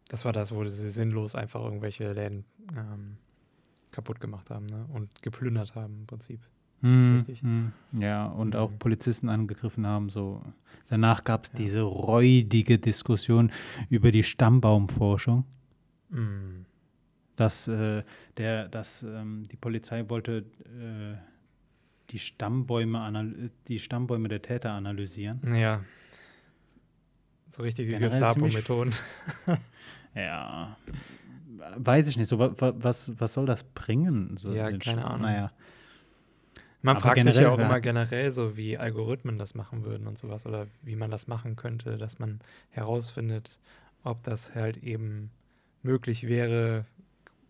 Das 0.09 0.25
war 0.25 0.33
das, 0.33 0.53
wo 0.53 0.65
sie 0.67 0.91
sinnlos 0.91 1.37
einfach 1.37 1.63
irgendwelche 1.63 2.13
Läden 2.13 2.45
ähm, 2.77 3.17
kaputt 3.93 4.21
gemacht 4.21 4.51
haben 4.51 4.67
ne? 4.67 4.87
und 4.93 5.09
geplündert 5.23 5.75
haben 5.75 6.01
im 6.01 6.07
Prinzip. 6.07 6.41
Hm, 6.81 7.17
Richtig. 7.19 7.43
hm. 7.43 7.73
Ja, 7.93 8.27
und 8.27 8.57
auch 8.57 8.71
Mhm. 8.73 8.79
Polizisten 8.79 9.29
angegriffen 9.29 9.87
haben. 9.87 10.09
So. 10.11 10.43
Danach 10.89 11.23
gab 11.23 11.45
es 11.45 11.51
Ja. 11.51 11.57
diese 11.59 11.83
räudige 11.83 12.79
Diskussion 12.79 13.53
über 13.89 14.11
die 14.11 14.25
Stammbaumforschung. 14.25 15.45
Mhm. 16.11 16.67
dass, 17.37 17.67
äh, 17.67 18.03
der, 18.37 18.69
dass 18.69 19.03
ähm, 19.03 19.45
die 19.51 19.57
Polizei 19.57 20.09
wollte 20.11 20.45
äh, 20.67 21.17
die, 22.11 22.19
Stammbäume 22.19 23.51
die 23.69 23.79
Stammbäume 23.79 24.29
der 24.29 24.43
Täter 24.43 24.73
analysieren. 24.73 25.41
Ja. 25.57 25.83
So 27.49 27.63
richtige 27.63 27.93
Generell 27.93 28.11
ziemlich- 28.33 28.55
Gestapo-Methoden. 28.55 28.93
Ja. 30.15 30.77
Weiß 31.77 32.09
ich 32.09 32.17
nicht, 32.17 32.29
so, 32.29 32.39
wa, 32.39 32.53
wa, 32.59 32.73
was, 32.77 33.13
was 33.19 33.33
soll 33.35 33.47
das 33.47 33.65
bringen? 33.65 34.37
So, 34.37 34.53
Ja, 34.53 34.71
keine 34.73 35.05
Ahnung. 35.05 35.23
Naja, 35.23 35.53
Man 36.83 36.97
Aber 36.97 37.03
fragt 37.03 37.25
sich 37.25 37.39
ja 37.39 37.51
auch 37.51 37.59
immer 37.59 37.81
generell 37.81 38.31
so, 38.33 38.57
wie 38.57 38.77
Algorithmen 38.77 39.37
das 39.37 39.55
machen 39.55 39.85
würden 39.85 40.07
und 40.07 40.19
sowas 40.19 40.47
oder 40.47 40.67
wie 40.83 40.97
man 40.97 41.11
das 41.11 41.29
machen 41.29 41.57
könnte, 41.57 41.97
dass 41.99 42.19
man 42.19 42.41
herausfindet, 42.71 43.59
ob 44.03 44.23
das 44.25 44.55
halt 44.55 44.79
eben 44.79 45.31
möglich 45.83 46.27
wäre, 46.27 46.87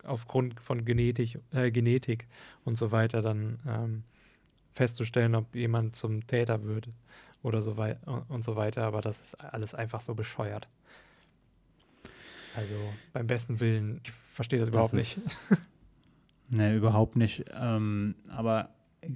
aufgrund 0.05 0.61
von 0.61 0.85
Genetik, 0.85 1.39
äh, 1.53 1.71
Genetik 1.71 2.27
und 2.65 2.77
so 2.77 2.93
weiter 2.93 3.21
dann 3.23 3.59
ähm, 3.67 4.05
festzustellen, 4.75 5.35
ob 5.35 5.55
jemand 5.55 5.97
zum 5.97 6.27
Täter 6.27 6.65
wird 6.65 6.89
oder 7.43 7.63
so 7.63 7.77
weiter 7.77 8.25
und 8.29 8.45
so 8.45 8.57
weiter. 8.57 8.85
Aber 8.85 9.01
das 9.01 9.21
ist 9.21 9.35
alles 9.43 9.75
einfach 9.75 10.01
so 10.01 10.15
bescheuert. 10.15 10.69
Also 12.57 12.75
beim 13.13 13.27
besten 13.27 13.61
Willen, 13.61 14.01
ich 14.05 14.13
verstehe 14.13 14.59
das, 14.59 14.69
das 14.69 14.75
überhaupt 14.75 14.95
nicht. 14.95 15.19
ne, 16.51 16.75
überhaupt 16.77 17.17
nicht. 17.17 17.45
Ähm, 17.55 18.15
aber 18.29 18.71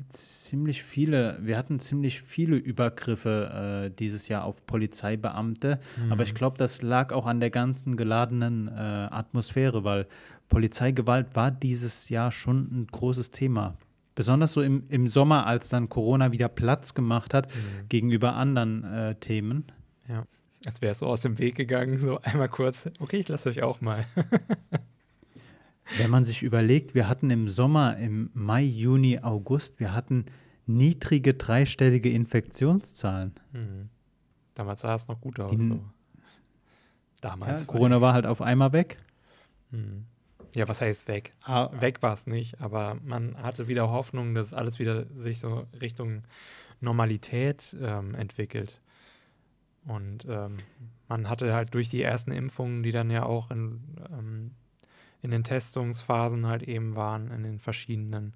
ziemlich 0.09 0.83
viele, 0.83 1.39
wir 1.43 1.57
hatten 1.57 1.79
ziemlich 1.79 2.23
viele 2.23 2.57
Übergriffe 2.57 3.85
äh, 3.87 3.95
dieses 3.97 4.29
Jahr 4.29 4.45
auf 4.45 4.67
Polizeibeamte, 4.67 5.79
mhm. 6.03 6.13
aber 6.13 6.25
ich 6.25 6.35
glaube, 6.35 6.59
das 6.59 6.83
lag 6.83 7.13
auch 7.13 7.27
an 7.27 7.39
der 7.39 7.51
ganzen 7.51 7.97
geladenen 7.97 8.69
äh, 8.69 8.73
Atmosphäre, 8.73 9.85
weil 9.85 10.07
Polizeigewalt 10.49 11.37
war 11.37 11.51
dieses 11.51 12.09
Jahr 12.09 12.33
schon 12.33 12.69
ein 12.73 12.87
großes 12.91 13.31
Thema. 13.31 13.77
Besonders 14.15 14.55
so 14.55 14.63
im, 14.63 14.85
im 14.89 15.07
Sommer, 15.07 15.47
als 15.47 15.69
dann 15.69 15.89
Corona 15.89 16.33
wieder 16.33 16.49
Platz 16.49 16.95
gemacht 16.95 17.35
hat 17.35 17.55
mhm. 17.55 17.89
gegenüber 17.89 18.35
anderen 18.35 18.85
äh, 18.85 19.15
Themen. 19.17 19.71
Ja, 20.09 20.25
als 20.67 20.83
wäre 20.83 20.93
es 20.93 20.99
so 20.99 21.07
aus 21.07 21.21
dem 21.21 21.39
Weg 21.39 21.55
gegangen, 21.55 21.97
so 21.97 22.21
einmal 22.21 22.49
kurz, 22.49 22.91
okay, 22.99 23.19
ich 23.19 23.29
lasse 23.29 23.49
euch 23.49 23.63
auch 23.63 23.81
mal. 23.81 24.05
Wenn 25.99 26.11
man 26.11 26.25
sich 26.25 26.43
überlegt, 26.43 26.95
wir 26.95 27.09
hatten 27.09 27.31
im 27.31 27.49
Sommer, 27.49 27.97
im 27.97 28.31
Mai, 28.35 28.63
Juni, 28.63 29.21
August, 29.21 29.79
wir 29.79 29.95
hatten 29.95 30.27
niedrige 30.67 31.35
dreistellige 31.35 32.11
Infektionszahlen. 32.11 33.33
Mhm. 33.53 33.89
Damals 34.55 34.81
sah 34.81 34.95
es 34.95 35.07
noch 35.07 35.21
gut 35.21 35.39
aus. 35.39 35.53
Die, 35.53 35.63
so. 35.63 35.81
Damals. 37.21 37.61
Ja, 37.61 37.67
Corona 37.67 38.01
war 38.01 38.15
halt 38.15 38.27
auf 38.27 38.43
einmal 38.43 38.73
weg. 38.73 38.99
Mhm. 39.71 40.07
Ja, 40.55 40.67
was 40.69 40.81
heißt 40.81 41.07
weg? 41.07 41.35
Ah, 41.45 41.71
weg 41.81 42.03
war 42.03 42.15
es 42.15 42.27
nicht, 42.27 42.61
aber 42.61 42.97
man 43.05 43.37
hatte 43.37 43.69
wieder 43.69 43.91
Hoffnung, 43.91 44.35
dass 44.35 44.55
alles 44.55 44.79
wieder 44.79 45.07
sich 45.15 45.39
so 45.39 45.67
Richtung 45.81 46.23
Normalität 46.81 47.77
ähm, 47.81 48.15
entwickelt. 48.15 48.81
Und 49.87 50.27
ähm, 50.29 50.59
man 51.09 51.29
hatte 51.29 51.55
halt 51.55 51.75
durch 51.75 51.89
die 51.89 52.03
ersten 52.03 52.33
Impfungen, 52.33 52.83
die 52.83 52.91
dann 52.91 53.11
ja 53.11 53.25
auch 53.25 53.51
in 53.51 53.81
ähm, 54.11 54.51
in 55.27 55.33
den 55.33 55.43
Testungsphasen 55.43 56.47
halt 56.47 56.63
eben 56.63 56.95
waren, 56.95 57.33
in 57.33 57.43
den 57.43 57.59
verschiedenen, 57.59 58.35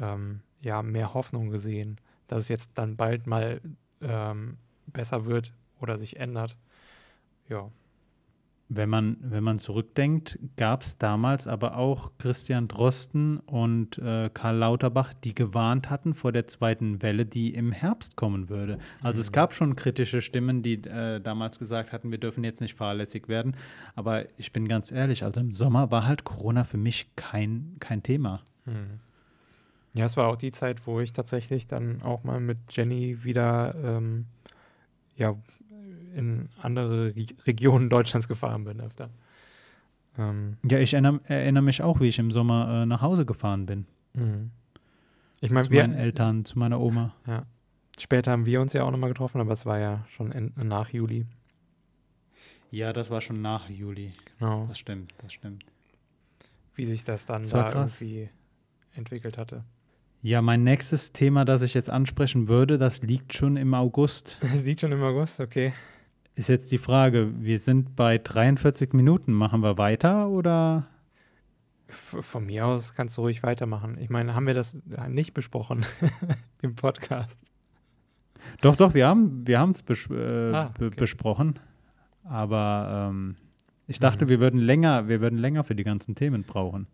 ähm, 0.00 0.40
ja, 0.62 0.82
mehr 0.82 1.12
Hoffnung 1.12 1.50
gesehen, 1.50 2.00
dass 2.26 2.44
es 2.44 2.48
jetzt 2.48 2.70
dann 2.74 2.96
bald 2.96 3.26
mal 3.26 3.60
ähm, 4.00 4.56
besser 4.86 5.26
wird 5.26 5.52
oder 5.80 5.98
sich 5.98 6.18
ändert. 6.18 6.56
Ja. 7.50 7.70
Wenn 8.74 8.88
man, 8.88 9.18
wenn 9.20 9.44
man 9.44 9.58
zurückdenkt, 9.58 10.38
gab 10.56 10.80
es 10.80 10.96
damals 10.96 11.46
aber 11.46 11.76
auch 11.76 12.10
Christian 12.16 12.68
Drosten 12.68 13.38
und 13.40 13.98
äh, 13.98 14.30
Karl 14.32 14.56
Lauterbach, 14.56 15.12
die 15.12 15.34
gewarnt 15.34 15.90
hatten 15.90 16.14
vor 16.14 16.32
der 16.32 16.46
zweiten 16.46 17.02
Welle, 17.02 17.26
die 17.26 17.52
im 17.54 17.70
Herbst 17.70 18.16
kommen 18.16 18.48
würde. 18.48 18.78
Also 19.02 19.18
mhm. 19.18 19.20
es 19.20 19.32
gab 19.32 19.52
schon 19.52 19.76
kritische 19.76 20.22
Stimmen, 20.22 20.62
die 20.62 20.82
äh, 20.84 21.20
damals 21.20 21.58
gesagt 21.58 21.92
hatten, 21.92 22.10
wir 22.10 22.18
dürfen 22.18 22.44
jetzt 22.44 22.62
nicht 22.62 22.74
fahrlässig 22.74 23.28
werden. 23.28 23.56
Aber 23.94 24.24
ich 24.38 24.52
bin 24.52 24.66
ganz 24.68 24.90
ehrlich, 24.90 25.22
also 25.22 25.40
im 25.40 25.52
Sommer 25.52 25.90
war 25.90 26.06
halt 26.06 26.24
Corona 26.24 26.64
für 26.64 26.78
mich 26.78 27.14
kein, 27.14 27.76
kein 27.78 28.02
Thema. 28.02 28.40
Mhm. 28.64 29.00
Ja, 29.94 30.06
es 30.06 30.16
war 30.16 30.28
auch 30.28 30.36
die 30.36 30.52
Zeit, 30.52 30.86
wo 30.86 31.00
ich 31.00 31.12
tatsächlich 31.12 31.66
dann 31.66 32.00
auch 32.00 32.24
mal 32.24 32.40
mit 32.40 32.56
Jenny 32.70 33.22
wieder 33.24 33.74
ähm, 33.84 34.24
ja, 35.16 35.34
in 36.14 36.48
andere 36.60 37.14
Regionen 37.46 37.88
Deutschlands 37.88 38.28
gefahren 38.28 38.64
bin 38.64 38.80
öfter. 38.80 39.10
Ähm, 40.18 40.58
ja, 40.68 40.78
ich 40.78 40.92
erinnere, 40.92 41.20
erinnere, 41.24 41.62
mich 41.62 41.82
auch, 41.82 42.00
wie 42.00 42.08
ich 42.08 42.18
im 42.18 42.30
Sommer 42.30 42.82
äh, 42.82 42.86
nach 42.86 43.00
Hause 43.00 43.24
gefahren 43.24 43.66
bin. 43.66 43.86
Mhm. 44.14 44.50
Ich 45.40 45.50
meine, 45.50 45.66
zu 45.66 45.74
meinen 45.74 45.94
Eltern, 45.94 46.44
zu 46.44 46.58
meiner 46.58 46.80
Oma. 46.80 47.14
Ja. 47.26 47.42
Später 47.98 48.30
haben 48.30 48.46
wir 48.46 48.60
uns 48.60 48.72
ja 48.72 48.84
auch 48.84 48.90
nochmal 48.90 49.10
getroffen, 49.10 49.40
aber 49.40 49.52
es 49.52 49.66
war 49.66 49.78
ja 49.78 50.04
schon 50.08 50.32
in, 50.32 50.52
nach 50.56 50.90
Juli. 50.90 51.26
Ja, 52.70 52.92
das 52.92 53.10
war 53.10 53.20
schon 53.20 53.42
nach 53.42 53.68
Juli. 53.68 54.12
Genau. 54.38 54.66
Das 54.66 54.78
stimmt, 54.78 55.12
das 55.18 55.32
stimmt. 55.32 55.64
Wie 56.74 56.86
sich 56.86 57.04
das 57.04 57.26
dann 57.26 57.42
das 57.42 57.50
da 57.50 57.68
krass. 57.68 58.00
irgendwie 58.00 58.30
entwickelt 58.94 59.36
hatte. 59.36 59.64
Ja, 60.22 60.40
mein 60.40 60.62
nächstes 60.62 61.12
Thema, 61.12 61.44
das 61.44 61.62
ich 61.62 61.74
jetzt 61.74 61.90
ansprechen 61.90 62.48
würde, 62.48 62.78
das 62.78 63.02
liegt 63.02 63.34
schon 63.34 63.56
im 63.56 63.74
August. 63.74 64.38
Das 64.40 64.62
liegt 64.64 64.80
schon 64.80 64.92
im 64.92 65.02
August, 65.02 65.40
okay. 65.40 65.72
Ist 66.34 66.48
jetzt 66.48 66.72
die 66.72 66.78
Frage, 66.78 67.32
wir 67.38 67.58
sind 67.58 67.94
bei 67.94 68.18
43 68.18 68.94
Minuten. 68.94 69.32
Machen 69.32 69.60
wir 69.62 69.76
weiter 69.76 70.28
oder? 70.28 70.86
Von 71.88 72.46
mir 72.46 72.66
aus 72.66 72.94
kannst 72.94 73.18
du 73.18 73.22
ruhig 73.22 73.42
weitermachen. 73.42 73.98
Ich 73.98 74.08
meine, 74.08 74.34
haben 74.34 74.46
wir 74.46 74.54
das 74.54 74.80
nicht 75.08 75.34
besprochen 75.34 75.84
im 76.62 76.74
Podcast? 76.74 77.36
Doch, 78.62 78.76
doch, 78.76 78.94
wir 78.94 79.06
haben 79.06 79.46
wir 79.46 79.60
es 79.72 79.82
bes 79.82 80.08
äh, 80.10 80.52
ah, 80.52 80.72
okay. 80.74 80.90
besprochen. 80.96 81.58
Aber 82.24 83.10
ähm, 83.10 83.36
ich 83.86 83.98
dachte, 83.98 84.24
mhm. 84.24 84.28
wir 84.30 84.40
würden 84.40 84.60
länger, 84.60 85.08
wir 85.08 85.20
würden 85.20 85.38
länger 85.38 85.64
für 85.64 85.74
die 85.74 85.84
ganzen 85.84 86.14
Themen 86.14 86.44
brauchen. 86.44 86.86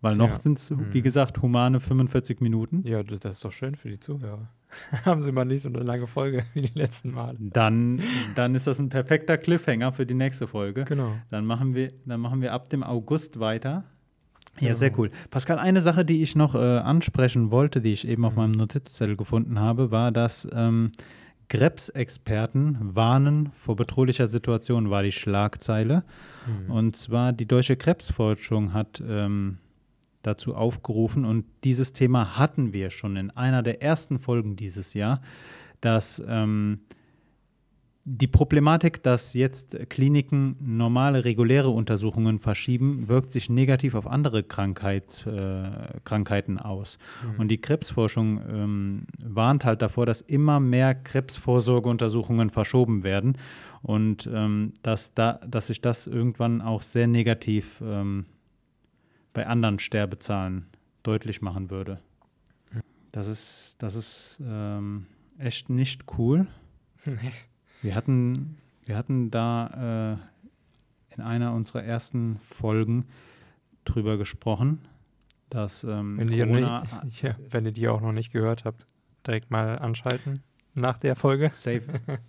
Weil 0.00 0.16
noch 0.16 0.30
ja. 0.30 0.38
sind 0.38 0.56
es, 0.56 0.70
wie 0.70 0.98
mhm. 0.98 1.02
gesagt, 1.02 1.42
humane 1.42 1.78
45 1.78 2.40
Minuten. 2.40 2.82
Ja, 2.86 3.02
das 3.02 3.36
ist 3.36 3.44
doch 3.44 3.52
schön 3.52 3.74
für 3.74 3.90
die 3.90 4.00
Zuhörer. 4.00 4.48
Haben 5.04 5.20
sie 5.22 5.32
mal 5.32 5.44
nicht 5.44 5.62
so 5.62 5.68
eine 5.68 5.80
lange 5.80 6.06
Folge 6.06 6.44
wie 6.54 6.62
die 6.62 6.78
letzten 6.78 7.12
Male. 7.12 7.36
Dann, 7.38 8.00
dann 8.34 8.54
ist 8.54 8.66
das 8.66 8.78
ein 8.78 8.88
perfekter 8.88 9.36
Cliffhanger 9.36 9.92
für 9.92 10.06
die 10.06 10.14
nächste 10.14 10.46
Folge. 10.46 10.84
Genau. 10.84 11.12
Dann 11.30 11.44
machen 11.44 11.74
wir, 11.74 11.92
dann 12.06 12.20
machen 12.20 12.40
wir 12.40 12.52
ab 12.52 12.68
dem 12.70 12.82
August 12.82 13.40
weiter. 13.40 13.84
Ja, 14.56 14.68
genau. 14.68 14.74
sehr 14.74 14.98
cool. 14.98 15.10
Pascal, 15.30 15.58
eine 15.58 15.80
Sache, 15.80 16.04
die 16.04 16.22
ich 16.22 16.34
noch 16.34 16.54
äh, 16.54 16.58
ansprechen 16.58 17.50
wollte, 17.50 17.80
die 17.80 17.92
ich 17.92 18.08
eben 18.08 18.24
auf 18.24 18.32
mhm. 18.32 18.38
meinem 18.38 18.52
Notizzettel 18.52 19.16
gefunden 19.16 19.58
habe, 19.58 19.90
war, 19.90 20.12
dass 20.12 20.48
ähm, 20.52 20.92
Krebsexperten 21.48 22.94
warnen 22.94 23.50
vor 23.54 23.76
bedrohlicher 23.76 24.28
Situation, 24.28 24.88
war 24.88 25.02
die 25.02 25.12
Schlagzeile. 25.12 26.04
Mhm. 26.46 26.70
Und 26.70 26.96
zwar 26.96 27.32
die 27.32 27.46
Deutsche 27.46 27.76
Krebsforschung 27.76 28.72
hat 28.72 29.02
ähm, 29.06 29.58
dazu 30.22 30.54
aufgerufen 30.54 31.24
und 31.24 31.44
dieses 31.64 31.92
Thema 31.92 32.38
hatten 32.38 32.72
wir 32.72 32.90
schon 32.90 33.16
in 33.16 33.30
einer 33.30 33.62
der 33.62 33.82
ersten 33.82 34.18
Folgen 34.18 34.56
dieses 34.56 34.94
Jahr, 34.94 35.22
dass 35.80 36.22
ähm, 36.26 36.76
die 38.04 38.26
Problematik, 38.26 39.02
dass 39.02 39.34
jetzt 39.34 39.76
Kliniken 39.90 40.56
normale, 40.58 41.24
reguläre 41.24 41.68
Untersuchungen 41.68 42.38
verschieben, 42.38 43.08
wirkt 43.08 43.30
sich 43.30 43.50
negativ 43.50 43.94
auf 43.94 44.06
andere 44.06 44.42
Krankheit, 44.42 45.26
äh, 45.26 46.00
Krankheiten 46.04 46.58
aus. 46.58 46.98
Mhm. 47.22 47.40
Und 47.40 47.48
die 47.48 47.60
Krebsforschung 47.60 48.40
ähm, 48.48 49.06
warnt 49.22 49.64
halt 49.64 49.82
davor, 49.82 50.06
dass 50.06 50.22
immer 50.22 50.60
mehr 50.60 50.94
Krebsvorsorgeuntersuchungen 50.94 52.48
verschoben 52.48 53.04
werden 53.04 53.36
und 53.82 54.28
ähm, 54.32 54.72
dass, 54.82 55.14
da, 55.14 55.40
dass 55.46 55.66
sich 55.66 55.80
das 55.80 56.06
irgendwann 56.06 56.62
auch 56.62 56.82
sehr 56.82 57.06
negativ 57.06 57.82
ähm, 57.84 58.24
bei 59.32 59.46
anderen 59.46 59.78
Sterbezahlen 59.78 60.66
deutlich 61.02 61.42
machen 61.42 61.70
würde. 61.70 62.00
Das 63.12 63.26
ist, 63.26 63.76
das 63.80 63.94
ist 63.94 64.40
ähm, 64.44 65.06
echt 65.38 65.68
nicht 65.68 66.04
cool. 66.18 66.46
Wir 67.82 67.94
hatten, 67.94 68.58
wir 68.84 68.94
hatten 68.94 69.30
da 69.30 70.18
äh, 71.10 71.14
in 71.14 71.22
einer 71.22 71.54
unserer 71.54 71.82
ersten 71.82 72.38
Folgen 72.40 73.06
drüber 73.86 74.18
gesprochen, 74.18 74.86
dass 75.48 75.82
ähm, 75.84 76.18
wenn, 76.18 76.30
ihr 76.30 76.46
Corona, 76.46 76.82
nicht, 77.02 77.22
ja, 77.22 77.36
wenn 77.48 77.64
ihr 77.64 77.72
die 77.72 77.88
auch 77.88 78.02
noch 78.02 78.12
nicht 78.12 78.32
gehört 78.32 78.66
habt, 78.66 78.86
direkt 79.26 79.50
mal 79.50 79.78
anschalten 79.78 80.42
nach 80.74 80.98
der 80.98 81.16
Folge. 81.16 81.50
Safe. 81.54 81.82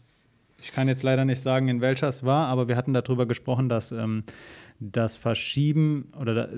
Ich 0.64 0.72
kann 0.72 0.88
jetzt 0.88 1.02
leider 1.02 1.26
nicht 1.26 1.42
sagen, 1.42 1.70
in 1.70 1.82
welcher 1.82 2.08
es 2.08 2.24
war, 2.24 2.46
aber 2.46 2.70
wir 2.70 2.78
hatten 2.78 2.94
darüber 2.94 3.26
gesprochen, 3.26 3.68
dass 3.68 3.92
ähm, 3.92 4.24
das 4.80 5.16
Verschieben 5.16 6.12
oder 6.16 6.50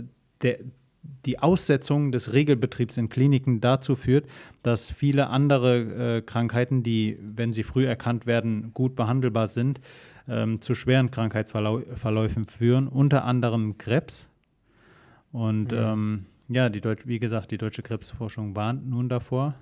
der, 0.43 0.59
die 1.25 1.39
Aussetzung 1.39 2.11
des 2.11 2.33
Regelbetriebs 2.33 2.97
in 2.97 3.09
Kliniken 3.09 3.61
dazu 3.61 3.95
führt, 3.95 4.27
dass 4.61 4.89
viele 4.89 5.27
andere 5.27 6.17
äh, 6.17 6.21
Krankheiten, 6.21 6.83
die, 6.83 7.17
wenn 7.21 7.53
sie 7.53 7.63
früh 7.63 7.85
erkannt 7.85 8.25
werden, 8.25 8.73
gut 8.73 8.95
behandelbar 8.95 9.47
sind, 9.47 9.79
ähm, 10.27 10.61
zu 10.61 10.75
schweren 10.75 11.11
Krankheitsverläufen 11.11 12.45
führen, 12.45 12.87
unter 12.87 13.25
anderem 13.25 13.77
Krebs. 13.77 14.29
Und 15.31 15.71
mhm. 15.71 15.77
ähm, 15.77 16.25
ja, 16.49 16.69
die 16.69 16.81
Deut 16.81 17.07
wie 17.07 17.19
gesagt, 17.19 17.51
die 17.51 17.57
deutsche 17.57 17.83
Krebsforschung 17.83 18.55
warnt 18.55 18.87
nun 18.87 19.09
davor. 19.09 19.55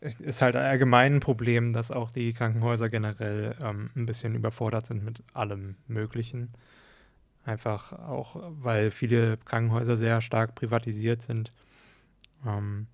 Es 0.00 0.20
ist 0.20 0.40
halt 0.40 0.56
allgemein 0.56 1.16
ein 1.16 1.20
Problem, 1.20 1.74
dass 1.74 1.90
auch 1.90 2.10
die 2.10 2.32
Krankenhäuser 2.32 2.88
generell 2.88 3.54
ähm, 3.62 3.90
ein 3.94 4.06
bisschen 4.06 4.34
überfordert 4.34 4.86
sind 4.86 5.04
mit 5.04 5.22
allem 5.34 5.76
Möglichen. 5.88 6.48
Einfach 7.50 7.92
auch, 7.92 8.36
weil 8.62 8.92
viele 8.92 9.36
Krankenhäuser 9.38 9.96
sehr 9.96 10.20
stark 10.20 10.54
privatisiert 10.54 11.20
sind. 11.20 11.52
Ähm, 12.46 12.86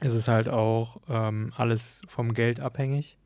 es 0.00 0.14
ist 0.14 0.28
halt 0.28 0.48
auch 0.48 1.02
ähm, 1.10 1.52
alles 1.56 2.00
vom 2.08 2.32
Geld 2.32 2.58
abhängig. 2.58 3.18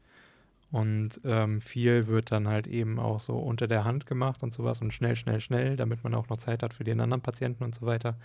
Und 0.72 1.20
ähm, 1.24 1.60
viel 1.60 2.08
wird 2.08 2.32
dann 2.32 2.48
halt 2.48 2.66
eben 2.66 2.98
auch 2.98 3.20
so 3.20 3.38
unter 3.38 3.68
der 3.68 3.84
Hand 3.84 4.06
gemacht 4.06 4.42
und 4.42 4.52
sowas 4.52 4.80
und 4.80 4.92
schnell, 4.92 5.14
schnell, 5.14 5.38
schnell, 5.38 5.76
damit 5.76 6.02
man 6.02 6.14
auch 6.16 6.28
noch 6.28 6.38
Zeit 6.38 6.64
hat 6.64 6.74
für 6.74 6.82
den 6.82 7.00
anderen 7.00 7.22
Patienten 7.22 7.62
und 7.62 7.76
so 7.76 7.86
weiter. 7.86 8.16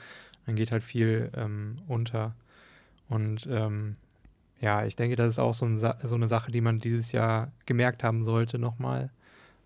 Dann 0.47 0.55
geht 0.55 0.71
halt 0.71 0.83
viel 0.83 1.31
ähm, 1.35 1.75
unter. 1.87 2.33
Und 3.07 3.47
ähm, 3.51 3.97
ja, 4.59 4.83
ich 4.83 4.95
denke, 4.95 5.15
das 5.15 5.27
ist 5.27 5.39
auch 5.39 5.53
so, 5.53 5.67
ein, 5.67 5.77
so, 5.77 6.15
eine 6.15 6.27
Sache, 6.27 6.51
die 6.51 6.61
man 6.61 6.79
dieses 6.79 7.11
Jahr 7.11 7.51
gemerkt 7.67 8.03
haben 8.03 8.23
sollte 8.23 8.57
nochmal 8.57 9.11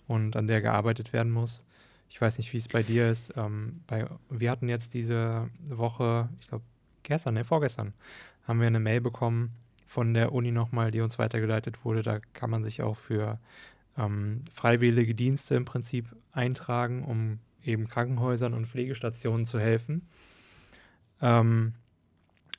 und 0.07 0.35
an 0.35 0.47
der 0.47 0.61
gearbeitet 0.61 1.13
werden 1.13 1.31
muss. 1.31 1.63
Ich 2.09 2.21
weiß 2.21 2.37
nicht, 2.37 2.53
wie 2.53 2.57
es 2.57 2.67
bei 2.67 2.83
dir 2.83 3.09
ist. 3.09 3.33
Ähm, 3.35 3.81
bei, 3.87 4.07
wir 4.29 4.51
hatten 4.51 4.69
jetzt 4.69 4.93
diese 4.93 5.49
Woche, 5.67 6.29
ich 6.39 6.47
glaube 6.47 6.63
gestern, 7.03 7.33
ne, 7.33 7.43
vorgestern, 7.43 7.93
haben 8.47 8.59
wir 8.59 8.67
eine 8.67 8.79
Mail 8.79 9.01
bekommen 9.01 9.51
von 9.85 10.13
der 10.13 10.31
Uni 10.31 10.51
nochmal, 10.51 10.91
die 10.91 11.01
uns 11.01 11.19
weitergeleitet 11.19 11.83
wurde. 11.83 12.01
Da 12.01 12.19
kann 12.33 12.49
man 12.49 12.63
sich 12.63 12.81
auch 12.81 12.97
für 12.97 13.39
ähm, 13.97 14.43
freiwillige 14.51 15.15
Dienste 15.15 15.55
im 15.55 15.65
Prinzip 15.65 16.15
eintragen, 16.31 17.03
um 17.03 17.39
eben 17.63 17.87
Krankenhäusern 17.87 18.53
und 18.53 18.67
Pflegestationen 18.67 19.45
zu 19.45 19.59
helfen. 19.59 20.07
Ähm, 21.21 21.73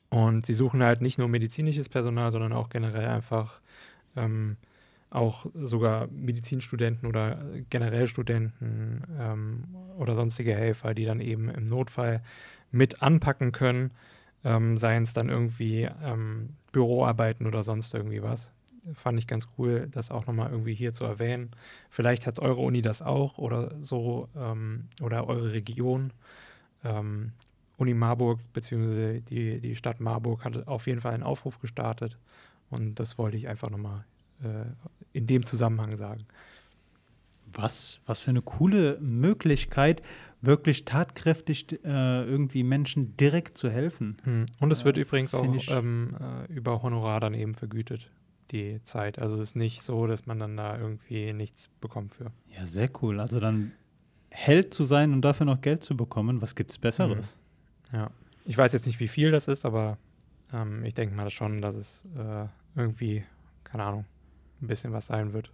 und 0.09 0.47
sie 0.47 0.55
suchen 0.55 0.83
halt 0.83 1.03
nicht 1.03 1.19
nur 1.19 1.29
medizinisches 1.29 1.89
Personal, 1.89 2.31
sondern 2.31 2.53
auch 2.53 2.69
generell 2.69 3.09
einfach 3.09 3.61
ähm, 4.17 4.57
auch 5.11 5.47
sogar 5.55 6.09
Medizinstudenten 6.09 7.09
oder 7.09 7.39
generell 7.71 8.09
Studenten 8.09 9.03
ähm, 9.19 9.65
oder 9.97 10.15
sonstige 10.15 10.55
Helfer, 10.55 10.95
die 10.95 11.05
dann 11.05 11.21
eben 11.21 11.49
im 11.49 11.69
Notfall 11.69 12.23
mit 12.71 13.03
anpacken 13.03 13.53
können, 13.53 13.93
ähm, 14.45 14.77
seien 14.77 15.05
es 15.05 15.13
dann 15.13 15.29
irgendwie 15.29 15.89
ähm, 16.03 16.51
Büroarbeiten 16.73 17.47
oder 17.47 17.63
sonst 17.63 17.95
irgendwie 17.95 18.23
was. 18.23 18.51
Fand 18.95 19.19
ich 19.19 19.27
ganz 19.27 19.49
cool, 19.59 19.89
das 19.91 20.11
auch 20.11 20.27
nochmal 20.27 20.51
irgendwie 20.51 20.75
hier 20.75 20.93
zu 20.93 21.05
erwähnen. 21.05 21.51
Vielleicht 21.91 22.27
hat 22.27 22.39
eure 22.39 22.61
Uni 22.61 22.83
das 22.83 23.03
auch 23.03 23.39
oder 23.39 23.75
so 23.83 24.29
ähm, 24.37 24.89
oder 25.03 25.27
eure 25.27 25.53
Region. 25.53 26.13
Ähm, 26.85 27.33
Uni 27.79 27.95
Marburg 27.95 28.41
bzw. 28.53 29.21
Die, 29.21 29.61
die 29.61 29.75
Stadt 29.75 30.01
Marburg 30.01 30.45
hat 30.45 30.67
auf 30.69 30.87
jeden 30.87 31.01
Fall 31.01 31.15
einen 31.15 31.23
Aufruf 31.23 31.59
gestartet 31.59 32.17
und 32.71 33.01
das 33.01 33.19
wollte 33.19 33.37
ich 33.37 33.49
einfach 33.49 33.71
nochmal 33.71 34.05
in 35.13 35.27
dem 35.27 35.47
Zusammenhang 35.47 35.97
sagen. 35.97 36.27
Was, 37.53 38.01
was 38.07 38.21
für 38.21 38.31
eine 38.31 38.43
coole 38.43 38.99
Möglichkeit, 39.01 40.03
wirklich 40.41 40.85
tatkräftig 40.85 41.73
äh, 41.85 42.25
irgendwie 42.25 42.63
Menschen 42.63 43.17
direkt 43.17 43.59
zu 43.59 43.71
helfen. 43.71 44.17
Hm. 44.25 44.47
Und 44.61 44.71
es 44.71 44.85
wird 44.85 44.99
äh, 44.99 45.03
übrigens 45.03 45.35
auch 45.35 45.57
ähm, 45.69 46.17
äh, 46.21 46.53
über 46.53 46.83
Honorar 46.83 47.21
dann 47.21 47.35
eben 47.35 47.55
vergütet, 47.55 48.11
die 48.51 48.81
Zeit. 48.83 49.19
Also 49.19 49.37
es 49.37 49.43
ist 49.43 49.57
nicht 49.57 49.83
so, 49.83 50.07
dass 50.07 50.27
man 50.27 50.39
dann 50.39 50.57
da 50.57 50.79
irgendwie 50.79 51.33
nichts 51.33 51.69
bekommt 51.81 52.13
für. 52.13 52.33
Ja, 52.55 52.67
sehr 52.67 52.91
cool. 53.03 53.21
Also 53.21 53.41
dann 53.41 53.73
Held 54.31 54.75
zu 54.75 54.85
sein 54.85 55.13
und 55.13 55.23
dafür 55.23 55.47
noch 55.47 55.61
Geld 55.61 55.83
zu 55.83 55.97
bekommen, 55.97 56.43
was 56.43 56.55
gibt 56.55 56.71
es 56.71 56.79
Besseres? 56.79 57.39
Hm. 57.91 57.99
Ja. 57.99 58.11
Ich 58.45 58.59
weiß 58.59 58.73
jetzt 58.73 58.87
nicht, 58.87 59.01
wie 59.01 59.09
viel 59.09 59.31
das 59.31 59.49
ist, 59.49 59.65
aber 59.65 59.99
ähm, 60.53 60.85
ich 60.85 60.95
denke 60.95 61.15
mal 61.15 61.31
schon, 61.31 61.61
dass 61.61 61.75
es 61.75 62.05
äh, 62.17 62.47
irgendwie, 62.75 63.25
keine 63.65 63.85
Ahnung, 63.85 64.05
ein 64.61 64.67
bisschen 64.67 64.93
was 64.93 65.07
sein 65.07 65.33
wird. 65.33 65.53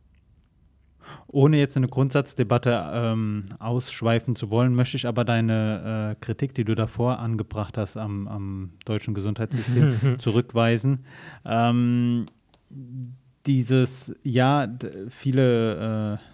Ohne 1.26 1.58
jetzt 1.58 1.76
eine 1.76 1.88
Grundsatzdebatte 1.88 2.90
ähm, 2.92 3.46
ausschweifen 3.58 4.36
zu 4.36 4.50
wollen, 4.50 4.74
möchte 4.74 4.96
ich 4.96 5.06
aber 5.06 5.24
deine 5.24 6.12
äh, 6.12 6.24
Kritik, 6.24 6.54
die 6.54 6.64
du 6.64 6.74
davor 6.74 7.18
angebracht 7.18 7.76
hast 7.76 7.96
am, 7.96 8.28
am 8.28 8.70
deutschen 8.84 9.14
Gesundheitssystem, 9.14 10.14
zurückweisen. 10.18 11.04
Ähm, 11.44 12.26
dieses, 13.46 14.14
ja, 14.22 14.68
viele 15.08 16.18
äh, 16.20 16.31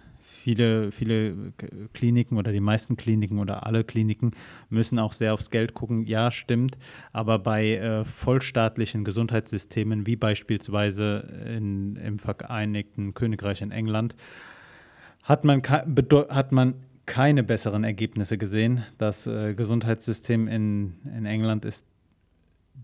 Viele, 0.48 0.92
viele 0.92 1.52
Kliniken 1.92 2.38
oder 2.38 2.52
die 2.52 2.60
meisten 2.60 2.96
Kliniken 2.96 3.38
oder 3.38 3.66
alle 3.66 3.84
Kliniken 3.84 4.30
müssen 4.70 4.98
auch 4.98 5.12
sehr 5.12 5.34
aufs 5.34 5.50
Geld 5.50 5.74
gucken. 5.74 6.06
Ja, 6.06 6.30
stimmt. 6.30 6.78
Aber 7.12 7.38
bei 7.38 7.76
äh, 7.76 8.06
vollstaatlichen 8.06 9.04
Gesundheitssystemen, 9.04 10.06
wie 10.06 10.16
beispielsweise 10.16 11.44
in, 11.54 11.96
im 11.96 12.18
Vereinigten 12.18 13.12
Königreich 13.12 13.60
in 13.60 13.72
England, 13.72 14.16
hat 15.22 15.44
man, 15.44 15.60
hat 15.60 16.50
man 16.50 16.76
keine 17.04 17.42
besseren 17.42 17.84
Ergebnisse 17.84 18.38
gesehen. 18.38 18.84
Das 18.96 19.26
äh, 19.26 19.52
Gesundheitssystem 19.52 20.48
in, 20.48 20.94
in 21.14 21.26
England 21.26 21.66
ist 21.66 21.86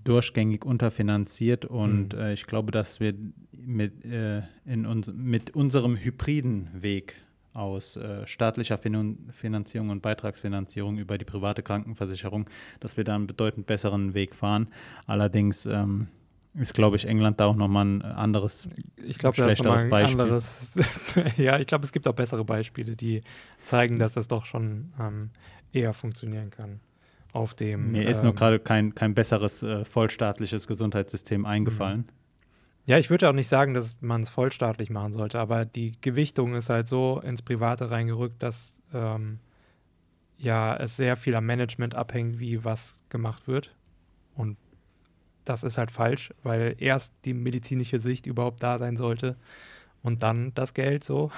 durchgängig 0.05 0.67
unterfinanziert 0.67 1.65
und 1.65 2.13
mhm. 2.13 2.21
äh, 2.21 2.33
ich 2.35 2.45
glaube, 2.45 2.73
dass 2.73 3.01
wir 3.01 3.15
mit, 3.53 4.05
äh, 4.05 4.43
in 4.67 4.85
uns, 4.85 5.11
mit 5.15 5.53
unserem 5.53 5.97
hybriden 5.97 6.69
Weg 6.75 7.24
aus 7.55 7.97
äh, 7.97 8.27
staatlicher 8.27 8.79
fin 8.79 9.31
Finanzierung 9.31 9.91
und 9.91 10.03
Beitragsfinanzierung 10.03 10.99
über 10.99 11.17
die 11.17 11.25
private 11.25 11.63
Krankenversicherung, 11.63 12.51
dass 12.81 12.97
wir 12.97 13.05
da 13.05 13.15
einen 13.15 13.27
bedeutend 13.27 13.67
besseren 13.67 14.13
Weg 14.13 14.35
fahren. 14.35 14.69
Allerdings 15.07 15.65
ähm, 15.65 16.09
ist, 16.55 16.75
glaube 16.75 16.97
ich, 16.97 17.07
England 17.07 17.41
da 17.41 17.47
auch 17.47 17.57
nochmal 17.57 17.87
ein 17.87 18.03
anderes, 18.03 18.69
ich 18.97 19.19
glaube, 19.19 19.37
schlechteres 19.37 19.89
Beispiel. 19.89 20.21
Anderes, 20.21 20.79
ja, 21.37 21.59
ich 21.59 21.67
glaube, 21.67 21.85
es 21.85 21.93
gibt 21.93 22.07
auch 22.07 22.15
bessere 22.15 22.45
Beispiele, 22.45 22.97
die 22.97 23.23
zeigen, 23.65 23.99
dass 23.99 24.13
das 24.13 24.29
doch 24.29 24.45
schon 24.45 24.93
ähm, 25.01 25.31
eher 25.73 25.93
funktionieren 25.93 26.51
kann. 26.51 26.81
Auf 27.33 27.55
dem, 27.55 27.93
Mir 27.93 28.03
ähm, 28.03 28.09
ist 28.09 28.23
nur 28.23 28.35
gerade 28.35 28.61
kein, 28.61 28.95
kein 28.95 29.15
besseres 29.15 29.63
äh, 29.63 29.85
vollstaatliches 29.85 30.69
Gesundheitssystem 30.69 31.47
eingefallen. 31.47 32.01
Mhm. 32.01 32.24
Ja, 32.87 32.99
ich 32.99 33.09
würde 33.09 33.29
auch 33.29 33.33
nicht 33.33 33.49
sagen, 33.49 33.73
dass 33.73 33.97
man 34.03 34.23
es 34.23 34.29
vollstaatlich 34.29 34.91
machen 34.91 35.15
sollte, 35.15 35.39
aber 35.41 35.65
die 35.65 35.93
Gewichtung 36.03 36.55
ist 36.55 36.69
halt 36.69 36.87
so 36.87 37.21
ins 37.21 37.41
Private 37.41 37.91
reingerückt, 37.91 38.43
dass 38.43 38.79
ähm, 38.93 39.39
ja 40.37 40.77
es 40.77 40.97
sehr 40.97 41.17
viel 41.17 41.35
am 41.35 41.47
Management 41.47 41.95
abhängt, 41.95 42.39
wie 42.39 42.63
was 42.65 43.01
gemacht 43.09 43.49
wird. 43.49 43.75
Und 44.35 44.59
das 45.47 45.65
ist 45.65 45.79
halt 45.79 45.91
falsch, 45.91 46.33
weil 46.43 46.77
erst 46.79 47.15
die 47.25 47.35
medizinische 47.35 48.01
Sicht 48.01 48.27
überhaupt 48.27 48.63
da 48.63 48.79
sein 48.79 48.97
sollte 48.99 49.37
und 50.03 50.23
dann 50.23 50.53
das 50.55 50.75
Geld 50.75 51.05
so. 51.05 51.31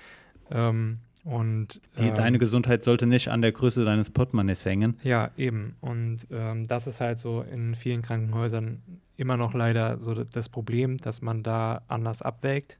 ähm, 0.50 1.00
und 1.24 1.80
die, 1.98 2.08
ähm, 2.08 2.14
deine 2.14 2.38
Gesundheit 2.38 2.82
sollte 2.82 3.06
nicht 3.06 3.28
an 3.28 3.40
der 3.40 3.52
Größe 3.52 3.84
deines 3.84 4.10
Portemonnaies 4.10 4.64
hängen. 4.66 4.98
Ja, 5.02 5.30
eben. 5.38 5.74
Und 5.80 6.26
ähm, 6.30 6.66
das 6.68 6.86
ist 6.86 7.00
halt 7.00 7.18
so 7.18 7.40
in 7.40 7.74
vielen 7.74 8.02
Krankenhäusern 8.02 8.82
immer 9.16 9.38
noch 9.38 9.54
leider 9.54 9.98
so 9.98 10.12
das 10.24 10.50
Problem, 10.50 10.98
dass 10.98 11.22
man 11.22 11.42
da 11.42 11.80
anders 11.88 12.20
abwägt. 12.20 12.78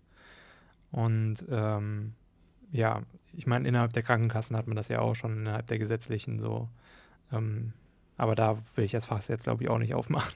Und 0.90 1.46
ähm, 1.50 2.12
ja, 2.70 3.02
ich 3.32 3.46
meine, 3.46 3.66
innerhalb 3.66 3.94
der 3.94 4.02
Krankenkassen 4.02 4.56
hat 4.56 4.66
man 4.66 4.76
das 4.76 4.88
ja 4.88 5.00
auch 5.00 5.14
schon 5.14 5.38
innerhalb 5.38 5.66
der 5.66 5.78
gesetzlichen 5.78 6.38
so. 6.38 6.68
Ähm, 7.32 7.72
aber 8.18 8.34
da 8.34 8.58
will 8.74 8.84
ich 8.84 8.92
das 8.92 9.06
Fass 9.06 9.28
jetzt, 9.28 9.44
glaube 9.44 9.64
ich, 9.64 9.70
auch 9.70 9.78
nicht 9.78 9.94
aufmachen. 9.94 10.34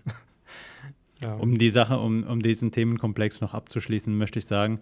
ja. 1.21 1.35
Um 1.35 1.59
die 1.59 1.71
Sache, 1.71 1.99
um, 1.99 2.25
um 2.25 2.41
diesen 2.41 2.73
Themenkomplex 2.73 3.43
noch 3.43 3.53
abzuschließen, 3.53 4.17
möchte 4.17 4.39
ich 4.39 4.47
sagen, 4.47 4.81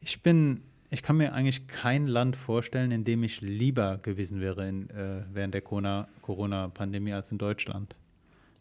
ich 0.00 0.22
bin 0.22 0.60
ich 0.90 1.02
kann 1.02 1.16
mir 1.16 1.34
eigentlich 1.34 1.66
kein 1.66 2.06
Land 2.06 2.36
vorstellen, 2.36 2.90
in 2.92 3.04
dem 3.04 3.22
ich 3.22 3.40
lieber 3.40 3.98
gewesen 3.98 4.40
wäre 4.40 4.66
in, 4.68 4.88
äh, 4.90 5.22
während 5.32 5.54
der 5.54 5.60
Corona-Pandemie 5.60 7.12
als 7.12 7.30
in 7.30 7.38
Deutschland. 7.38 7.94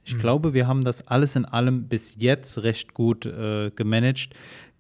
Ich 0.04 0.16
mhm. 0.16 0.20
glaube, 0.20 0.54
wir 0.54 0.68
haben 0.68 0.84
das 0.84 1.08
alles 1.08 1.36
in 1.36 1.46
allem 1.46 1.88
bis 1.88 2.18
jetzt 2.20 2.64
recht 2.64 2.94
gut 2.94 3.26
äh, 3.26 3.72
gemanagt. 3.72 4.34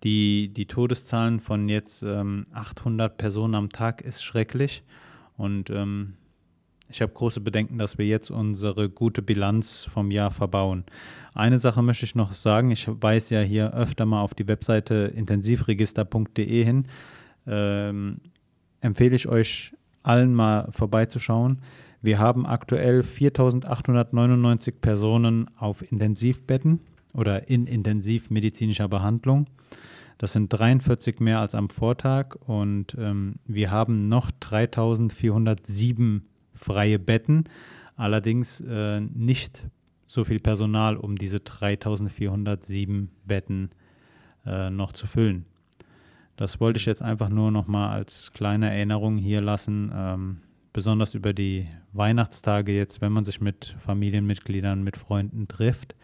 Die, 0.03 0.49
die 0.49 0.65
Todeszahlen 0.65 1.39
von 1.39 1.69
jetzt 1.69 2.03
ähm, 2.03 2.45
800 2.53 3.17
Personen 3.17 3.55
am 3.55 3.69
Tag 3.69 4.01
ist 4.01 4.23
schrecklich. 4.23 4.83
Und 5.37 5.69
ähm, 5.69 6.13
ich 6.89 7.01
habe 7.01 7.11
große 7.11 7.41
Bedenken, 7.41 7.77
dass 7.77 7.97
wir 7.97 8.05
jetzt 8.05 8.29
unsere 8.29 8.89
gute 8.89 9.21
Bilanz 9.21 9.85
vom 9.85 10.11
Jahr 10.11 10.31
verbauen. 10.31 10.85
Eine 11.33 11.59
Sache 11.59 11.81
möchte 11.81 12.05
ich 12.05 12.15
noch 12.15 12.33
sagen. 12.33 12.71
Ich 12.71 12.87
weise 12.87 13.35
ja 13.35 13.41
hier 13.41 13.73
öfter 13.73 14.05
mal 14.05 14.21
auf 14.21 14.33
die 14.33 14.47
Webseite 14.47 15.11
intensivregister.de 15.15 16.63
hin 16.63 16.87
ähm, 17.47 18.13
empfehle 18.81 19.15
ich 19.15 19.27
euch 19.27 19.73
allen 20.03 20.33
mal 20.33 20.71
vorbeizuschauen. 20.71 21.61
Wir 22.01 22.19
haben 22.19 22.45
aktuell 22.45 23.01
4.899 23.01 24.73
Personen 24.81 25.49
auf 25.57 25.89
Intensivbetten 25.91 26.79
oder 27.13 27.49
in 27.49 27.67
intensivmedizinischer 27.67 28.87
Behandlung. 28.87 29.47
Das 30.17 30.33
sind 30.33 30.49
43 30.49 31.19
mehr 31.19 31.39
als 31.39 31.53
am 31.53 31.69
Vortag 31.69 32.35
und 32.47 32.95
ähm, 32.99 33.35
wir 33.45 33.71
haben 33.71 34.07
noch 34.07 34.31
3.407 34.41 36.21
freie 36.55 36.97
Betten, 36.97 37.43
allerdings 37.95 38.61
äh, 38.61 38.99
nicht 38.99 39.63
so 40.07 40.23
viel 40.23 40.39
Personal, 40.39 40.97
um 40.97 41.15
diese 41.17 41.37
3.407 41.37 43.07
Betten 43.25 43.69
äh, 44.45 44.69
noch 44.69 44.93
zu 44.93 45.05
füllen. 45.05 45.45
Das 46.37 46.59
wollte 46.59 46.77
ich 46.77 46.85
jetzt 46.85 47.01
einfach 47.01 47.29
nur 47.29 47.51
noch 47.51 47.67
mal 47.67 47.89
als 47.89 48.31
kleine 48.31 48.69
Erinnerung 48.69 49.17
hier 49.17 49.41
lassen, 49.41 49.91
ähm, 49.93 50.37
besonders 50.71 51.15
über 51.15 51.33
die 51.33 51.67
Weihnachtstage 51.93 52.71
jetzt, 52.71 53.01
wenn 53.01 53.11
man 53.11 53.25
sich 53.25 53.41
mit 53.41 53.75
Familienmitgliedern, 53.79 54.83
mit 54.83 54.95
Freunden 54.95 55.47
trifft, 55.47 55.95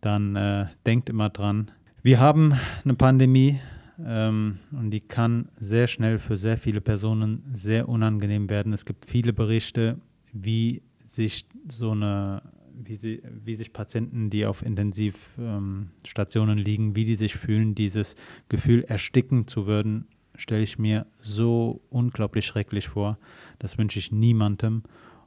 dann 0.00 0.36
äh, 0.36 0.66
denkt 0.86 1.08
immer 1.08 1.30
dran, 1.30 1.70
wir 2.02 2.20
haben 2.20 2.54
eine 2.84 2.94
Pandemie, 2.94 3.58
ähm, 4.04 4.58
und 4.70 4.90
die 4.90 5.00
kann 5.00 5.48
sehr 5.58 5.86
schnell 5.86 6.18
für 6.18 6.36
sehr 6.36 6.56
viele 6.56 6.80
Personen 6.80 7.42
sehr 7.52 7.88
unangenehm 7.88 8.48
werden. 8.48 8.72
Es 8.72 8.84
gibt 8.84 9.06
viele 9.06 9.32
Berichte, 9.32 9.98
wie 10.32 10.82
sich 11.04 11.46
so 11.68 11.92
eine, 11.92 12.42
wie, 12.84 12.94
sie, 12.94 13.22
wie 13.44 13.56
sich 13.56 13.72
Patienten, 13.72 14.30
die 14.30 14.46
auf 14.46 14.62
Intensivstationen 14.62 16.58
ähm, 16.58 16.64
liegen, 16.64 16.96
wie 16.96 17.04
die 17.04 17.14
sich 17.14 17.34
fühlen, 17.34 17.74
dieses 17.74 18.16
Gefühl 18.48 18.84
ersticken 18.84 19.46
zu 19.46 19.66
würden, 19.66 20.06
stelle 20.36 20.62
ich 20.62 20.78
mir 20.78 21.06
so 21.20 21.82
unglaublich 21.90 22.46
schrecklich 22.46 22.88
vor. 22.88 23.18
Das 23.58 23.78
wünsche 23.78 23.98
ich 23.98 24.12
niemandem. 24.12 24.82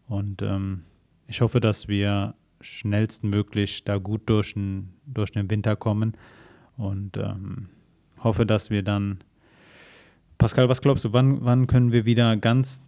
Und 0.07 0.41
ähm, 0.41 0.83
ich 1.27 1.41
hoffe, 1.41 1.59
dass 1.59 1.87
wir 1.87 2.35
schnellstmöglich 2.61 3.83
da 3.83 3.97
gut 3.97 4.21
durch 4.27 4.53
den, 4.53 4.93
durch 5.05 5.31
den 5.31 5.49
Winter 5.49 5.75
kommen 5.75 6.13
und 6.77 7.17
ähm, 7.17 7.69
hoffe, 8.23 8.45
dass 8.45 8.69
wir 8.69 8.83
dann. 8.83 9.19
Pascal, 10.37 10.69
was 10.69 10.81
glaubst 10.81 11.05
du, 11.05 11.13
wann, 11.13 11.43
wann 11.45 11.67
können 11.67 11.91
wir 11.91 12.05
wieder 12.05 12.35
ganz, 12.35 12.81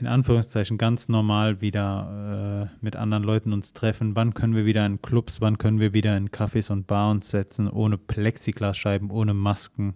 in 0.00 0.06
Anführungszeichen, 0.06 0.78
ganz 0.78 1.08
normal 1.08 1.60
wieder 1.60 2.70
äh, 2.70 2.76
mit 2.80 2.96
anderen 2.96 3.22
Leuten 3.22 3.52
uns 3.52 3.72
treffen? 3.72 4.16
Wann 4.16 4.34
können 4.34 4.54
wir 4.54 4.64
wieder 4.64 4.86
in 4.86 5.02
Clubs, 5.02 5.40
wann 5.40 5.58
können 5.58 5.80
wir 5.80 5.94
wieder 5.94 6.16
in 6.16 6.30
Cafés 6.30 6.70
und 6.70 6.86
Bars 6.86 7.10
uns 7.10 7.30
setzen, 7.30 7.68
ohne 7.68 7.98
Plexiglasscheiben, 7.98 9.10
ohne 9.10 9.34
Masken, 9.34 9.94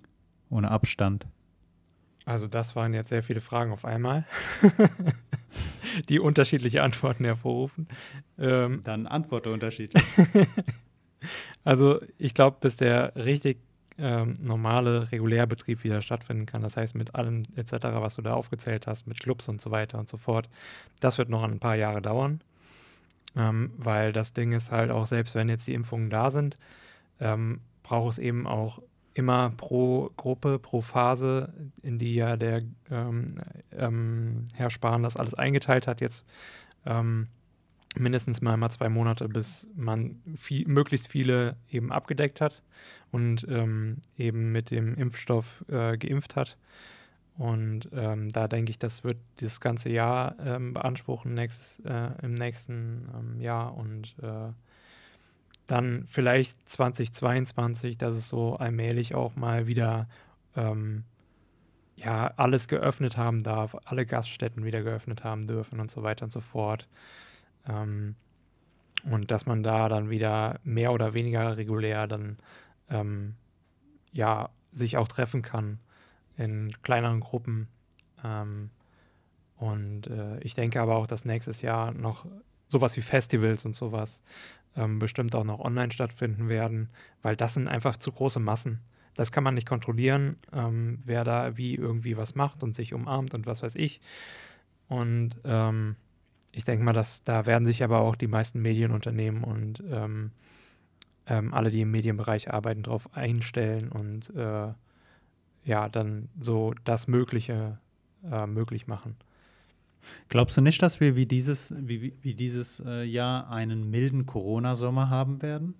ohne 0.50 0.70
Abstand? 0.70 1.26
Also 2.26 2.46
das 2.46 2.74
waren 2.74 2.94
jetzt 2.94 3.10
sehr 3.10 3.22
viele 3.22 3.40
Fragen 3.40 3.72
auf 3.72 3.84
einmal, 3.84 4.24
die 6.08 6.18
unterschiedliche 6.18 6.82
Antworten 6.82 7.24
hervorrufen. 7.24 7.88
Ähm, 8.38 8.80
Dann 8.84 9.06
antworte 9.06 9.52
unterschiedlich. 9.52 10.02
also 11.64 12.00
ich 12.16 12.34
glaube, 12.34 12.56
bis 12.60 12.76
der 12.76 13.14
richtig 13.16 13.58
ähm, 13.98 14.34
normale 14.40 15.10
Regulärbetrieb 15.12 15.84
wieder 15.84 16.02
stattfinden 16.02 16.46
kann, 16.46 16.62
das 16.62 16.76
heißt 16.76 16.94
mit 16.94 17.14
allem 17.14 17.42
etc., 17.56 17.72
was 17.92 18.16
du 18.16 18.22
da 18.22 18.34
aufgezählt 18.34 18.86
hast, 18.86 19.06
mit 19.06 19.20
Clubs 19.20 19.48
und 19.48 19.60
so 19.60 19.70
weiter 19.70 19.98
und 19.98 20.08
so 20.08 20.16
fort, 20.16 20.48
das 21.00 21.18
wird 21.18 21.28
noch 21.28 21.44
ein 21.44 21.60
paar 21.60 21.76
Jahre 21.76 22.02
dauern, 22.02 22.40
ähm, 23.36 23.72
weil 23.76 24.12
das 24.12 24.32
Ding 24.32 24.52
ist 24.52 24.72
halt 24.72 24.90
auch, 24.90 25.06
selbst 25.06 25.34
wenn 25.34 25.48
jetzt 25.48 25.66
die 25.66 25.74
Impfungen 25.74 26.10
da 26.10 26.30
sind, 26.30 26.56
ähm, 27.20 27.60
braucht 27.82 28.12
es 28.12 28.18
eben 28.18 28.46
auch 28.46 28.80
immer 29.14 29.50
pro 29.56 30.10
Gruppe, 30.16 30.58
pro 30.58 30.80
Phase, 30.80 31.52
in 31.82 31.98
die 31.98 32.14
ja 32.16 32.36
der 32.36 32.62
ähm, 32.90 33.26
ähm, 33.70 34.48
Herr 34.54 34.70
Spahn 34.70 35.04
das 35.04 35.16
alles 35.16 35.34
eingeteilt 35.34 35.86
hat, 35.86 36.00
jetzt 36.00 36.24
ähm, 36.84 37.28
mindestens 37.98 38.40
mal, 38.40 38.56
mal 38.56 38.70
zwei 38.70 38.88
Monate, 38.88 39.28
bis 39.28 39.68
man 39.74 40.20
viel, 40.36 40.66
möglichst 40.68 41.08
viele 41.08 41.56
eben 41.70 41.92
abgedeckt 41.92 42.40
hat 42.40 42.62
und 43.10 43.46
ähm, 43.48 43.98
eben 44.16 44.52
mit 44.52 44.70
dem 44.70 44.94
Impfstoff 44.96 45.64
äh, 45.68 45.96
geimpft 45.96 46.36
hat. 46.36 46.58
Und 47.36 47.88
ähm, 47.92 48.28
da 48.28 48.46
denke 48.46 48.70
ich, 48.70 48.78
das 48.78 49.02
wird 49.02 49.18
das 49.40 49.60
ganze 49.60 49.88
Jahr 49.88 50.36
ähm, 50.38 50.72
beanspruchen 50.72 51.34
nächstes, 51.34 51.80
äh, 51.80 52.10
im 52.22 52.34
nächsten 52.34 53.40
Jahr 53.40 53.76
und 53.76 54.14
äh, 54.22 54.52
dann 55.66 56.04
vielleicht 56.06 56.68
2022, 56.68 57.98
dass 57.98 58.14
es 58.14 58.28
so 58.28 58.56
allmählich 58.56 59.14
auch 59.14 59.34
mal 59.34 59.66
wieder 59.66 60.08
ähm, 60.56 61.04
ja, 61.96 62.32
alles 62.36 62.68
geöffnet 62.68 63.16
haben 63.16 63.42
darf, 63.42 63.76
alle 63.84 64.06
Gaststätten 64.06 64.64
wieder 64.64 64.82
geöffnet 64.82 65.24
haben 65.24 65.46
dürfen 65.46 65.80
und 65.80 65.90
so 65.90 66.02
weiter 66.02 66.24
und 66.24 66.30
so 66.30 66.40
fort. 66.40 66.88
Ähm, 67.68 68.16
und 69.10 69.30
dass 69.30 69.46
man 69.46 69.62
da 69.62 69.88
dann 69.88 70.10
wieder 70.10 70.60
mehr 70.64 70.92
oder 70.92 71.14
weniger 71.14 71.56
regulär 71.56 72.06
dann 72.06 72.38
ähm, 72.88 73.34
ja, 74.12 74.50
sich 74.72 74.96
auch 74.96 75.08
treffen 75.08 75.42
kann 75.42 75.78
in 76.36 76.70
kleineren 76.82 77.20
Gruppen. 77.20 77.68
Ähm, 78.24 78.70
und 79.56 80.06
äh, 80.06 80.38
ich 80.40 80.54
denke 80.54 80.80
aber 80.80 80.96
auch, 80.96 81.06
dass 81.06 81.24
nächstes 81.24 81.62
Jahr 81.62 81.92
noch 81.92 82.26
sowas 82.68 82.96
wie 82.96 83.02
Festivals 83.02 83.64
und 83.66 83.76
sowas 83.76 84.22
ähm, 84.76 84.98
bestimmt 84.98 85.34
auch 85.34 85.44
noch 85.44 85.60
online 85.60 85.92
stattfinden 85.92 86.48
werden, 86.48 86.90
weil 87.22 87.36
das 87.36 87.54
sind 87.54 87.68
einfach 87.68 87.96
zu 87.96 88.10
große 88.10 88.40
Massen. 88.40 88.80
Das 89.14 89.30
kann 89.30 89.44
man 89.44 89.54
nicht 89.54 89.68
kontrollieren, 89.68 90.36
ähm, 90.52 90.98
wer 91.04 91.22
da 91.22 91.56
wie 91.56 91.76
irgendwie 91.76 92.16
was 92.16 92.34
macht 92.34 92.62
und 92.62 92.74
sich 92.74 92.94
umarmt 92.94 93.34
und 93.34 93.46
was 93.46 93.62
weiß 93.62 93.76
ich. 93.76 94.00
Und 94.88 95.40
ähm, 95.44 95.96
ich 96.54 96.64
denke 96.64 96.84
mal, 96.84 96.92
dass 96.92 97.24
da 97.24 97.46
werden 97.46 97.66
sich 97.66 97.82
aber 97.82 98.00
auch 98.00 98.14
die 98.14 98.28
meisten 98.28 98.62
Medienunternehmen 98.62 99.42
und 99.42 99.82
ähm, 99.90 100.30
ähm, 101.26 101.52
alle, 101.52 101.70
die 101.70 101.80
im 101.80 101.90
Medienbereich 101.90 102.52
arbeiten, 102.52 102.84
darauf 102.84 103.14
einstellen 103.16 103.88
und 103.88 104.30
äh, 104.36 104.72
ja, 105.64 105.88
dann 105.88 106.28
so 106.40 106.74
das 106.84 107.08
Mögliche 107.08 107.78
äh, 108.30 108.46
möglich 108.46 108.86
machen. 108.86 109.16
Glaubst 110.28 110.56
du 110.56 110.60
nicht, 110.60 110.82
dass 110.82 111.00
wir 111.00 111.16
wie 111.16 111.26
dieses, 111.26 111.74
wie, 111.78 112.14
wie 112.20 112.34
dieses 112.34 112.80
äh, 112.86 113.04
Jahr 113.04 113.50
einen 113.50 113.90
milden 113.90 114.26
Corona-Sommer 114.26 115.08
haben 115.10 115.42
werden? 115.42 115.74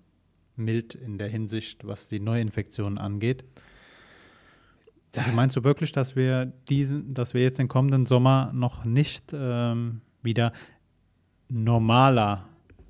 Mild 0.55 0.95
in 0.95 1.17
der 1.17 1.27
Hinsicht, 1.27 1.85
was 1.85 2.09
die 2.09 2.19
Neuinfektionen 2.19 2.97
angeht. 2.97 3.45
Also 5.15 5.31
meinst 5.35 5.55
du 5.55 5.63
wirklich, 5.63 5.91
dass 5.91 6.15
wir 6.15 6.47
diesen, 6.67 7.13
dass 7.13 7.33
wir 7.33 7.43
jetzt 7.43 7.59
den 7.59 7.67
kommenden 7.67 8.05
Sommer 8.05 8.51
noch 8.53 8.83
nicht 8.83 9.31
ähm, 9.31 10.01
wieder 10.25 10.51
normaler 11.47 12.45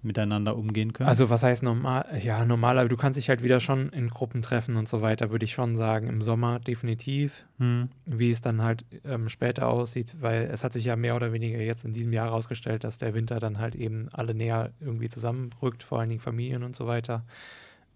miteinander 0.06 0.56
umgehen 0.56 0.94
können. 0.94 1.10
Also 1.10 1.30
was 1.30 1.44
heißt 1.44 1.64
normal? 1.64 2.06
Ja, 2.24 2.46
normal, 2.46 2.78
aber 2.78 2.88
du 2.88 2.96
kannst 2.96 3.18
dich 3.18 3.28
halt 3.28 3.44
wieder 3.44 3.60
schon 3.60 3.90
in 3.90 4.10
Gruppen 4.10 4.42
treffen 4.42 4.78
und 4.78 4.88
so 4.88 5.02
weiter, 5.02 5.32
würde 5.32 5.44
ich 5.44 5.52
schon 5.52 5.76
sagen. 5.76 6.08
Im 6.08 6.22
Sommer 6.22 6.60
definitiv. 6.60 7.46
Hm. 7.58 7.90
Wie 8.06 8.30
es 8.30 8.40
dann 8.40 8.62
halt 8.62 8.86
ähm, 9.04 9.28
später 9.28 9.68
aussieht, 9.68 10.16
weil 10.22 10.44
es 10.44 10.64
hat 10.64 10.74
sich 10.74 10.86
ja 10.86 10.96
mehr 10.96 11.16
oder 11.16 11.34
weniger 11.34 11.60
jetzt 11.60 11.84
in 11.84 11.94
diesem 11.94 12.14
Jahr 12.14 12.28
herausgestellt, 12.28 12.84
dass 12.84 13.00
der 13.00 13.14
Winter 13.14 13.40
dann 13.40 13.58
halt 13.58 13.76
eben 13.76 14.08
alle 14.14 14.34
näher 14.34 14.72
irgendwie 14.80 15.10
zusammenrückt, 15.10 15.84
vor 15.84 16.00
allen 16.00 16.10
Dingen 16.10 16.22
Familien 16.22 16.64
und 16.64 16.76
so 16.76 16.88
weiter. 16.88 17.26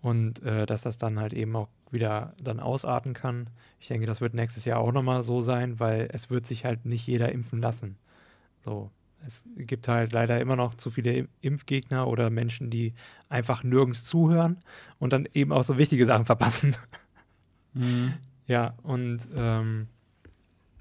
Und 0.01 0.41
äh, 0.43 0.65
dass 0.65 0.81
das 0.81 0.97
dann 0.97 1.19
halt 1.19 1.33
eben 1.33 1.55
auch 1.55 1.67
wieder 1.91 2.33
dann 2.41 2.59
ausarten 2.59 3.13
kann. 3.13 3.49
Ich 3.79 3.87
denke, 3.87 4.07
das 4.07 4.21
wird 4.21 4.33
nächstes 4.33 4.65
Jahr 4.65 4.79
auch 4.79 4.91
nochmal 4.91 5.23
so 5.23 5.41
sein, 5.41 5.79
weil 5.79 6.09
es 6.11 6.29
wird 6.29 6.45
sich 6.47 6.65
halt 6.65 6.85
nicht 6.85 7.05
jeder 7.05 7.31
impfen 7.31 7.59
lassen. 7.59 7.97
So, 8.63 8.91
es 9.25 9.45
gibt 9.57 9.87
halt 9.87 10.11
leider 10.11 10.39
immer 10.39 10.55
noch 10.55 10.75
zu 10.75 10.89
viele 10.89 11.27
Impfgegner 11.41 12.07
oder 12.07 12.29
Menschen, 12.29 12.69
die 12.69 12.93
einfach 13.29 13.63
nirgends 13.63 14.03
zuhören 14.03 14.57
und 14.97 15.13
dann 15.13 15.27
eben 15.33 15.51
auch 15.51 15.63
so 15.63 15.77
wichtige 15.77 16.05
Sachen 16.05 16.25
verpassen. 16.25 16.75
Mhm. 17.73 18.13
Ja, 18.47 18.73
und 18.81 19.19
ähm, 19.35 19.89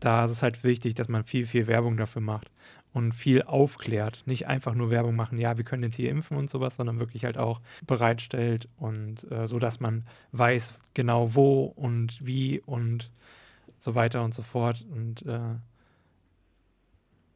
da 0.01 0.25
ist 0.25 0.31
es 0.31 0.43
halt 0.43 0.65
wichtig, 0.65 0.95
dass 0.95 1.11
man 1.11 1.25
viel, 1.25 1.45
viel 1.45 1.67
Werbung 1.67 1.99
dafür 1.99 2.23
macht 2.23 2.51
und 2.95 3.13
viel 3.13 3.43
aufklärt. 3.43 4.23
Nicht 4.25 4.47
einfach 4.47 4.75
nur 4.75 4.89
Werbung 4.89 5.15
machen, 5.15 5.39
ja, 5.39 5.59
wir 5.59 5.65
können 5.65 5.83
jetzt 5.83 5.97
hier 5.97 6.11
impfen 6.11 6.39
und 6.39 6.49
sowas, 6.49 6.77
sondern 6.77 6.99
wirklich 6.99 7.27
halt 7.27 7.37
auch 7.37 7.61
bereitstellt 7.87 8.71
und 8.79 9.31
äh, 9.31 9.47
so, 9.47 9.59
dass 9.59 9.81
man 9.81 10.05
weiß 10.33 10.79
genau 10.95 11.35
wo 11.35 11.65
und 11.65 12.25
wie 12.27 12.61
und 12.61 13.11
so 13.77 13.95
weiter 13.95 14.25
und 14.25 14.33
so 14.33 14.43
fort. 14.43 14.87
Und 14.91 15.27
äh, 15.27 15.57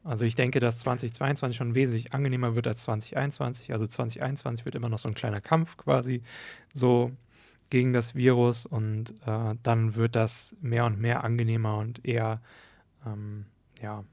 also 0.03 0.25
ich 0.25 0.35
denke, 0.35 0.59
dass 0.59 0.79
2022 0.79 1.57
schon 1.57 1.75
wesentlich 1.75 2.13
angenehmer 2.13 2.55
wird 2.55 2.67
als 2.67 2.83
2021. 2.83 3.71
Also 3.71 3.87
2021 3.87 4.65
wird 4.65 4.75
immer 4.75 4.89
noch 4.89 4.99
so 4.99 5.07
ein 5.07 5.15
kleiner 5.15 5.41
Kampf 5.41 5.77
quasi 5.77 6.21
so 6.73 7.11
gegen 7.69 7.93
das 7.93 8.13
Virus 8.13 8.65
und 8.65 9.11
äh, 9.25 9.55
dann 9.63 9.95
wird 9.95 10.15
das 10.15 10.55
mehr 10.61 10.85
und 10.85 10.99
mehr 10.99 11.23
angenehmer 11.23 11.77
und 11.77 12.05
eher 12.05 12.41
ähm, 13.05 13.45
ja, 13.81 14.03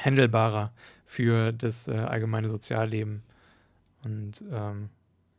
handelbarer 0.00 0.72
für 1.04 1.52
das 1.52 1.88
äh, 1.88 1.92
allgemeine 1.92 2.48
Sozialleben. 2.48 3.22
Und 4.02 4.44
ähm, 4.50 4.90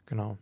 genau. 0.05 0.37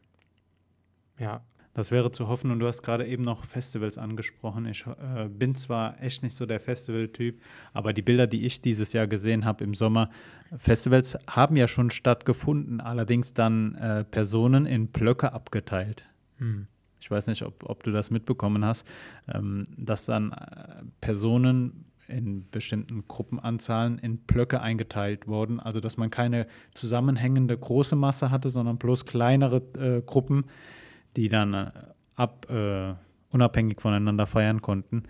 Ja, 1.20 1.41
das 1.74 1.91
wäre 1.91 2.11
zu 2.11 2.28
hoffen. 2.28 2.51
Und 2.51 2.59
du 2.59 2.67
hast 2.67 2.84
gerade 2.84 3.05
eben 3.05 3.24
noch 3.24 3.45
Festivals 3.45 3.97
angesprochen. 3.97 4.65
Ich 4.65 4.86
äh, 4.86 5.28
bin 5.28 5.55
zwar 5.55 6.01
echt 6.01 6.24
nicht 6.24 6.36
so 6.36 6.45
der 6.45 6.59
Festival-Typ, 6.59 7.41
aber 7.74 7.93
die 7.93 8.01
Bilder, 8.01 8.28
die 8.28 8.45
ich 8.45 8.61
dieses 8.61 8.93
Jahr 8.93 9.07
gesehen 9.07 9.45
habe 9.45 9.63
im 9.63 9.74
Sommer, 9.74 10.09
Festivals 10.55 11.17
haben 11.28 11.55
ja 11.55 11.67
schon 11.67 11.89
stattgefunden, 11.89 12.80
allerdings 12.80 13.34
dann 13.34 13.76
äh, 13.76 14.03
Personen 14.03 14.65
in 14.65 14.88
Blöcke 14.88 15.34
abgeteilt. 15.34 16.05
Hm. 16.38 16.67
Ich 16.99 17.11
weiß 17.11 17.28
nicht, 17.28 17.43
ob, 17.43 17.67
ob, 17.69 17.84
du 17.84 17.91
das 17.91 18.11
mitbekommen 18.11 18.63
hast, 18.63 18.88
ähm, 19.28 19.65
dass 19.76 20.05
dann 20.05 20.32
äh, 20.32 20.84
Personen 21.01 21.86
in 22.07 22.45
bestimmten 22.51 23.05
Gruppenanzahlen 23.07 23.97
in 23.97 24.17
Blöcke 24.17 24.61
eingeteilt 24.61 25.28
wurden. 25.28 25.59
Also 25.59 25.80
dass 25.80 25.97
man 25.97 26.09
keine 26.09 26.47
zusammenhängende 26.74 27.57
große 27.57 27.95
Masse 27.95 28.30
hatte, 28.30 28.49
sondern 28.49 28.78
bloß 28.78 29.05
kleinere 29.05 29.57
äh, 29.78 30.01
Gruppen 30.01 30.45
die 31.16 31.30
dann 31.30 31.53
äh, 31.53 31.72
ab, 32.16 32.49
äh, 32.49 32.93
unabhängig 33.32 33.82
voneinander 33.82 34.26
feiern 34.28 34.61
konnten, 34.61 35.03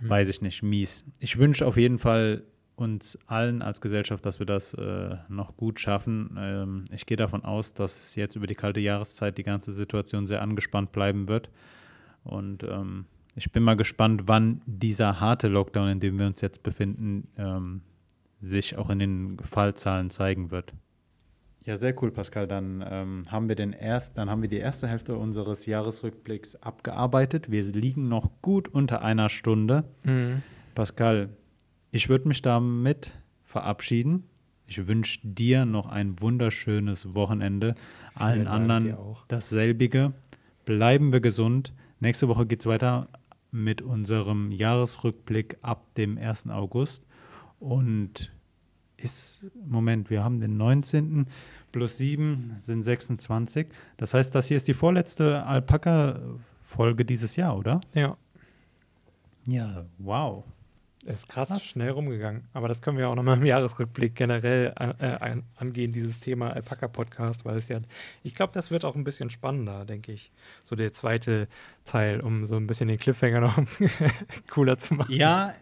mhm. 0.00 0.08
weiß 0.08 0.28
ich 0.28 0.42
nicht, 0.42 0.62
mies. 0.62 1.04
Ich 1.18 1.38
wünsche 1.38 1.66
auf 1.66 1.76
jeden 1.76 1.98
Fall 1.98 2.44
uns 2.76 3.18
allen 3.26 3.62
als 3.62 3.80
Gesellschaft, 3.80 4.26
dass 4.26 4.38
wir 4.38 4.46
das 4.46 4.74
äh, 4.74 5.16
noch 5.28 5.56
gut 5.56 5.78
schaffen. 5.78 6.36
Ähm, 6.38 6.84
ich 6.92 7.06
gehe 7.06 7.16
davon 7.16 7.44
aus, 7.44 7.74
dass 7.74 8.14
jetzt 8.16 8.36
über 8.36 8.46
die 8.46 8.56
kalte 8.56 8.80
Jahreszeit 8.80 9.38
die 9.38 9.44
ganze 9.44 9.72
Situation 9.72 10.26
sehr 10.26 10.42
angespannt 10.42 10.92
bleiben 10.92 11.28
wird. 11.28 11.50
Und 12.24 12.64
ähm, 12.64 13.06
ich 13.36 13.52
bin 13.52 13.62
mal 13.62 13.76
gespannt, 13.76 14.22
wann 14.26 14.60
dieser 14.66 15.20
harte 15.20 15.48
Lockdown, 15.48 15.88
in 15.88 16.00
dem 16.00 16.18
wir 16.18 16.26
uns 16.26 16.40
jetzt 16.40 16.62
befinden, 16.62 17.28
ähm, 17.36 17.82
sich 18.40 18.76
auch 18.76 18.90
in 18.90 18.98
den 18.98 19.38
Fallzahlen 19.38 20.10
zeigen 20.10 20.50
wird. 20.50 20.72
Ja, 21.64 21.76
sehr 21.76 21.94
cool, 22.02 22.10
Pascal. 22.10 22.46
Dann 22.46 22.84
ähm, 22.86 23.22
haben 23.28 23.48
wir 23.48 23.56
den 23.56 23.72
erst, 23.72 24.18
dann 24.18 24.28
haben 24.28 24.42
wir 24.42 24.50
die 24.50 24.58
erste 24.58 24.86
Hälfte 24.86 25.16
unseres 25.16 25.64
Jahresrückblicks 25.64 26.56
abgearbeitet. 26.56 27.50
Wir 27.50 27.62
liegen 27.62 28.08
noch 28.08 28.30
gut 28.42 28.68
unter 28.68 29.02
einer 29.02 29.30
Stunde. 29.30 29.84
Mhm. 30.04 30.42
Pascal, 30.74 31.30
ich 31.90 32.08
würde 32.08 32.28
mich 32.28 32.42
damit 32.42 33.14
verabschieden. 33.44 34.24
Ich 34.66 34.88
wünsche 34.88 35.20
dir 35.22 35.64
noch 35.64 35.86
ein 35.86 36.20
wunderschönes 36.20 37.14
Wochenende. 37.14 37.74
Allen 38.14 38.44
Dank, 38.44 38.56
anderen 38.56 38.94
auch. 38.94 39.26
dasselbige. 39.26 40.12
Bleiben 40.64 41.12
wir 41.12 41.20
gesund. 41.20 41.72
Nächste 42.00 42.28
Woche 42.28 42.46
geht 42.46 42.60
es 42.60 42.66
weiter 42.66 43.08
mit 43.50 43.80
unserem 43.80 44.50
Jahresrückblick 44.50 45.58
ab 45.62 45.94
dem 45.94 46.18
1. 46.18 46.48
August. 46.48 47.06
Und 47.58 48.32
ist, 49.04 49.44
Moment, 49.66 50.10
wir 50.10 50.24
haben 50.24 50.40
den 50.40 50.56
19. 50.56 51.26
plus 51.72 51.98
7 51.98 52.54
sind 52.58 52.82
26. 52.82 53.68
Das 53.96 54.14
heißt, 54.14 54.34
das 54.34 54.46
hier 54.48 54.56
ist 54.56 54.66
die 54.68 54.74
vorletzte 54.74 55.44
Alpaka-Folge 55.44 57.04
dieses 57.04 57.36
Jahr, 57.36 57.56
oder? 57.56 57.80
Ja, 57.94 58.16
Ja, 59.46 59.84
wow. 59.98 60.44
Ist 61.04 61.28
krass, 61.28 61.62
schnell 61.62 61.90
rumgegangen. 61.90 62.44
Aber 62.52 62.66
das 62.68 62.80
können 62.82 62.96
wir 62.98 63.08
auch 63.08 63.14
nochmal 63.14 63.36
im 63.38 63.44
Jahresrückblick 63.44 64.14
generell 64.14 64.72
an, 64.76 64.94
äh, 64.98 65.04
an, 65.06 65.42
angehen, 65.56 65.92
dieses 65.92 66.20
Thema 66.20 66.50
Alpaka-Podcast, 66.52 67.44
weil 67.44 67.56
es 67.56 67.68
ja, 67.68 67.80
ich 68.22 68.34
glaube, 68.34 68.52
das 68.54 68.70
wird 68.70 68.84
auch 68.84 68.94
ein 68.94 69.04
bisschen 69.04 69.28
spannender, 69.30 69.84
denke 69.84 70.12
ich. 70.12 70.32
So 70.64 70.76
der 70.76 70.92
zweite 70.92 71.46
Teil, 71.84 72.20
um 72.20 72.46
so 72.46 72.56
ein 72.56 72.66
bisschen 72.66 72.88
den 72.88 72.98
Cliffhanger 72.98 73.40
noch 73.40 73.58
cooler 74.50 74.78
zu 74.78 74.94
machen. 74.94 75.12
Ja, 75.14 75.54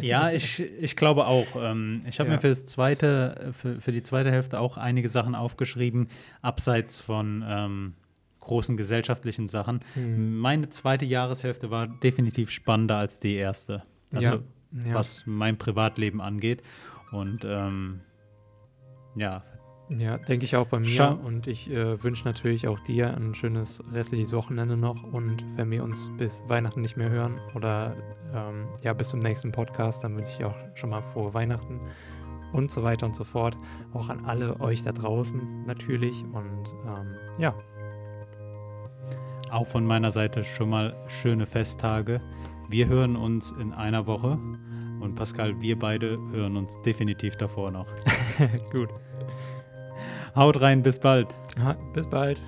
ja, 0.00 0.30
ich, 0.30 0.60
ich 0.60 0.94
glaube 0.96 1.26
auch. 1.26 1.46
Ähm, 1.56 2.02
ich 2.08 2.20
habe 2.20 2.28
Ja. 2.30 2.36
mir 2.36 2.40
für, 2.40 2.48
das 2.48 2.64
zweite, 2.64 3.52
für, 3.56 3.80
für 3.80 3.92
die 3.92 4.02
zweite 4.02 4.30
Hälfte 4.30 4.60
auch 4.60 4.76
einige 4.76 5.08
Sachen 5.08 5.34
aufgeschrieben, 5.34 6.08
abseits 6.42 7.00
von 7.00 7.44
ähm, 7.46 7.94
großen 8.40 8.76
gesellschaftlichen 8.76 9.48
Sachen. 9.48 9.80
Hm. 9.94 10.38
Meine 10.38 10.68
zweite 10.68 11.04
Jahreshälfte 11.04 11.70
war 11.72 11.88
definitiv 11.88 12.50
spannender 12.50 12.98
als 12.98 13.18
die 13.18 13.34
erste. 13.34 13.82
Also 14.12 14.30
Ja, 14.30 14.38
ja. 14.84 14.94
was 14.94 15.24
mein 15.26 15.56
Privatleben 15.58 16.20
angeht. 16.20 16.62
Und 17.12 17.44
ähm, 17.44 18.00
ja, 19.14 19.42
Ja, 19.88 20.18
denke 20.18 20.44
ich 20.44 20.56
auch 20.56 20.66
bei 20.66 20.80
mir. 20.80 20.88
Schau- 20.88 21.14
Und 21.14 21.46
ich 21.46 21.70
äh, 21.70 22.02
wünsche 22.02 22.24
natürlich 22.24 22.66
auch 22.66 22.80
dir 22.80 23.16
ein 23.16 23.34
schönes 23.34 23.82
restliches 23.92 24.32
Wochenende 24.32 24.76
noch. 24.76 25.02
Und 25.04 25.44
wenn 25.56 25.70
wir 25.70 25.84
uns 25.84 26.10
bis 26.18 26.44
Weihnachten 26.48 26.80
nicht 26.80 26.96
mehr 26.96 27.08
hören 27.10 27.38
oder 27.54 27.94
ähm, 28.34 28.66
ja, 28.82 28.92
bis 28.92 29.10
zum 29.10 29.20
nächsten 29.20 29.52
Podcast, 29.52 30.02
dann 30.02 30.16
wünsche 30.16 30.30
ich 30.38 30.44
auch 30.44 30.56
schon 30.74 30.90
mal 30.90 31.00
frohe 31.02 31.32
Weihnachten 31.32 31.80
und 32.52 32.70
so 32.70 32.82
weiter 32.82 33.06
und 33.06 33.14
so 33.14 33.22
fort. 33.24 33.56
Auch 33.94 34.08
an 34.08 34.24
alle 34.24 34.58
euch 34.60 34.82
da 34.82 34.90
draußen 34.92 35.62
natürlich. 35.64 36.24
Und 36.24 36.68
ähm, 36.86 37.14
ja, 37.38 37.54
auch 39.52 39.66
von 39.66 39.86
meiner 39.86 40.10
Seite 40.10 40.42
schon 40.44 40.70
mal 40.70 40.94
schöne 41.06 41.46
Festtage. 41.46 42.20
Wir 42.68 42.88
hören 42.88 43.14
uns 43.14 43.52
in 43.52 43.72
einer 43.72 44.06
Woche. 44.08 44.38
Und 45.06 45.14
Pascal, 45.14 45.60
wir 45.60 45.78
beide 45.78 46.18
hören 46.32 46.56
uns 46.56 46.82
definitiv 46.82 47.36
davor 47.36 47.70
noch. 47.70 47.86
gut. 48.72 48.90
Haut 50.34 50.60
rein, 50.60 50.82
bis 50.82 50.98
bald. 50.98 51.34
Ha, 51.60 51.74
bis 51.94 52.08
bald. 52.08 52.42